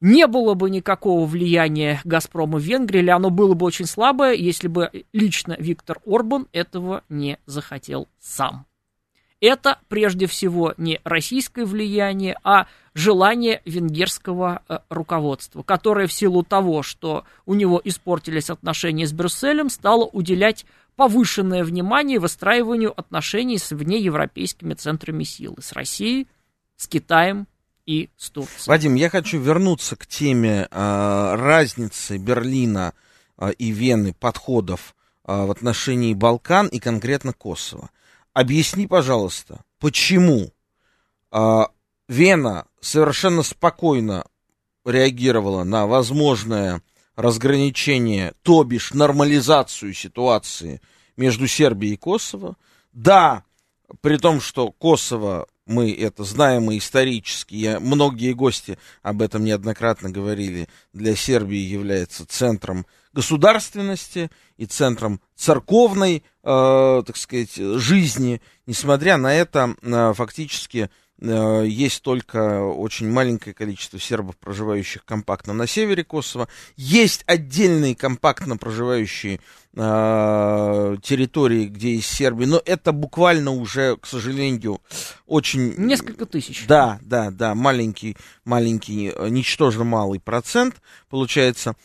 не 0.00 0.26
было 0.26 0.54
бы 0.54 0.68
никакого 0.68 1.24
влияния 1.26 2.00
«Газпрома» 2.04 2.58
в 2.58 2.62
Венгрии, 2.62 2.98
или 2.98 3.10
оно 3.10 3.30
было 3.30 3.54
бы 3.54 3.64
очень 3.64 3.86
слабое, 3.86 4.34
если 4.34 4.68
бы 4.68 4.90
лично 5.12 5.56
Виктор 5.58 6.00
Орбан 6.04 6.48
этого 6.52 7.02
не 7.08 7.38
захотел 7.46 8.08
сам. 8.18 8.66
Это 9.40 9.78
прежде 9.88 10.26
всего 10.26 10.74
не 10.76 11.00
российское 11.04 11.64
влияние, 11.64 12.36
а 12.42 12.66
желание 12.96 13.60
венгерского 13.66 14.62
э, 14.68 14.78
руководства, 14.88 15.62
которое 15.62 16.06
в 16.06 16.12
силу 16.12 16.42
того, 16.42 16.82
что 16.82 17.24
у 17.44 17.52
него 17.52 17.78
испортились 17.84 18.48
отношения 18.48 19.06
с 19.06 19.12
Брюсселем, 19.12 19.68
стало 19.68 20.04
уделять 20.04 20.64
повышенное 20.96 21.62
внимание 21.62 22.18
выстраиванию 22.18 22.98
отношений 22.98 23.58
с 23.58 23.70
внеевропейскими 23.72 24.72
центрами 24.72 25.24
силы, 25.24 25.58
с 25.60 25.72
Россией, 25.72 26.26
с 26.76 26.88
Китаем 26.88 27.46
и 27.84 28.08
с 28.16 28.30
Турцией. 28.30 28.66
Вадим, 28.66 28.94
я 28.94 29.10
хочу 29.10 29.38
вернуться 29.38 29.94
к 29.96 30.06
теме 30.06 30.66
э, 30.70 31.34
разницы 31.34 32.16
Берлина 32.16 32.94
э, 33.36 33.52
и 33.58 33.72
Вены 33.72 34.14
подходов 34.14 34.94
э, 35.26 35.44
в 35.44 35.50
отношении 35.50 36.14
Балкан 36.14 36.68
и 36.68 36.78
конкретно 36.78 37.34
Косово. 37.34 37.90
Объясни, 38.32 38.86
пожалуйста, 38.86 39.60
почему 39.80 40.50
э, 41.30 41.62
Вена 42.08 42.65
совершенно 42.80 43.42
спокойно 43.42 44.26
реагировала 44.84 45.64
на 45.64 45.86
возможное 45.86 46.82
разграничение, 47.16 48.34
то 48.42 48.62
бишь 48.62 48.92
нормализацию 48.92 49.94
ситуации 49.94 50.80
между 51.16 51.46
Сербией 51.46 51.94
и 51.94 51.96
Косово. 51.96 52.56
Да, 52.92 53.44
при 54.00 54.18
том, 54.18 54.40
что 54.40 54.70
Косово 54.70 55.46
мы 55.66 55.92
это 55.92 56.22
знаем 56.22 56.70
и 56.70 56.78
исторически, 56.78 57.56
я, 57.56 57.80
многие 57.80 58.32
гости 58.32 58.78
об 59.02 59.20
этом 59.20 59.44
неоднократно 59.44 60.10
говорили, 60.10 60.68
для 60.92 61.16
Сербии 61.16 61.58
является 61.58 62.24
центром 62.24 62.86
государственности 63.12 64.30
и 64.56 64.66
центром 64.66 65.20
церковной, 65.34 66.22
э, 66.44 67.02
так 67.04 67.16
сказать, 67.16 67.56
жизни. 67.56 68.40
Несмотря 68.66 69.16
на 69.16 69.34
это, 69.34 69.74
э, 69.82 70.12
фактически 70.14 70.88
есть 71.18 72.02
только 72.02 72.62
очень 72.62 73.10
маленькое 73.10 73.54
количество 73.54 73.98
сербов, 73.98 74.36
проживающих 74.36 75.04
компактно 75.04 75.54
на 75.54 75.66
севере 75.66 76.04
Косово. 76.04 76.48
Есть 76.76 77.24
отдельные 77.26 77.94
компактно 77.94 78.58
проживающие 78.58 79.40
э, 79.74 80.96
территории, 81.02 81.66
где 81.66 81.94
есть 81.94 82.10
Сербия, 82.10 82.46
но 82.46 82.60
это 82.64 82.92
буквально 82.92 83.52
уже, 83.52 83.96
к 83.96 84.06
сожалению, 84.06 84.82
очень... 85.26 85.74
Несколько 85.78 86.26
тысяч. 86.26 86.66
Да, 86.66 86.98
да, 87.02 87.30
да, 87.30 87.54
маленький, 87.54 88.16
маленький, 88.44 89.12
э, 89.14 89.28
ничтожно 89.28 89.84
малый 89.84 90.20
процент 90.20 90.82
получается. 91.08 91.76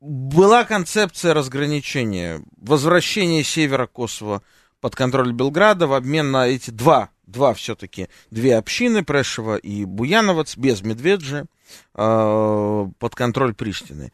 Была 0.00 0.64
концепция 0.64 1.32
разграничения, 1.32 2.42
возвращения 2.58 3.42
севера 3.42 3.86
Косово 3.86 4.42
под 4.84 4.96
контроль 4.96 5.32
Белграда 5.32 5.86
в 5.86 5.94
обмен 5.94 6.30
на 6.30 6.46
эти 6.46 6.68
два 6.68 7.08
два 7.24 7.54
все-таки, 7.54 8.10
две 8.30 8.54
общины, 8.54 9.02
Прешева 9.02 9.56
и 9.56 9.86
Буяновец, 9.86 10.58
без 10.58 10.82
Медведжи, 10.82 11.46
э, 11.94 12.86
под 12.98 13.14
контроль 13.14 13.54
Приштины. 13.54 14.12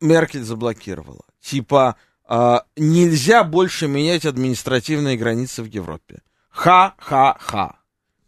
Меркель 0.00 0.42
заблокировала. 0.42 1.22
Типа, 1.40 1.94
э, 2.28 2.56
нельзя 2.74 3.44
больше 3.44 3.86
менять 3.86 4.26
административные 4.26 5.16
границы 5.16 5.62
в 5.62 5.66
Европе. 5.66 6.22
Ха-ха-ха. 6.50 7.76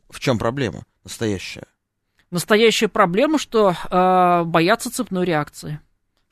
В 0.09 0.21
чем 0.21 0.39
проблема 0.39 0.85
настоящая? 1.03 1.67
Настоящая 2.31 2.87
проблема, 2.87 3.41
что 3.41 3.75
э, 3.75 4.45
боятся 4.45 4.93
цепной 4.93 5.25
реакции. 5.25 5.81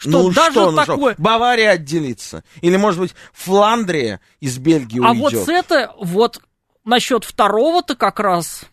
Что 0.04 0.22
ну 0.22 0.30
даже 0.30 0.50
что, 0.50 0.70
ну 0.70 0.76
такое... 0.76 1.14
Что? 1.14 1.22
Бавария 1.22 1.70
отделится. 1.70 2.44
Или, 2.60 2.76
может 2.76 3.00
быть, 3.00 3.14
Фландрия 3.32 4.20
из 4.40 4.58
Бельгии 4.58 5.00
а 5.04 5.12
уйдет. 5.12 5.34
А 5.34 5.38
вот 5.38 5.48
это, 5.48 5.94
вот 5.98 6.42
насчет 6.84 7.24
второго-то 7.24 7.96
как 7.96 8.20
раз 8.20 8.66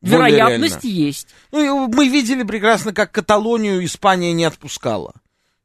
Более 0.00 0.18
Вероятность 0.18 0.84
реально. 0.84 0.96
есть. 0.96 1.28
Ну, 1.50 1.88
мы 1.88 2.08
видели 2.08 2.42
прекрасно, 2.42 2.92
как 2.92 3.10
Каталонию 3.10 3.82
Испания 3.84 4.32
не 4.34 4.44
отпускала. 4.44 5.14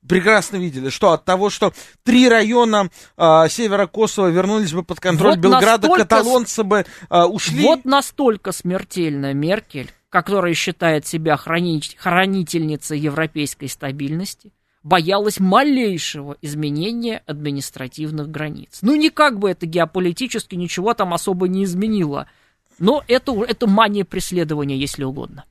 Прекрасно 0.07 0.55
видели, 0.55 0.89
что 0.89 1.11
от 1.11 1.25
того, 1.25 1.49
что 1.49 1.73
три 2.03 2.29
района 2.29 2.89
а, 3.17 3.49
севера 3.49 3.85
Косово 3.85 4.27
вернулись 4.27 4.71
бы 4.71 4.81
под 4.83 5.01
контроль 5.01 5.31
Вот 5.31 5.39
Белграда, 5.39 5.87
настолько 5.87 5.99
с- 5.99 6.03
каталонцы 6.03 6.63
бы 6.63 6.85
а, 7.09 7.27
ушли. 7.27 7.61
Вот 7.63 7.83
настолько 7.83 8.53
смертельно 8.53 9.33
Меркель, 9.33 9.91
которая 10.09 10.53
считает 10.53 11.05
себя 11.05 11.35
храни- 11.35 11.97
хранительницей 11.97 12.97
европейской 12.97 13.67
стабильности, 13.67 14.53
боялась 14.83 15.39
малейшего 15.39 16.37
изменения 16.41 17.21
административных 17.25 18.29
границ. 18.29 18.79
Ну, 18.81 18.95
никак 18.95 19.39
бы 19.39 19.49
это 19.49 19.65
геополитически 19.65 20.55
ничего 20.55 20.93
там 20.93 21.13
особо 21.13 21.47
не 21.47 21.63
изменило. 21.65 22.27
Но 22.79 23.03
это, 23.07 23.33
это 23.43 23.67
мания 23.67 24.05
преследования, 24.05 24.77
если 24.77 25.03
угодно. 25.03 25.45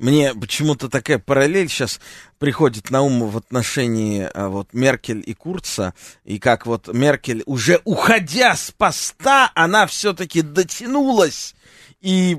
Мне 0.00 0.34
почему-то 0.34 0.88
такая 0.88 1.18
параллель 1.18 1.68
сейчас 1.68 2.00
приходит 2.38 2.90
на 2.90 3.02
ум 3.02 3.28
в 3.28 3.36
отношении 3.36 4.26
а, 4.32 4.48
вот 4.48 4.72
Меркель 4.72 5.22
и 5.26 5.34
Курца, 5.34 5.92
и 6.24 6.38
как 6.38 6.64
вот 6.64 6.88
Меркель, 6.88 7.42
уже 7.44 7.82
уходя 7.84 8.56
с 8.56 8.70
поста, 8.70 9.52
она 9.54 9.86
все-таки 9.86 10.40
дотянулась, 10.40 11.54
и 12.00 12.38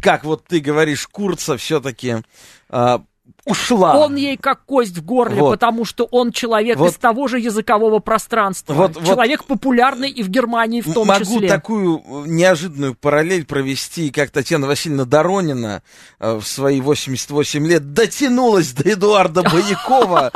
как 0.00 0.22
вот 0.22 0.46
ты 0.46 0.60
говоришь, 0.60 1.08
Курца 1.08 1.56
все-таки 1.56 2.18
ушла. 3.44 3.96
Он 3.98 4.14
ей 4.14 4.36
как 4.36 4.64
кость 4.64 4.96
в 4.96 5.04
горле, 5.04 5.40
Вот. 5.40 5.50
потому 5.52 5.84
что 5.84 6.04
он 6.10 6.30
человек 6.30 6.76
Вот. 6.78 6.90
из 6.92 6.96
того 6.96 7.26
же 7.26 7.40
языкового 7.40 7.98
пространства. 7.98 8.72
Вот- 8.74 8.94
вот. 8.96 9.04
человек 9.06 9.44
популярный 9.44 10.10
и 10.10 10.22
в 10.22 10.28
Германии 10.28 10.80
в 10.80 10.92
том 10.92 11.08
Могу 11.08 11.24
числе. 11.24 11.48
такую 11.48 11.98
э, 11.98 12.24
неожиданную 12.26 12.94
параллель 12.94 13.44
провести, 13.44 14.10
как 14.10 14.30
Татьяна 14.30 14.66
Васильевна 14.68 15.04
Доронина 15.06 15.82
э, 16.20 16.34
в 16.36 16.44
свои 16.46 16.80
88 16.80 17.66
лет 17.66 17.92
дотянулась 17.92 18.72
до 18.72 18.88
Эдуарда 18.92 19.42
Боякова 19.50 20.30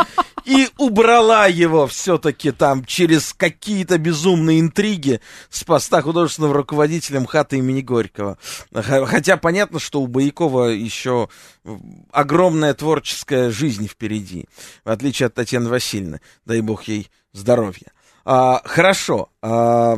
и 0.44 0.68
убрала 0.78 1.46
его 1.46 1.86
все-таки 1.86 2.50
там 2.50 2.84
через 2.84 3.32
какие-то 3.34 3.98
безумные 3.98 4.60
интриги 4.60 5.20
с 5.50 5.62
поста 5.64 6.02
художественного 6.02 6.54
руководителя 6.54 7.20
МХАТа 7.20 7.56
имени 7.56 7.82
Горького. 7.82 8.36
Хотя 8.72 9.36
понятно, 9.36 9.78
что 9.78 10.00
у 10.00 10.06
Боякова 10.08 10.68
еще 10.70 11.28
э, 11.64 11.76
огромная 12.12 12.74
творческая 13.00 13.50
жизнь 13.50 13.86
впереди, 13.88 14.46
в 14.84 14.88
отличие 14.90 15.26
от 15.26 15.34
Татьяны 15.34 15.68
Васильевны. 15.68 16.20
Дай 16.46 16.60
бог 16.62 16.84
ей 16.84 17.10
здоровья. 17.32 17.92
А, 18.24 18.62
хорошо. 18.64 19.28
а, 19.42 19.96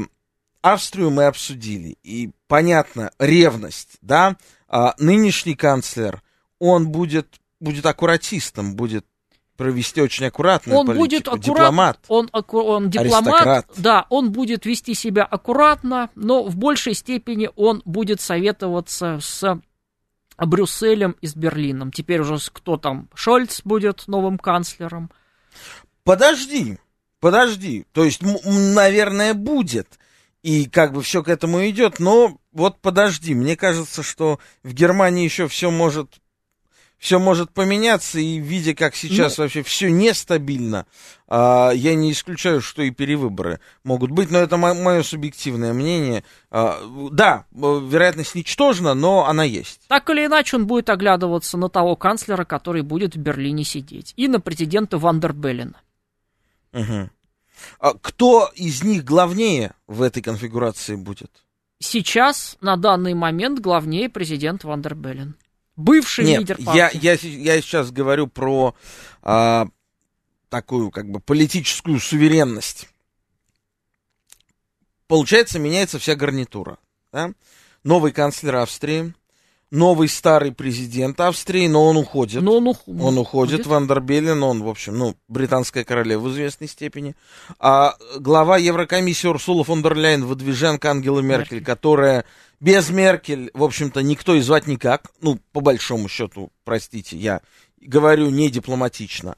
Австрию 0.62 1.10
мы 1.10 1.26
обсудили. 1.26 1.96
И 2.02 2.30
понятно, 2.48 3.12
ревность, 3.20 3.98
да? 4.02 4.36
А, 4.68 4.94
нынешний 4.98 5.54
канцлер, 5.54 6.22
он 6.58 6.88
будет, 6.88 7.36
будет 7.60 7.86
аккуратистом, 7.86 8.74
будет 8.74 9.06
провести 9.56 10.00
очень 10.02 10.26
аккуратную 10.26 10.78
он 10.78 10.86
будет 10.86 10.98
политику. 10.98 11.30
аккурат, 11.36 11.44
Дипломат. 11.44 11.98
Он, 12.08 12.28
акку- 12.32 12.62
он 12.62 12.90
дипломат, 12.90 13.26
Аристократ. 13.26 13.66
да, 13.76 14.06
он 14.08 14.32
будет 14.32 14.66
вести 14.66 14.94
себя 14.94 15.24
аккуратно, 15.24 16.10
но 16.16 16.44
в 16.44 16.56
большей 16.56 16.94
степени 16.94 17.48
он 17.54 17.80
будет 17.84 18.20
советоваться 18.20 19.18
с 19.20 19.60
Брюсселем 20.46 21.16
и 21.20 21.26
с 21.26 21.34
Берлином. 21.34 21.92
Теперь 21.92 22.20
уже 22.20 22.36
кто 22.52 22.76
там? 22.76 23.08
Шольц 23.14 23.62
будет 23.64 24.06
новым 24.06 24.38
канцлером. 24.38 25.10
Подожди, 26.04 26.78
подожди. 27.20 27.86
То 27.92 28.04
есть, 28.04 28.22
наверное, 28.44 29.34
будет. 29.34 29.98
И 30.42 30.66
как 30.66 30.92
бы 30.92 31.02
все 31.02 31.22
к 31.22 31.28
этому 31.28 31.68
идет, 31.68 31.98
но 31.98 32.38
вот 32.52 32.80
подожди, 32.80 33.34
мне 33.34 33.56
кажется, 33.56 34.02
что 34.04 34.38
в 34.62 34.72
Германии 34.72 35.24
еще 35.24 35.48
все 35.48 35.70
может 35.70 36.20
все 36.98 37.18
может 37.18 37.50
поменяться, 37.50 38.18
и 38.18 38.38
видя, 38.38 38.74
как 38.74 38.94
сейчас 38.94 39.38
вообще 39.38 39.62
все 39.62 39.90
нестабильно, 39.90 40.86
а, 41.28 41.70
я 41.70 41.94
не 41.94 42.10
исключаю, 42.10 42.60
что 42.60 42.82
и 42.82 42.90
перевыборы 42.90 43.60
могут 43.84 44.10
быть, 44.10 44.30
но 44.30 44.38
это 44.38 44.56
мое 44.56 45.02
субъективное 45.02 45.72
мнение. 45.72 46.24
А, 46.50 46.80
да, 47.12 47.44
э, 47.52 47.56
вероятность 47.56 48.34
ничтожна, 48.34 48.94
но 48.94 49.26
она 49.26 49.44
есть. 49.44 49.80
Так 49.88 50.10
или 50.10 50.26
иначе, 50.26 50.56
он 50.56 50.66
будет 50.66 50.90
оглядываться 50.90 51.56
на 51.56 51.68
того 51.68 51.94
канцлера, 51.94 52.44
который 52.44 52.82
будет 52.82 53.14
в 53.14 53.18
Берлине 53.18 53.64
сидеть, 53.64 54.12
и 54.16 54.26
на 54.26 54.40
президента 54.40 54.98
Вандербеллена. 54.98 55.80
Мгм. 56.72 57.10
А 57.78 57.94
кто 57.94 58.50
из 58.54 58.82
них 58.82 59.04
главнее 59.04 59.72
в 59.86 60.02
этой 60.02 60.22
конфигурации 60.22 60.96
будет? 60.96 61.30
Сейчас, 61.80 62.56
на 62.60 62.76
данный 62.76 63.14
момент, 63.14 63.60
главнее 63.60 64.08
президент 64.08 64.64
Вандербеллен. 64.64 65.36
Бывший 65.78 66.24
Нет, 66.24 66.40
лидер 66.40 66.56
я, 66.58 66.64
партии. 66.86 67.00
я, 67.02 67.16
се- 67.16 67.30
я 67.30 67.60
сейчас 67.62 67.92
говорю 67.92 68.26
про 68.26 68.74
а, 69.22 69.68
такую 70.48 70.90
как 70.90 71.08
бы 71.08 71.20
политическую 71.20 72.00
суверенность. 72.00 72.88
Получается, 75.06 75.58
меняется 75.60 75.98
вся 76.00 76.16
гарнитура. 76.16 76.78
да? 77.12 77.30
Новый 77.84 78.10
канцлер 78.12 78.56
Австрии, 78.56 79.14
новый 79.70 80.08
старый 80.08 80.50
президент 80.52 81.20
Австрии, 81.20 81.68
но 81.68 81.86
он 81.86 81.96
уходит. 81.96 82.42
Но 82.42 82.56
он, 82.56 82.66
ух- 82.66 82.82
Он 82.88 83.16
уходит, 83.16 83.64
Вандербеллен, 83.66 84.42
он, 84.42 84.62
в 84.64 84.68
общем, 84.68 84.98
ну, 84.98 85.14
британская 85.28 85.84
королева 85.84 86.22
в 86.22 86.30
известной 86.32 86.66
степени. 86.68 87.14
А 87.60 87.94
глава 88.18 88.58
Еврокомиссии 88.58 89.28
Урсула 89.28 89.62
фон 89.64 89.80
дер 89.82 89.94
Ляйен, 89.94 90.24
выдвиженка 90.26 90.90
Ангелы 90.90 91.22
Меркель, 91.22 91.58
Меркель. 91.58 91.64
которая 91.64 92.24
без 92.60 92.90
Меркель, 92.90 93.50
в 93.54 93.62
общем-то, 93.62 94.02
никто 94.02 94.34
и 94.34 94.40
звать 94.40 94.66
никак. 94.66 95.10
Ну, 95.20 95.38
по 95.52 95.60
большому 95.60 96.08
счету, 96.08 96.50
простите, 96.64 97.16
я 97.16 97.40
говорю 97.80 98.30
не 98.30 98.50
дипломатично. 98.50 99.36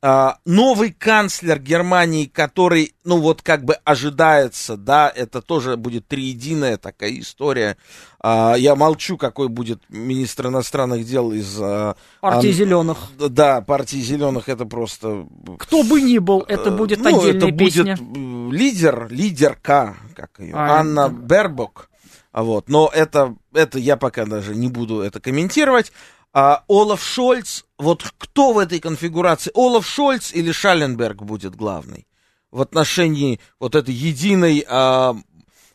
А, 0.00 0.38
новый 0.44 0.92
канцлер 0.92 1.58
Германии, 1.58 2.26
который, 2.26 2.94
ну 3.02 3.18
вот 3.18 3.42
как 3.42 3.64
бы 3.64 3.74
ожидается, 3.82 4.76
да, 4.76 5.12
это 5.12 5.42
тоже 5.42 5.76
будет 5.76 6.06
триединая 6.06 6.76
такая 6.76 7.18
история. 7.18 7.76
А, 8.20 8.54
я 8.56 8.76
молчу, 8.76 9.16
какой 9.16 9.48
будет 9.48 9.82
министр 9.88 10.48
иностранных 10.48 11.04
дел 11.04 11.32
из... 11.32 11.58
а, 11.60 11.96
партии 12.20 12.48
Ан- 12.48 12.54
зеленых. 12.54 12.98
Да, 13.18 13.60
партии 13.60 13.96
зеленых 13.96 14.48
это 14.48 14.66
просто... 14.66 15.26
Кто 15.58 15.82
бы 15.82 16.00
ни 16.00 16.18
был, 16.18 16.44
это 16.46 16.70
э, 16.70 16.76
будет 16.76 17.00
ну, 17.00 17.18
отдельная 17.18 17.48
это 17.48 17.58
песня. 17.58 17.96
будет 17.96 18.52
лидер, 18.52 19.08
лидерка, 19.10 19.96
как 20.14 20.38
ее, 20.38 20.54
А, 20.54 20.78
Анна 20.78 21.08
да. 21.08 21.42
Бербок. 21.42 21.90
А 22.38 22.44
Вот, 22.44 22.68
но 22.68 22.88
это, 22.94 23.34
это 23.52 23.80
я 23.80 23.96
пока 23.96 24.24
даже 24.24 24.54
не 24.54 24.68
буду 24.68 25.00
это 25.00 25.18
комментировать. 25.18 25.90
А 26.32 26.62
Олаф 26.68 27.02
Шольц, 27.02 27.64
вот 27.78 28.04
кто 28.16 28.52
в 28.52 28.58
этой 28.60 28.78
конфигурации, 28.78 29.50
Олаф 29.56 29.84
Шольц 29.84 30.32
или 30.32 30.52
Шалленберг 30.52 31.20
будет 31.22 31.56
главный 31.56 32.06
в 32.52 32.60
отношении 32.60 33.40
вот 33.58 33.74
этой 33.74 33.92
единой, 33.92 34.64
а, 34.68 35.16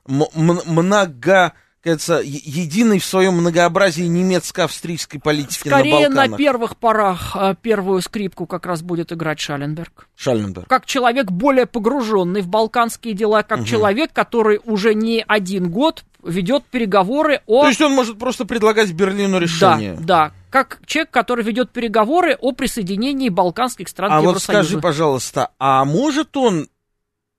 много, 0.05 1.51
кажется, 1.83 2.21
единой 2.23 2.99
в 2.99 3.05
своем 3.05 3.33
многообразии 3.35 4.03
немецко-австрийской 4.03 5.19
политики 5.19 5.67
Скорее 5.67 6.07
на 6.07 6.15
на, 6.15 6.15
Балканах? 6.15 6.37
первых 6.37 6.77
порах 6.77 7.35
э, 7.35 7.55
первую 7.61 8.01
скрипку 8.01 8.45
как 8.47 8.65
раз 8.65 8.81
будет 8.81 9.11
играть 9.11 9.39
Шаленберг. 9.39 10.07
Шалленберг. 10.15 10.67
Как 10.67 10.85
человек 10.85 11.29
более 11.29 11.65
погруженный 11.65 12.41
в 12.41 12.47
балканские 12.47 13.13
дела, 13.13 13.43
как 13.43 13.65
человек, 13.65 14.13
который 14.13 14.61
уже 14.63 14.95
не 14.95 15.23
один 15.27 15.69
год 15.69 16.05
ведет 16.23 16.63
переговоры 16.65 17.41
о... 17.47 17.63
То 17.63 17.67
есть 17.67 17.81
он 17.81 17.91
может 17.91 18.17
просто 18.17 18.45
предлагать 18.45 18.91
Берлину 18.93 19.33
да, 19.33 19.39
решение. 19.39 19.97
да, 19.99 20.31
как 20.49 20.79
человек, 20.85 21.11
который 21.11 21.43
ведет 21.43 21.71
переговоры 21.71 22.37
о 22.39 22.53
присоединении 22.53 23.27
балканских 23.27 23.89
стран 23.89 24.11
А 24.11 24.19
к 24.19 24.21
вот 24.21 24.29
Евросоюзу. 24.29 24.63
скажи, 24.67 24.81
пожалуйста, 24.81 25.49
а 25.59 25.83
может 25.83 26.37
он 26.37 26.69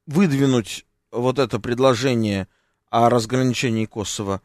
выдвинуть 0.07 0.85
вот 1.11 1.39
это 1.39 1.59
предложение 1.61 2.47
о 2.95 3.11
разграничении 3.11 3.87
Косово 3.87 4.41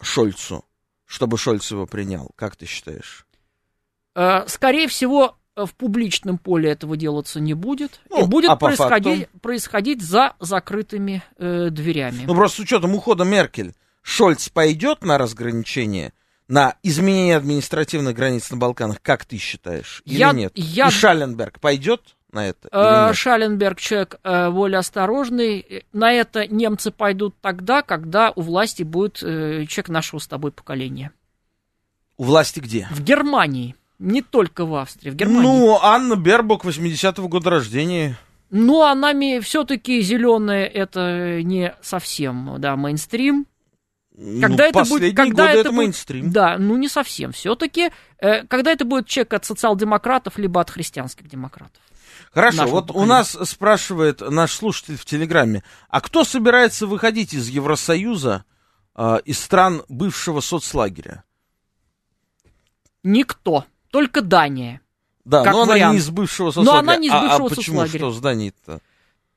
Шольцу, 0.00 0.64
чтобы 1.04 1.36
Шольц 1.36 1.70
его 1.70 1.86
принял? 1.86 2.30
Как 2.34 2.56
ты 2.56 2.64
считаешь? 2.64 3.26
Э, 4.14 4.46
Скорее 4.46 4.88
всего, 4.88 5.36
в 5.54 5.74
публичном 5.74 6.38
поле 6.38 6.70
этого 6.70 6.96
делаться 6.96 7.40
не 7.40 7.54
будет. 7.54 8.00
Ну, 8.08 8.24
и 8.24 8.26
будет 8.26 8.50
а 8.50 8.56
происходить, 8.56 9.28
происходить 9.42 10.02
за 10.02 10.34
закрытыми 10.40 11.22
э, 11.36 11.68
дверями. 11.70 12.24
Ну, 12.26 12.34
просто 12.34 12.56
с 12.58 12.60
учетом 12.60 12.94
ухода 12.94 13.24
Меркель, 13.24 13.74
Шольц 14.02 14.48
пойдет 14.48 15.04
на 15.04 15.18
разграничение, 15.18 16.14
на 16.48 16.76
изменение 16.82 17.36
административных 17.36 18.14
границ 18.16 18.50
на 18.50 18.56
Балканах, 18.56 19.02
как 19.02 19.26
ты 19.26 19.36
считаешь? 19.36 20.02
Или 20.06 20.18
Я- 20.18 20.32
нет? 20.32 20.52
я- 20.54 20.88
И 20.88 20.90
Шалленберг 20.90 21.60
пойдет 21.60 22.16
на 22.32 22.48
это? 22.48 22.68
Э? 22.70 23.12
Шаленберг 23.14 23.78
человек 23.80 24.20
более 24.22 24.78
осторожный. 24.78 25.60
Э, 25.60 25.80
На 25.92 26.12
это 26.12 26.46
немцы 26.46 26.90
пойдут 26.90 27.34
тогда, 27.40 27.82
когда 27.82 28.30
у 28.36 28.42
власти 28.42 28.82
будет 28.82 29.22
э, 29.22 29.66
человек 29.66 29.88
нашего 29.88 30.20
с 30.20 30.26
тобой 30.26 30.52
поколения. 30.52 31.12
У 32.16 32.24
власти 32.24 32.60
где? 32.60 32.86
В 32.90 33.02
Германии. 33.02 33.74
Не 33.98 34.22
только 34.22 34.64
в 34.64 34.74
Австрии, 34.74 35.10
в 35.10 35.14
Германии. 35.14 35.42
Ну, 35.42 35.78
Анна 35.82 36.16
Бербок, 36.16 36.64
80-го 36.64 37.28
года 37.28 37.50
рождения. 37.50 38.16
Ну, 38.50 38.82
а 38.82 38.94
нами 38.94 39.40
все-таки 39.40 40.00
зеленые 40.00 40.66
это 40.66 41.42
не 41.42 41.74
совсем, 41.82 42.56
да, 42.58 42.76
мейнстрим. 42.76 43.46
Ну, 44.16 44.40
Когда 44.40 44.64
это 44.66 44.78
последние 44.80 45.12
будет, 45.12 45.16
когда 45.16 45.42
годы 45.44 45.50
это, 45.52 45.60
это 45.60 45.68
будет, 45.70 45.78
мейнстрим. 45.78 46.32
да, 46.32 46.56
ну 46.58 46.76
не 46.76 46.88
совсем. 46.88 47.32
Все-таки, 47.32 47.90
э, 48.18 48.44
когда 48.46 48.72
это 48.72 48.84
будет 48.84 49.06
чек 49.06 49.32
от 49.32 49.44
социал-демократов 49.44 50.36
либо 50.36 50.60
от 50.60 50.68
христианских 50.70 51.28
демократов. 51.28 51.80
Хорошо, 52.32 52.66
вот 52.66 52.84
у 52.84 52.86
поколения. 52.88 53.08
нас 53.08 53.36
спрашивает 53.44 54.20
наш 54.20 54.52
слушатель 54.52 54.96
в 54.96 55.04
Телеграме, 55.04 55.64
а 55.88 56.00
кто 56.00 56.22
собирается 56.24 56.86
выходить 56.86 57.34
из 57.34 57.48
Евросоюза, 57.48 58.44
а, 58.94 59.16
из 59.24 59.38
стран 59.40 59.82
бывшего 59.88 60.40
соцлагеря? 60.40 61.24
Никто, 63.02 63.64
только 63.90 64.20
Дания. 64.22 64.80
Да, 65.24 65.44
Как 65.44 65.52
но 65.52 65.62
она 65.62 65.72
вариант. 65.72 65.94
не 65.94 65.98
из 65.98 66.10
бывшего 66.10 66.46
Но 66.46 66.52
соцлагеря. 66.52 66.78
она 66.80 66.96
не 66.96 67.08
из 67.08 67.12
А- 67.12 67.20
бывшего 67.20 67.46
а, 67.46 67.48
почему? 67.48 67.76
соцлагеря. 67.80 67.98
Что 67.98 68.10
с 68.12 68.20
Данией-то? 68.20 68.80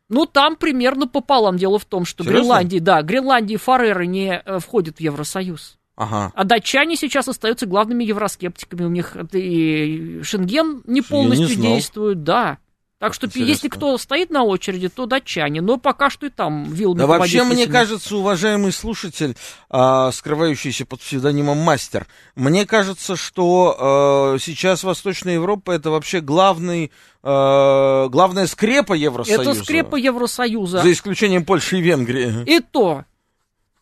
Ну, 0.09 0.25
там 0.25 0.55
примерно 0.55 1.07
пополам. 1.07 1.57
Дело 1.57 1.79
в 1.79 1.85
том, 1.85 2.05
что 2.05 2.23
Серьезно? 2.23 2.41
Гренландия, 2.41 2.79
да, 2.79 3.01
Гренландия 3.01 3.55
и 3.55 3.59
Фареры 3.59 4.05
не 4.05 4.41
э, 4.45 4.59
входят 4.59 4.97
в 4.97 4.99
Евросоюз. 4.99 5.77
Ага. 5.95 6.31
А 6.35 6.43
датчане 6.43 6.95
сейчас 6.95 7.27
остаются 7.27 7.65
главными 7.65 8.03
евроскептиками. 8.03 8.83
У 8.83 8.89
них 8.89 9.15
это 9.15 9.37
и 9.37 10.21
Шенген 10.23 10.83
не 10.85 11.01
полностью 11.01 11.47
не 11.59 11.75
действует, 11.75 12.23
да. 12.23 12.57
Так 13.03 13.13
что 13.13 13.25
Интересно. 13.27 13.49
если 13.49 13.67
кто 13.67 13.97
стоит 13.97 14.29
на 14.29 14.43
очереди, 14.43 14.87
то 14.87 15.05
датчане. 15.05 15.59
Но 15.59 15.75
пока 15.75 16.09
что 16.09 16.25
и 16.25 16.29
там 16.29 16.63
вилами 16.63 16.99
Да 16.99 17.07
вообще, 17.07 17.43
мне 17.43 17.65
не 17.65 17.67
кажется, 17.67 18.15
уважаемый 18.15 18.71
слушатель, 18.71 19.35
а, 19.69 20.09
скрывающийся 20.13 20.85
под 20.85 21.01
псевдонимом 21.01 21.57
Мастер, 21.57 22.07
мне 22.37 22.65
кажется, 22.65 23.17
что 23.17 23.75
а, 23.77 24.37
сейчас 24.39 24.85
Восточная 24.85 25.33
Европа 25.33 25.73
это 25.73 25.89
вообще 25.89 26.21
главный, 26.21 26.93
а, 27.23 28.07
главная 28.07 28.47
скрепа 28.47 28.93
Евросоюза. 28.93 29.51
Это 29.51 29.53
скрепа 29.61 29.97
Евросоюза. 29.97 30.81
За 30.81 30.89
исключением 30.89 31.43
Польши 31.43 31.79
и 31.79 31.81
Венгрии. 31.81 32.45
И 32.45 32.61
то. 32.61 33.03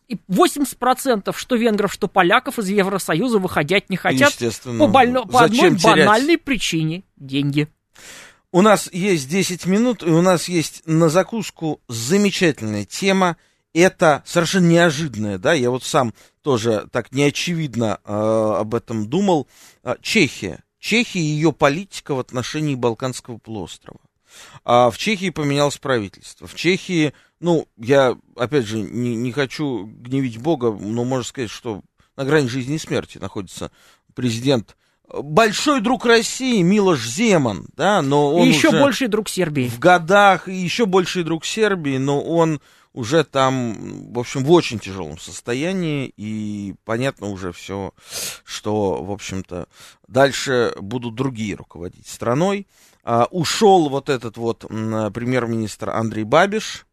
И 0.08 0.18
80% 0.28 1.32
что 1.36 1.54
венгров, 1.54 1.92
что 1.92 2.08
поляков 2.08 2.58
из 2.58 2.68
Евросоюза 2.70 3.38
выходять 3.38 3.88
не 3.88 3.96
хотят 3.96 4.32
Естественно. 4.32 4.84
по, 4.84 4.90
больно- 4.90 5.28
по 5.28 5.44
одной 5.44 5.76
терять? 5.76 5.84
банальной 5.84 6.38
причине– 6.38 7.04
деньги. 7.16 7.68
У 8.54 8.60
нас 8.60 8.92
есть 8.92 9.30
10 9.30 9.64
минут, 9.64 10.02
и 10.02 10.10
у 10.10 10.20
нас 10.20 10.46
есть 10.46 10.82
на 10.84 11.08
закуску 11.08 11.80
замечательная 11.88 12.84
тема. 12.84 13.38
Это 13.72 14.22
совершенно 14.26 14.66
неожиданная, 14.66 15.38
да, 15.38 15.54
я 15.54 15.70
вот 15.70 15.84
сам 15.84 16.12
тоже 16.42 16.86
так 16.92 17.12
неочевидно 17.12 17.98
э, 18.04 18.12
об 18.12 18.74
этом 18.74 19.08
думал. 19.08 19.48
А, 19.82 19.96
Чехия. 20.02 20.62
Чехия 20.78 21.20
и 21.20 21.22
ее 21.22 21.52
политика 21.52 22.14
в 22.14 22.18
отношении 22.18 22.74
Балканского 22.74 23.38
полуострова. 23.38 24.00
А 24.64 24.90
в 24.90 24.98
Чехии 24.98 25.30
поменялось 25.30 25.78
правительство. 25.78 26.46
В 26.46 26.54
Чехии, 26.54 27.14
ну, 27.40 27.66
я, 27.78 28.18
опять 28.36 28.66
же, 28.66 28.80
не, 28.80 29.16
не 29.16 29.32
хочу 29.32 29.86
гневить 29.86 30.36
Бога, 30.36 30.70
но 30.72 31.04
можно 31.04 31.24
сказать, 31.24 31.50
что 31.50 31.80
на 32.16 32.26
грани 32.26 32.48
жизни 32.48 32.74
и 32.74 32.78
смерти 32.78 33.16
находится 33.16 33.70
президент 34.14 34.76
большой 35.12 35.80
друг 35.80 36.06
России 36.06 36.62
Милош 36.62 37.06
Земан, 37.06 37.66
да, 37.76 38.02
но 38.02 38.34
он 38.34 38.46
и 38.46 38.50
еще 38.50 38.68
уже 38.68 38.80
больший 38.80 39.08
друг 39.08 39.28
Сербии. 39.28 39.68
в 39.68 39.78
годах, 39.78 40.48
и 40.48 40.54
еще 40.54 40.86
больший 40.86 41.24
друг 41.24 41.44
Сербии, 41.44 41.98
но 41.98 42.20
он 42.22 42.60
уже 42.92 43.24
там, 43.24 44.12
в 44.12 44.18
общем, 44.18 44.44
в 44.44 44.50
очень 44.50 44.78
тяжелом 44.78 45.18
состоянии, 45.18 46.12
и 46.16 46.74
понятно 46.84 47.28
уже 47.28 47.52
все, 47.52 47.92
что, 48.44 49.02
в 49.02 49.10
общем-то, 49.10 49.66
дальше 50.08 50.74
будут 50.78 51.14
другие 51.14 51.56
руководить 51.56 52.06
страной. 52.06 52.66
А, 53.04 53.26
ушел 53.30 53.88
вот 53.88 54.08
этот 54.08 54.36
вот 54.36 54.60
премьер-министр 54.60 55.90
Андрей 55.90 56.24
Бабиш, 56.24 56.86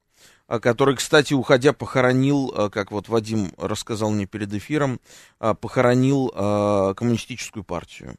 который, 0.57 0.95
кстати, 0.95 1.35
уходя, 1.35 1.73
похоронил, 1.73 2.51
а, 2.57 2.69
как 2.71 2.91
вот 2.91 3.07
Вадим 3.09 3.51
рассказал 3.59 4.09
мне 4.09 4.25
перед 4.25 4.51
эфиром, 4.51 4.99
а, 5.39 5.53
похоронил 5.53 6.31
а, 6.33 6.95
коммунистическую 6.95 7.63
партию. 7.63 8.15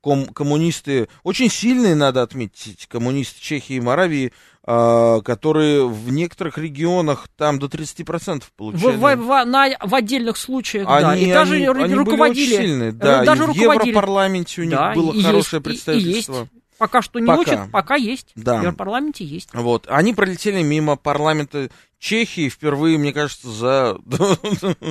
Ком- 0.00 0.26
коммунисты, 0.26 1.08
очень 1.22 1.50
сильные, 1.50 1.94
надо 1.94 2.22
отметить, 2.22 2.86
коммунисты 2.88 3.40
Чехии 3.40 3.76
и 3.76 3.80
Моравии, 3.80 4.32
а, 4.62 5.20
которые 5.22 5.86
в 5.88 6.10
некоторых 6.10 6.58
регионах 6.58 7.26
там 7.36 7.58
до 7.58 7.68
30% 7.68 8.44
В, 8.44 8.52
получали. 8.52 8.96
в- 8.96 9.16
в- 9.16 9.44
на- 9.46 9.76
в 9.82 9.94
отдельных 9.94 10.36
случаях, 10.36 10.86
да. 10.86 11.10
Они, 11.10 11.24
И 11.24 11.32
даже 11.32 11.54
они, 11.56 11.64
ру- 11.66 11.82
они 11.84 11.94
руководили. 11.94 12.44
были 12.46 12.54
очень 12.54 12.66
сильные, 12.68 12.88
э, 12.90 12.92
да, 12.92 13.24
даже 13.24 13.42
и 13.42 13.46
в 13.46 13.48
руководили. 13.48 13.88
Европарламенте 13.92 14.60
у 14.60 14.64
них 14.64 14.74
Да, 14.78 14.92
было 14.94 15.12
и 15.12 15.16
есть, 15.16 15.26
хорошее 15.26 15.58
и- 15.58 15.62
и 15.62 15.64
представительство. 15.64 16.38
есть. 16.40 16.50
Пока 16.84 17.00
что 17.00 17.18
не 17.18 17.26
Пока. 17.26 17.40
очень, 17.40 17.70
пока 17.70 17.94
есть. 17.94 18.32
Да. 18.36 18.56
В 18.58 18.62
Европарламенте 18.62 19.24
есть. 19.24 19.48
Вот, 19.54 19.86
они 19.88 20.12
пролетели 20.12 20.60
мимо 20.62 20.96
парламента 20.96 21.70
Чехии 21.98 22.50
впервые, 22.50 22.98
мне 22.98 23.14
кажется, 23.14 23.48
за... 23.50 23.96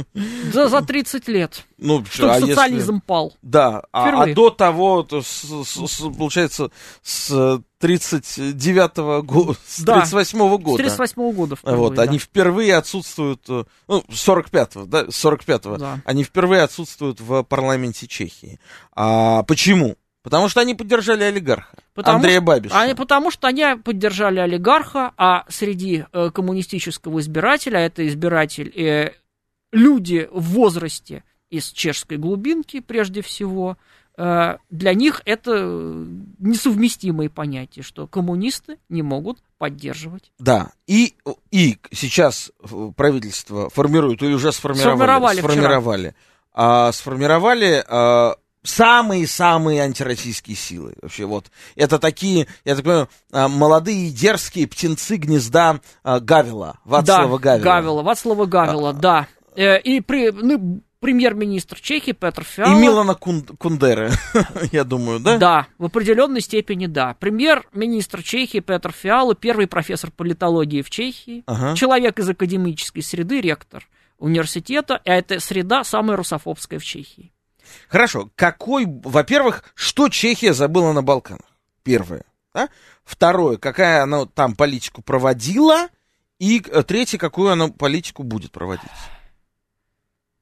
За, 0.52 0.68
за 0.70 0.82
30 0.82 1.28
лет. 1.28 1.64
Ну, 1.78 2.04
Чтобы 2.06 2.32
а 2.34 2.38
если- 2.40 2.54
социализм 2.54 3.02
пал. 3.02 3.36
Да, 3.44 3.84
а, 3.92 4.24
а 4.24 4.34
до 4.34 4.50
того, 4.50 5.04
то 5.04 5.22
с- 5.22 5.44
с- 5.66 5.88
с- 5.88 6.18
получается, 6.18 6.72
с 7.04 7.62
39-го 7.80 9.22
года, 9.22 9.58
с 9.68 9.82
Да. 9.82 10.00
38-го 10.02 10.58
С 10.58 10.62
года. 10.62 10.78
38 10.84 11.32
года 11.34 11.56
впервые, 11.56 11.80
Вот, 11.80 11.94
да. 11.96 12.02
они 12.04 12.18
впервые 12.18 12.76
отсутствуют, 12.78 13.42
э, 13.50 13.64
ну, 13.88 14.04
45-го, 14.10 14.86
да, 14.86 15.04
45-го, 15.06 15.78
Да. 15.78 16.00
они 16.06 16.24
впервые 16.24 16.64
отсутствуют 16.64 17.20
в 17.22 17.44
парламенте 17.44 18.08
Чехии. 18.08 18.60
А 18.96 19.44
почему? 19.44 19.96
Потому 20.24 20.48
что 20.48 20.62
они 20.62 20.74
поддержали 20.74 21.24
олигарха, 21.24 21.76
Потому 21.94 22.18
Андрея 22.18 22.40
Бабиша. 22.40 22.80
Они, 22.80 22.94
потому 22.94 23.30
что 23.30 23.48
они 23.48 23.66
поддержали 23.84 24.40
олигарха, 24.40 25.12
а 25.18 25.44
среди 25.50 26.06
э, 26.12 26.32
коммунистического 26.34 27.20
избирателя, 27.20 27.80
а 27.80 27.82
это 27.82 28.08
избиратель, 28.08 28.70
э, 28.70 29.12
люди 29.74 30.30
в 30.32 30.42
возрасте 30.54 31.24
из 31.50 31.72
чешской 31.72 32.18
глубинки, 32.18 32.80
прежде 32.80 33.22
всего, 33.22 33.78
э, 34.18 34.58
для 34.70 34.94
них 34.94 35.22
это 35.26 35.52
э, 35.56 36.06
несовместимые 36.40 37.30
понятия, 37.30 37.82
что 37.82 38.08
коммунисты 38.08 38.78
не 38.88 39.02
могут 39.02 39.40
поддерживать. 39.58 40.32
Да, 40.40 40.72
и, 40.88 41.16
и 41.52 41.78
сейчас 41.92 42.50
э, 42.62 42.92
правительство 42.96 43.70
формирует, 43.70 44.24
или 44.24 44.34
уже 44.34 44.54
сформировали, 44.54 44.96
Сформировали 44.96 45.38
вчера. 45.38 45.50
сформировали, 45.50 46.16
а, 46.54 46.92
сформировали 46.94 47.84
а, 47.88 48.36
самые-самые 48.64 49.82
антироссийские 49.82 50.56
силы. 50.56 50.96
Вообще 51.02 51.26
вот, 51.26 51.52
это 51.76 52.00
такие, 52.00 52.48
я 52.66 52.76
так 52.76 52.84
понимаю, 52.84 53.10
а, 53.32 53.48
молодые 53.48 54.10
дерзкие 54.10 54.68
птенцы 54.68 55.18
гнезда 55.18 55.80
а, 56.04 56.20
Гавила, 56.20 56.80
Вацлава 56.86 57.38
да, 57.40 57.44
Гавила. 57.44 57.64
Гавила, 57.64 58.02
Вацлава 58.02 58.46
Гавила, 58.46 58.94
да. 58.94 59.28
Э, 59.56 59.80
и 59.80 60.02
при, 60.02 60.32
ну, 60.32 60.82
премьер-министр 61.00 61.80
Чехии 61.82 62.14
Петр 62.14 62.42
И 62.42 62.46
Фиала. 62.46 62.80
Милана 62.80 63.14
Кун- 63.14 63.46
Кундеры, 63.58 64.12
я 64.72 64.84
думаю, 64.84 65.20
да? 65.20 65.38
Да, 65.38 65.68
в 65.78 65.86
определенной 65.86 66.42
степени 66.42 66.88
да. 66.88 67.16
Премьер-министр 67.20 68.24
Чехии 68.24 68.60
Петр 68.60 68.92
Фиала, 68.94 69.36
первый 69.36 69.68
профессор 69.68 70.12
политологии 70.12 70.82
в 70.82 70.90
Чехии, 70.90 71.44
Ага. 71.46 71.76
человек 71.76 72.20
из 72.20 72.30
академической 72.30 73.02
среды, 73.02 73.42
ректор 73.42 73.88
университета, 74.18 75.02
а 75.06 75.12
эта 75.12 75.40
среда 75.42 75.84
самая 75.84 76.16
русофобская 76.16 76.80
в 76.80 76.84
Чехии. 76.86 77.34
Хорошо, 77.90 78.30
какой, 78.36 78.86
во-первых, 78.88 79.64
что 79.76 80.10
Чехия 80.10 80.54
забыла 80.54 80.94
на 80.94 81.02
Балканах? 81.02 81.46
Первое. 81.84 82.24
Да? 82.54 82.70
Второе, 83.04 83.58
какая 83.58 84.04
она 84.04 84.26
там 84.26 84.56
политику 84.56 85.02
проводила? 85.02 85.88
И 86.40 86.64
э, 86.66 86.84
третье, 86.84 87.18
какую 87.18 87.52
она 87.52 87.70
политику 87.70 88.24
будет 88.24 88.52
проводить? 88.52 88.90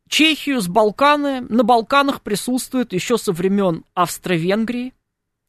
Чехию 0.10 0.60
с 0.60 0.68
Балканы, 0.68 1.42
на 1.42 1.64
Балканах 1.64 2.22
присутствует 2.22 2.92
еще 2.92 3.18
со 3.18 3.32
времен 3.32 3.86
Австро-Венгрии, 3.94 4.94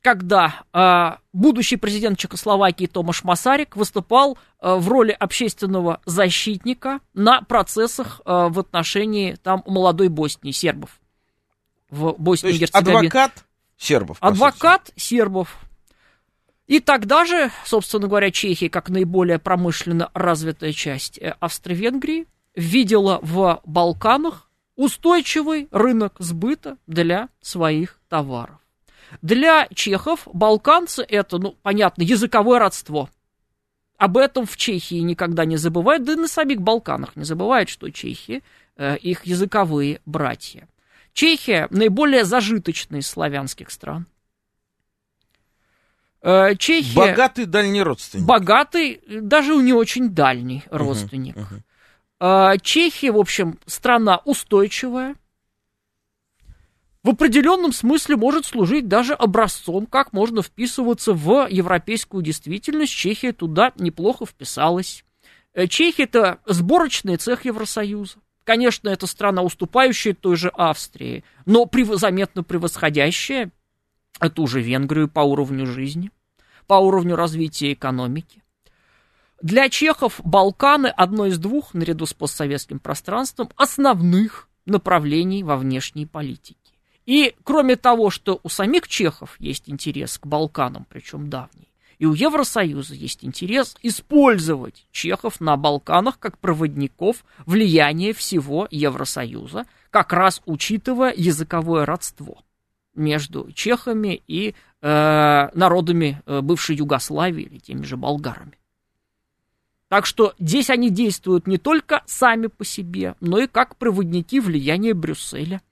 когда 0.03 0.65
э, 0.73 1.19
будущий 1.33 1.77
президент 1.77 2.19
Чехословакии 2.19 2.87
Томаш 2.87 3.25
Масарик 3.25 3.77
выступал 3.77 4.39
э, 4.61 4.75
в 4.75 4.89
роли 4.89 5.13
общественного 5.13 6.01
защитника 6.07 7.01
на 7.13 7.43
процессах 7.43 8.21
э, 8.25 8.49
в 8.51 8.59
отношении 8.61 9.37
там 9.43 9.63
молодой 9.67 10.09
Боснии, 10.09 10.53
сербов. 10.53 11.01
В 11.93 12.15
Боснии 12.19 12.55
и 12.55 12.59
Герцеговине. 12.59 12.97
адвокат 12.97 13.45
сербов. 13.77 14.17
Адвокат 14.21 14.91
сербов. 14.97 15.59
И 16.67 16.81
тогда 16.81 17.27
же, 17.27 17.51
собственно 17.67 18.09
говоря, 18.09 18.31
Чехия, 18.31 18.71
как 18.71 18.89
наиболее 18.89 19.39
промышленно 19.39 20.11
развитая 20.15 20.73
часть 20.73 21.19
э, 21.19 21.37
Австро-Венгрии, 21.39 22.27
видела 22.57 23.19
в 23.21 23.61
Балканах 23.67 24.49
устойчивый 24.75 25.69
рынок 25.71 26.15
сбыта 26.19 26.79
для 26.87 27.29
своих 27.43 28.01
товаров. 28.09 28.57
Для 29.21 29.69
чехов 29.75 30.27
балканцы 30.33 31.03
это, 31.03 31.37
ну, 31.37 31.57
понятно, 31.61 32.03
языковое 32.03 32.59
родство. 32.59 33.11
Об 33.99 34.17
этом 34.17 34.47
в 34.47 34.57
Чехии 34.57 35.01
никогда 35.01 35.45
не 35.45 35.59
забывают, 35.59 36.05
да 36.05 36.15
и 36.15 36.17
на 36.17 36.27
самих 36.27 36.63
Балканах 36.63 37.17
не 37.17 37.25
забывают, 37.25 37.69
что 37.69 37.91
чехи 37.91 38.43
э, 38.77 38.97
их 38.97 39.27
языковые 39.27 40.01
братья. 40.07 40.67
Чехия 41.13 41.69
наиболее 41.71 42.25
зажиточная 42.25 43.01
из 43.01 43.07
славянских 43.07 43.71
стран. 43.71 44.07
Э. 46.23 46.55
Чехия 46.57 46.97
Богатый 46.97 47.47
дальний 47.47 47.83
родственник. 47.83 48.25
богатый, 48.25 49.01
даже 49.09 49.55
не 49.57 49.73
очень 49.73 50.11
дальний 50.11 50.63
родственник. 50.71 51.37
мгм. 51.37 51.63
Э, 52.21 52.59
Чехия, 52.63 53.11
в 53.11 53.19
общем, 53.19 53.59
страна 53.67 54.21
устойчивая, 54.25 55.17
в 57.03 57.11
определенном 57.11 57.73
смысле 57.73 58.17
может 58.17 58.47
служить 58.47 58.87
даже 58.87 59.15
образцом, 59.15 59.87
как 59.87 60.13
можно 60.13 60.41
вписываться 60.41 61.13
в 61.13 61.49
европейскую 61.51 62.23
действительность. 62.23 62.93
Чехия 62.93 63.33
туда 63.33 63.73
неплохо 63.77 64.25
вписалась. 64.25 65.05
Э, 65.53 65.67
Чехия– 65.67 66.05
это 66.05 66.39
сборочный 66.47 67.17
цех 67.17 67.45
Евросоюза. 67.45 68.19
Конечно, 68.45 68.89
это 68.89 69.07
страна, 69.07 69.43
уступающая 69.43 70.15
той 70.15 70.37
же 70.37 70.49
Австрии, 70.49 71.25
но 71.47 71.69
заметно 71.93 72.43
превосходящая 72.43 73.53
эту 74.21 74.47
же 74.47 74.61
Венгрию 74.61 75.09
по 75.09 75.21
уровню 75.21 75.67
жизни, 75.67 76.11
по 76.67 76.75
уровню 76.75 77.17
развития 77.17 77.73
экономики. 77.73 78.43
Для 79.41 79.69
чехов 79.69 80.21
Балканы 80.25 80.87
одно 80.87 81.27
из 81.27 81.39
двух, 81.39 81.75
наряду 81.75 82.07
с 82.07 82.15
постсоветским 82.15 82.79
пространством, 82.79 83.51
основных 83.57 84.49
направлений 84.67 85.43
во 85.43 85.57
внешней 85.57 86.07
политике. 86.07 86.59
И 87.07 87.35
кроме 87.43 87.75
того, 87.75 88.11
что 88.11 88.39
у 88.45 88.49
самих 88.49 88.87
чехов 88.87 89.35
есть 89.41 89.69
интерес 89.69 90.19
к 90.19 90.27
Балканам, 90.27 90.87
причем 90.89 91.29
давний, 91.29 91.72
и 92.03 92.05
у 92.05 92.15
Евросоюза 92.15 92.97
есть 92.97 93.25
интерес 93.25 93.77
использовать 93.81 94.89
чехов 94.91 95.41
на 95.41 95.57
Балканах 95.57 96.19
как 96.19 96.37
проводников 96.37 97.25
влияния 97.47 98.13
всего 98.13 98.67
Евросоюза, 98.73 99.67
как 99.91 100.13
раз 100.13 100.43
учитывая 100.45 101.15
языковое 101.17 101.87
родство 101.87 102.43
между 102.97 103.53
чехами 103.53 104.21
и 104.27 104.57
э, 104.81 105.49
народами 105.55 106.21
э, 106.27 106.41
бывшей 106.41 106.75
Югославии 106.75 107.45
или 107.45 107.59
теми 107.59 107.85
же 107.85 107.97
болгарами. 107.97 108.59
Так 109.87 110.05
что 110.05 110.35
здесь 110.41 110.71
они 110.71 110.91
действуют 110.91 111.47
не 111.47 111.57
только 111.57 112.03
сами 112.07 112.49
по 112.49 112.65
себе, 112.65 113.15
но 113.21 113.39
и 113.39 113.47
как 113.47 113.77
проводники 113.77 114.41
влияния 114.41 114.93
Брюсселя– 114.93 115.63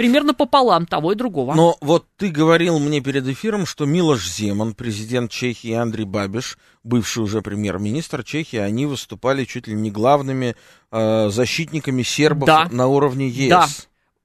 примерно 0.00 0.32
пополам 0.32 0.86
того 0.86 1.12
и 1.12 1.14
другого. 1.14 1.54
Но 1.54 1.76
вот 1.82 2.06
ты 2.16 2.30
говорил 2.30 2.78
мне 2.78 3.02
перед 3.02 3.26
эфиром, 3.26 3.66
что 3.66 3.84
Милош 3.84 4.26
Земан, 4.26 4.72
президент 4.72 5.30
Чехии, 5.30 5.72
и 5.72 5.74
Андрей 5.74 6.06
Бабиш, 6.06 6.56
бывший 6.82 7.22
уже 7.22 7.42
премьер-министр 7.42 8.24
Чехии, 8.24 8.56
они 8.56 8.86
выступали 8.86 9.44
чуть 9.44 9.66
ли 9.66 9.74
не 9.74 9.90
главными 9.90 10.56
э, 10.90 11.28
защитниками 11.28 12.02
сербов 12.02 12.46
да. 12.46 12.66
на 12.70 12.86
уровне 12.86 13.28
ЕС. 13.28 13.50
Да. 13.50 13.66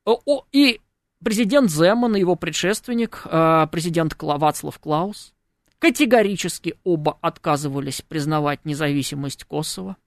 О, 0.06 0.46
и 0.54 0.80
президент 1.22 1.70
Земан 1.70 2.16
и 2.16 2.22
его 2.22 2.38
предшественник, 2.38 3.24
э, 3.26 3.68
президент 3.70 4.16
Вацлав 4.18 4.80
Клаус, 4.80 5.34
категорически 5.80 6.76
оба 6.86 7.18
отказывались 7.20 8.02
признавать 8.02 8.64
независимость 8.64 9.44
Косово. 9.44 9.98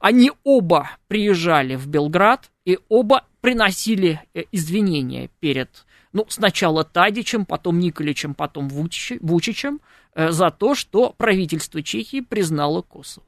Они 0.00 0.32
оба 0.44 0.90
приезжали 1.08 1.76
в 1.76 1.86
Белград 1.86 2.50
и 2.64 2.78
оба 2.88 3.26
приносили 3.42 4.20
э, 4.34 4.44
извинения 4.50 5.28
перед, 5.40 5.86
ну, 6.12 6.24
сначала 6.28 6.84
Тадичем, 6.84 7.44
потом 7.44 7.78
Николичем, 7.78 8.34
потом 8.34 8.68
Вучичем 8.68 9.80
э, 10.14 10.30
за 10.30 10.50
то, 10.50 10.74
что 10.74 11.12
правительство 11.12 11.82
Чехии 11.82 12.22
признало 12.22 12.80
Косово. 12.82 13.26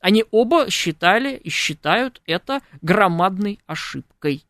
Они 0.00 0.24
оба 0.30 0.70
считали 0.70 1.36
и 1.36 1.50
считают 1.50 2.22
это 2.24 2.62
громадной 2.80 3.60
ошибкой. 3.66 4.46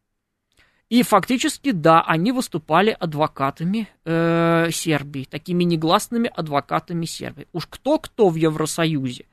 И 0.88 1.02
фактически, 1.02 1.72
да, 1.72 2.02
они 2.02 2.30
выступали 2.30 2.96
адвокатами 2.98 3.88
э, 4.04 4.70
Сербии, 4.72 5.24
такими 5.24 5.64
негласными 5.64 6.30
адвокатами 6.32 7.06
Сербии. 7.06 7.48
Уж 7.52 7.66
кто-кто 7.66 8.28
в 8.28 8.36
Евросоюзе, 8.36 9.26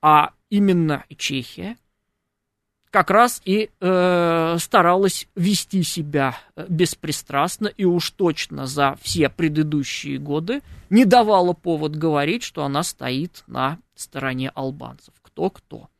а 0.00 0.32
именно 0.50 1.04
Чехия 1.16 1.76
как 2.96 3.10
раз 3.10 3.42
и 3.44 3.68
э, 3.78 4.56
старалась 4.58 5.28
вести 5.34 5.82
себя 5.82 6.38
э, 6.54 6.64
беспристрастно 6.66 7.66
и 7.66 7.84
уж 7.84 8.10
точно 8.12 8.66
за 8.66 8.96
все 9.02 9.28
предыдущие 9.28 10.16
годы 10.16 10.62
не 10.88 11.04
давала 11.04 11.52
повод 11.52 11.94
говорить, 11.94 12.42
что 12.42 12.64
она 12.64 12.82
стоит 12.82 13.44
на 13.48 13.78
стороне 13.94 14.50
албанцев. 14.54 15.12
Кто-кто. 15.20 15.90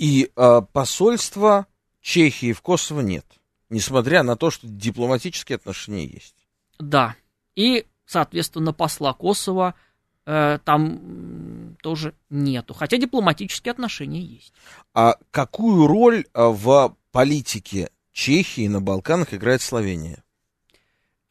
И 0.00 0.30
э, 0.34 0.62
посольства 0.72 1.68
Чехии 2.00 2.52
в 2.52 2.62
Косово 2.62 3.00
нет, 3.00 3.26
несмотря 3.70 4.24
на 4.24 4.34
то, 4.34 4.50
что 4.50 4.66
дипломатические 4.66 5.54
отношения 5.54 6.06
есть. 6.06 6.34
Да. 6.80 7.14
И, 7.54 7.86
соответственно, 8.06 8.72
посла 8.72 9.12
Косово 9.12 9.76
Э, 10.30 10.58
там 10.62 11.74
тоже 11.80 12.12
нету. 12.28 12.74
Хотя 12.74 12.98
дипломатические 12.98 13.72
отношения 13.72 14.20
есть. 14.20 14.52
А 14.92 15.16
какую 15.30 15.86
роль 15.86 16.26
э, 16.34 16.46
в 16.46 16.94
политике 17.12 17.88
Чехии 18.12 18.68
на 18.68 18.82
Балканах 18.82 19.32
играет 19.32 19.62
Словения? 19.62 20.22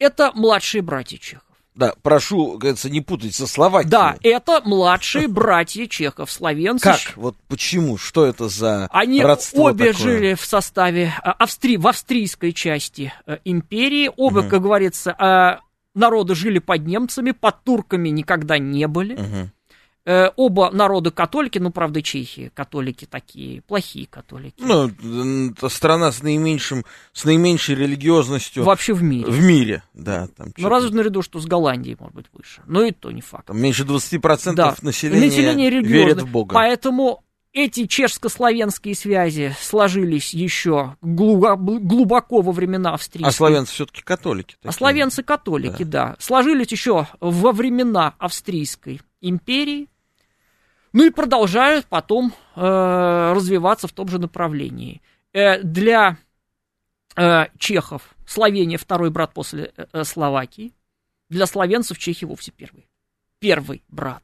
Это 0.00 0.32
младшие 0.34 0.82
братья 0.82 1.16
Чехов. 1.16 1.44
Да, 1.76 1.94
прошу, 2.02 2.58
кажется, 2.58 2.90
не 2.90 3.00
путать 3.00 3.36
со 3.36 3.46
Словакией. 3.46 3.88
Да, 3.88 4.16
это 4.24 4.62
младшие 4.64 5.28
братья 5.28 5.86
чехов, 5.86 6.28
словенцы. 6.28 6.82
Как? 6.82 6.98
Вот 7.14 7.36
почему? 7.46 7.98
Что 7.98 8.26
это 8.26 8.48
за 8.48 8.88
Они 8.90 9.22
родство 9.22 9.66
обе 9.66 9.92
такое? 9.92 10.02
жили 10.02 10.34
в 10.34 10.44
составе 10.44 11.14
э, 11.22 11.28
Австри... 11.38 11.76
в 11.76 11.86
австрийской 11.86 12.52
части 12.52 13.12
империи. 13.44 14.10
Оба, 14.16 14.40
угу. 14.40 14.48
как 14.48 14.62
говорится, 14.62 15.60
народы 15.98 16.34
жили 16.34 16.58
под 16.58 16.86
немцами, 16.86 17.32
под 17.32 17.62
турками 17.64 18.08
никогда 18.08 18.58
не 18.58 18.86
были. 18.88 19.14
Угу. 19.14 19.50
Э, 20.10 20.30
оба 20.36 20.70
народа 20.70 21.10
католики, 21.10 21.58
ну, 21.58 21.70
правда, 21.70 22.00
чехи 22.00 22.50
католики 22.54 23.04
такие, 23.04 23.60
плохие 23.60 24.06
католики. 24.06 24.54
Ну, 24.56 24.90
страна 25.68 26.12
с 26.12 26.22
наименьшим, 26.22 26.86
с 27.12 27.26
наименьшей 27.26 27.74
религиозностью. 27.74 28.64
Вообще 28.64 28.94
в 28.94 29.02
мире. 29.02 29.30
В 29.30 29.44
мире, 29.44 29.82
да. 29.92 30.28
Там 30.28 30.54
ну, 30.56 30.68
разве 30.70 30.96
наряду, 30.96 31.20
что 31.20 31.40
с 31.40 31.44
Голландией, 31.44 31.94
может 32.00 32.14
быть, 32.14 32.26
выше. 32.32 32.62
Но 32.66 32.84
и 32.84 32.92
то 32.92 33.10
не 33.10 33.20
факт. 33.20 33.48
Там 33.48 33.60
меньше 33.60 33.82
20% 33.82 34.54
да. 34.54 34.74
населения, 34.80 35.26
население 35.26 35.70
верит 35.82 36.22
в 36.22 36.30
Бога. 36.30 36.54
Поэтому 36.54 37.22
эти 37.64 37.86
чешско-славянские 37.86 38.94
связи 38.94 39.54
сложились 39.60 40.32
еще 40.32 40.96
глубоко 41.02 42.40
во 42.40 42.52
времена 42.52 42.94
Австрии. 42.94 43.24
А 43.24 43.32
славянцы 43.32 43.72
все-таки 43.72 44.02
католики. 44.02 44.54
Такие. 44.54 44.68
А 44.68 44.72
славянцы 44.72 45.22
католики, 45.22 45.82
да. 45.82 46.06
да. 46.08 46.16
Сложились 46.20 46.70
еще 46.70 47.08
во 47.20 47.52
времена 47.52 48.14
Австрийской 48.18 49.00
империи. 49.20 49.88
Ну 50.92 51.04
и 51.04 51.10
продолжают 51.10 51.86
потом 51.86 52.32
э, 52.54 53.32
развиваться 53.34 53.88
в 53.88 53.92
том 53.92 54.08
же 54.08 54.18
направлении. 54.18 55.02
Э, 55.32 55.60
для 55.62 56.16
э, 57.16 57.46
чехов 57.58 58.14
Словения 58.28 58.76
второй 58.76 59.10
брат 59.10 59.32
после 59.32 59.72
э, 59.74 60.04
Словакии. 60.04 60.74
Для 61.30 61.46
словенцев 61.46 61.98
Чехия 61.98 62.26
вовсе 62.26 62.52
первый. 62.52 62.86
Первый 63.38 63.82
брат. 63.88 64.22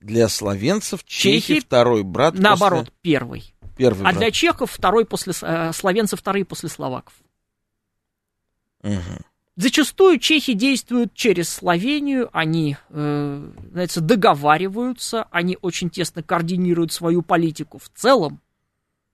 Для 0.00 0.28
словенцев 0.28 1.04
Чехи, 1.04 1.60
второй 1.60 2.02
брат 2.02 2.34
Наоборот, 2.34 2.86
после... 2.86 2.94
первый. 3.02 3.54
Первый 3.76 4.00
а 4.00 4.04
брат. 4.04 4.16
для 4.16 4.30
чехов 4.30 4.70
второй 4.70 5.04
после... 5.04 5.32
Э, 5.42 5.72
словенцев 5.72 6.20
вторые 6.20 6.44
после 6.44 6.68
словаков. 6.68 7.14
Угу. 8.82 9.24
Зачастую 9.56 10.18
чехи 10.18 10.54
действуют 10.54 11.12
через 11.12 11.50
Словению, 11.50 12.30
они, 12.32 12.78
э, 12.88 13.50
знаете, 13.72 14.00
договариваются, 14.00 15.26
они 15.30 15.58
очень 15.60 15.90
тесно 15.90 16.22
координируют 16.22 16.92
свою 16.92 17.20
политику 17.20 17.78
в 17.78 17.90
целом, 17.94 18.40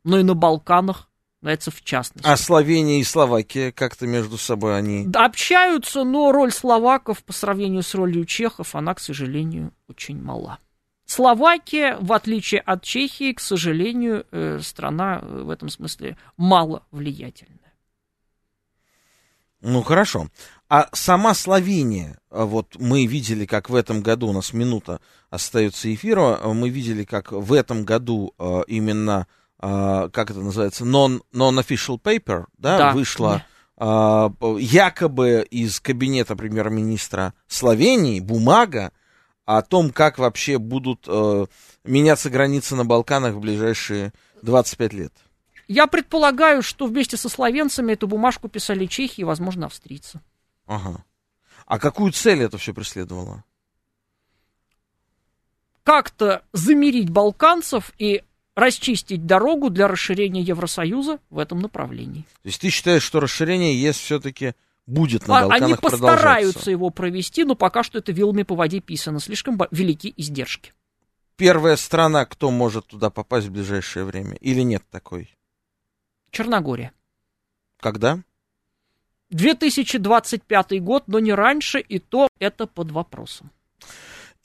но 0.04 0.20
и 0.20 0.22
на 0.22 0.34
Балканах, 0.34 1.10
знаете, 1.42 1.72
в 1.72 1.82
частности. 1.82 2.28
А 2.28 2.36
Словения 2.36 3.00
и 3.00 3.04
Словакия 3.04 3.72
как-то 3.72 4.06
между 4.06 4.38
собой 4.38 4.78
они... 4.78 5.08
Общаются, 5.14 6.04
но 6.04 6.30
роль 6.30 6.52
словаков 6.52 7.24
по 7.24 7.32
сравнению 7.32 7.82
с 7.82 7.92
ролью 7.94 8.24
чехов, 8.24 8.76
она, 8.76 8.94
к 8.94 9.00
сожалению, 9.00 9.72
очень 9.88 10.22
мала. 10.22 10.60
Словакия, 11.06 11.96
в 12.00 12.12
отличие 12.12 12.60
от 12.60 12.82
Чехии, 12.82 13.32
к 13.32 13.40
сожалению, 13.40 14.26
э, 14.32 14.58
страна 14.60 15.20
э, 15.22 15.42
в 15.42 15.50
этом 15.50 15.68
смысле 15.68 16.18
мало 16.36 16.82
влиятельная. 16.90 17.56
Ну 19.60 19.82
хорошо. 19.82 20.26
А 20.68 20.88
сама 20.92 21.32
Словения, 21.34 22.18
э, 22.32 22.42
вот 22.42 22.74
мы 22.80 23.06
видели, 23.06 23.46
как 23.46 23.70
в 23.70 23.76
этом 23.76 24.02
году, 24.02 24.26
у 24.26 24.32
нас 24.32 24.52
минута 24.52 25.00
остается 25.30 25.94
эфира, 25.94 26.40
мы 26.52 26.70
видели, 26.70 27.04
как 27.04 27.30
в 27.30 27.52
этом 27.52 27.84
году 27.84 28.34
именно, 28.66 29.26
как 29.58 30.30
это 30.30 30.40
называется, 30.40 30.84
non, 30.84 31.20
non-official 31.32 32.00
paper, 32.00 32.46
да, 32.58 32.78
да. 32.78 32.92
вышла 32.92 33.44
да. 33.76 34.30
якобы 34.58 35.46
из 35.50 35.80
кабинета 35.80 36.36
премьер-министра 36.36 37.34
Словении 37.48 38.20
бумага, 38.20 38.92
о 39.46 39.62
том, 39.62 39.90
как 39.90 40.18
вообще 40.18 40.58
будут 40.58 41.06
э, 41.06 41.46
меняться 41.84 42.28
границы 42.28 42.74
на 42.74 42.84
Балканах 42.84 43.34
в 43.34 43.40
ближайшие 43.40 44.12
25 44.42 44.92
лет. 44.92 45.12
Я 45.68 45.86
предполагаю, 45.86 46.62
что 46.62 46.86
вместе 46.86 47.16
со 47.16 47.28
словенцами 47.28 47.92
эту 47.92 48.08
бумажку 48.08 48.48
писали 48.48 48.86
чехи 48.86 49.20
и, 49.20 49.24
возможно, 49.24 49.66
австрийцы. 49.66 50.20
Ага. 50.66 51.04
А 51.64 51.78
какую 51.78 52.12
цель 52.12 52.42
это 52.42 52.58
все 52.58 52.74
преследовало? 52.74 53.44
Как-то 55.84 56.42
замерить 56.52 57.10
балканцев 57.10 57.92
и 57.98 58.22
расчистить 58.56 59.26
дорогу 59.26 59.70
для 59.70 59.86
расширения 59.86 60.40
Евросоюза 60.40 61.20
в 61.30 61.38
этом 61.38 61.60
направлении. 61.60 62.22
То 62.42 62.48
есть 62.48 62.60
ты 62.60 62.70
считаешь, 62.70 63.02
что 63.02 63.20
расширение 63.20 63.80
ЕС 63.80 63.96
все-таки 63.96 64.54
будет 64.86 65.26
на 65.26 65.38
А- 65.38 65.40
Балканах 65.42 65.62
Они 65.62 65.74
постараются 65.74 66.70
его 66.70 66.90
провести, 66.90 67.44
но 67.44 67.54
пока 67.54 67.82
что 67.82 67.98
это 67.98 68.12
вилами 68.12 68.42
по 68.42 68.54
воде 68.54 68.80
писано. 68.80 69.20
Слишком 69.20 69.58
велики 69.70 70.12
издержки. 70.16 70.72
Первая 71.36 71.76
страна, 71.76 72.24
кто 72.24 72.50
может 72.50 72.86
туда 72.86 73.10
попасть 73.10 73.48
в 73.48 73.52
ближайшее 73.52 74.04
время? 74.04 74.36
Или 74.36 74.62
нет 74.62 74.82
такой? 74.90 75.36
Черногория. 76.30 76.92
Когда? 77.78 78.22
2025 79.30 80.82
год, 80.82 81.04
но 81.08 81.18
не 81.18 81.34
раньше, 81.34 81.80
и 81.80 81.98
то 81.98 82.28
это 82.38 82.66
под 82.66 82.90
вопросом. 82.92 83.50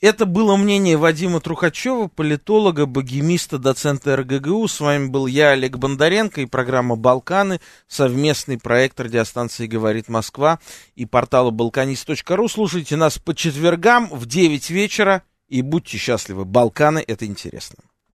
Это 0.02 0.26
было 0.26 0.56
мнение 0.56 0.96
Вадима 0.96 1.40
Трухачева, 1.40 2.08
политолога, 2.08 2.86
богемиста, 2.86 3.58
доцента 3.58 4.16
РГГУ. 4.16 4.66
С 4.66 4.80
вами 4.80 5.06
был 5.06 5.28
я, 5.28 5.50
Олег 5.50 5.76
Бондаренко, 5.76 6.40
и 6.40 6.46
программа 6.46 6.96
«Балканы», 6.96 7.60
совместный 7.86 8.58
проект 8.58 8.98
радиостанции 8.98 9.68
«Говорит 9.68 10.08
Москва» 10.08 10.58
и 10.96 11.06
портала 11.06 11.52
«Балканист.ру». 11.52 12.48
Слушайте 12.48 12.96
нас 12.96 13.18
по 13.18 13.32
четвергам 13.32 14.08
в 14.10 14.26
9 14.26 14.70
вечера 14.70 15.22
и 15.48 15.62
будьте 15.62 15.98
счастливы. 15.98 16.44
Балканы— 16.44 17.04
это 17.06 17.24
интересно. 17.24 17.78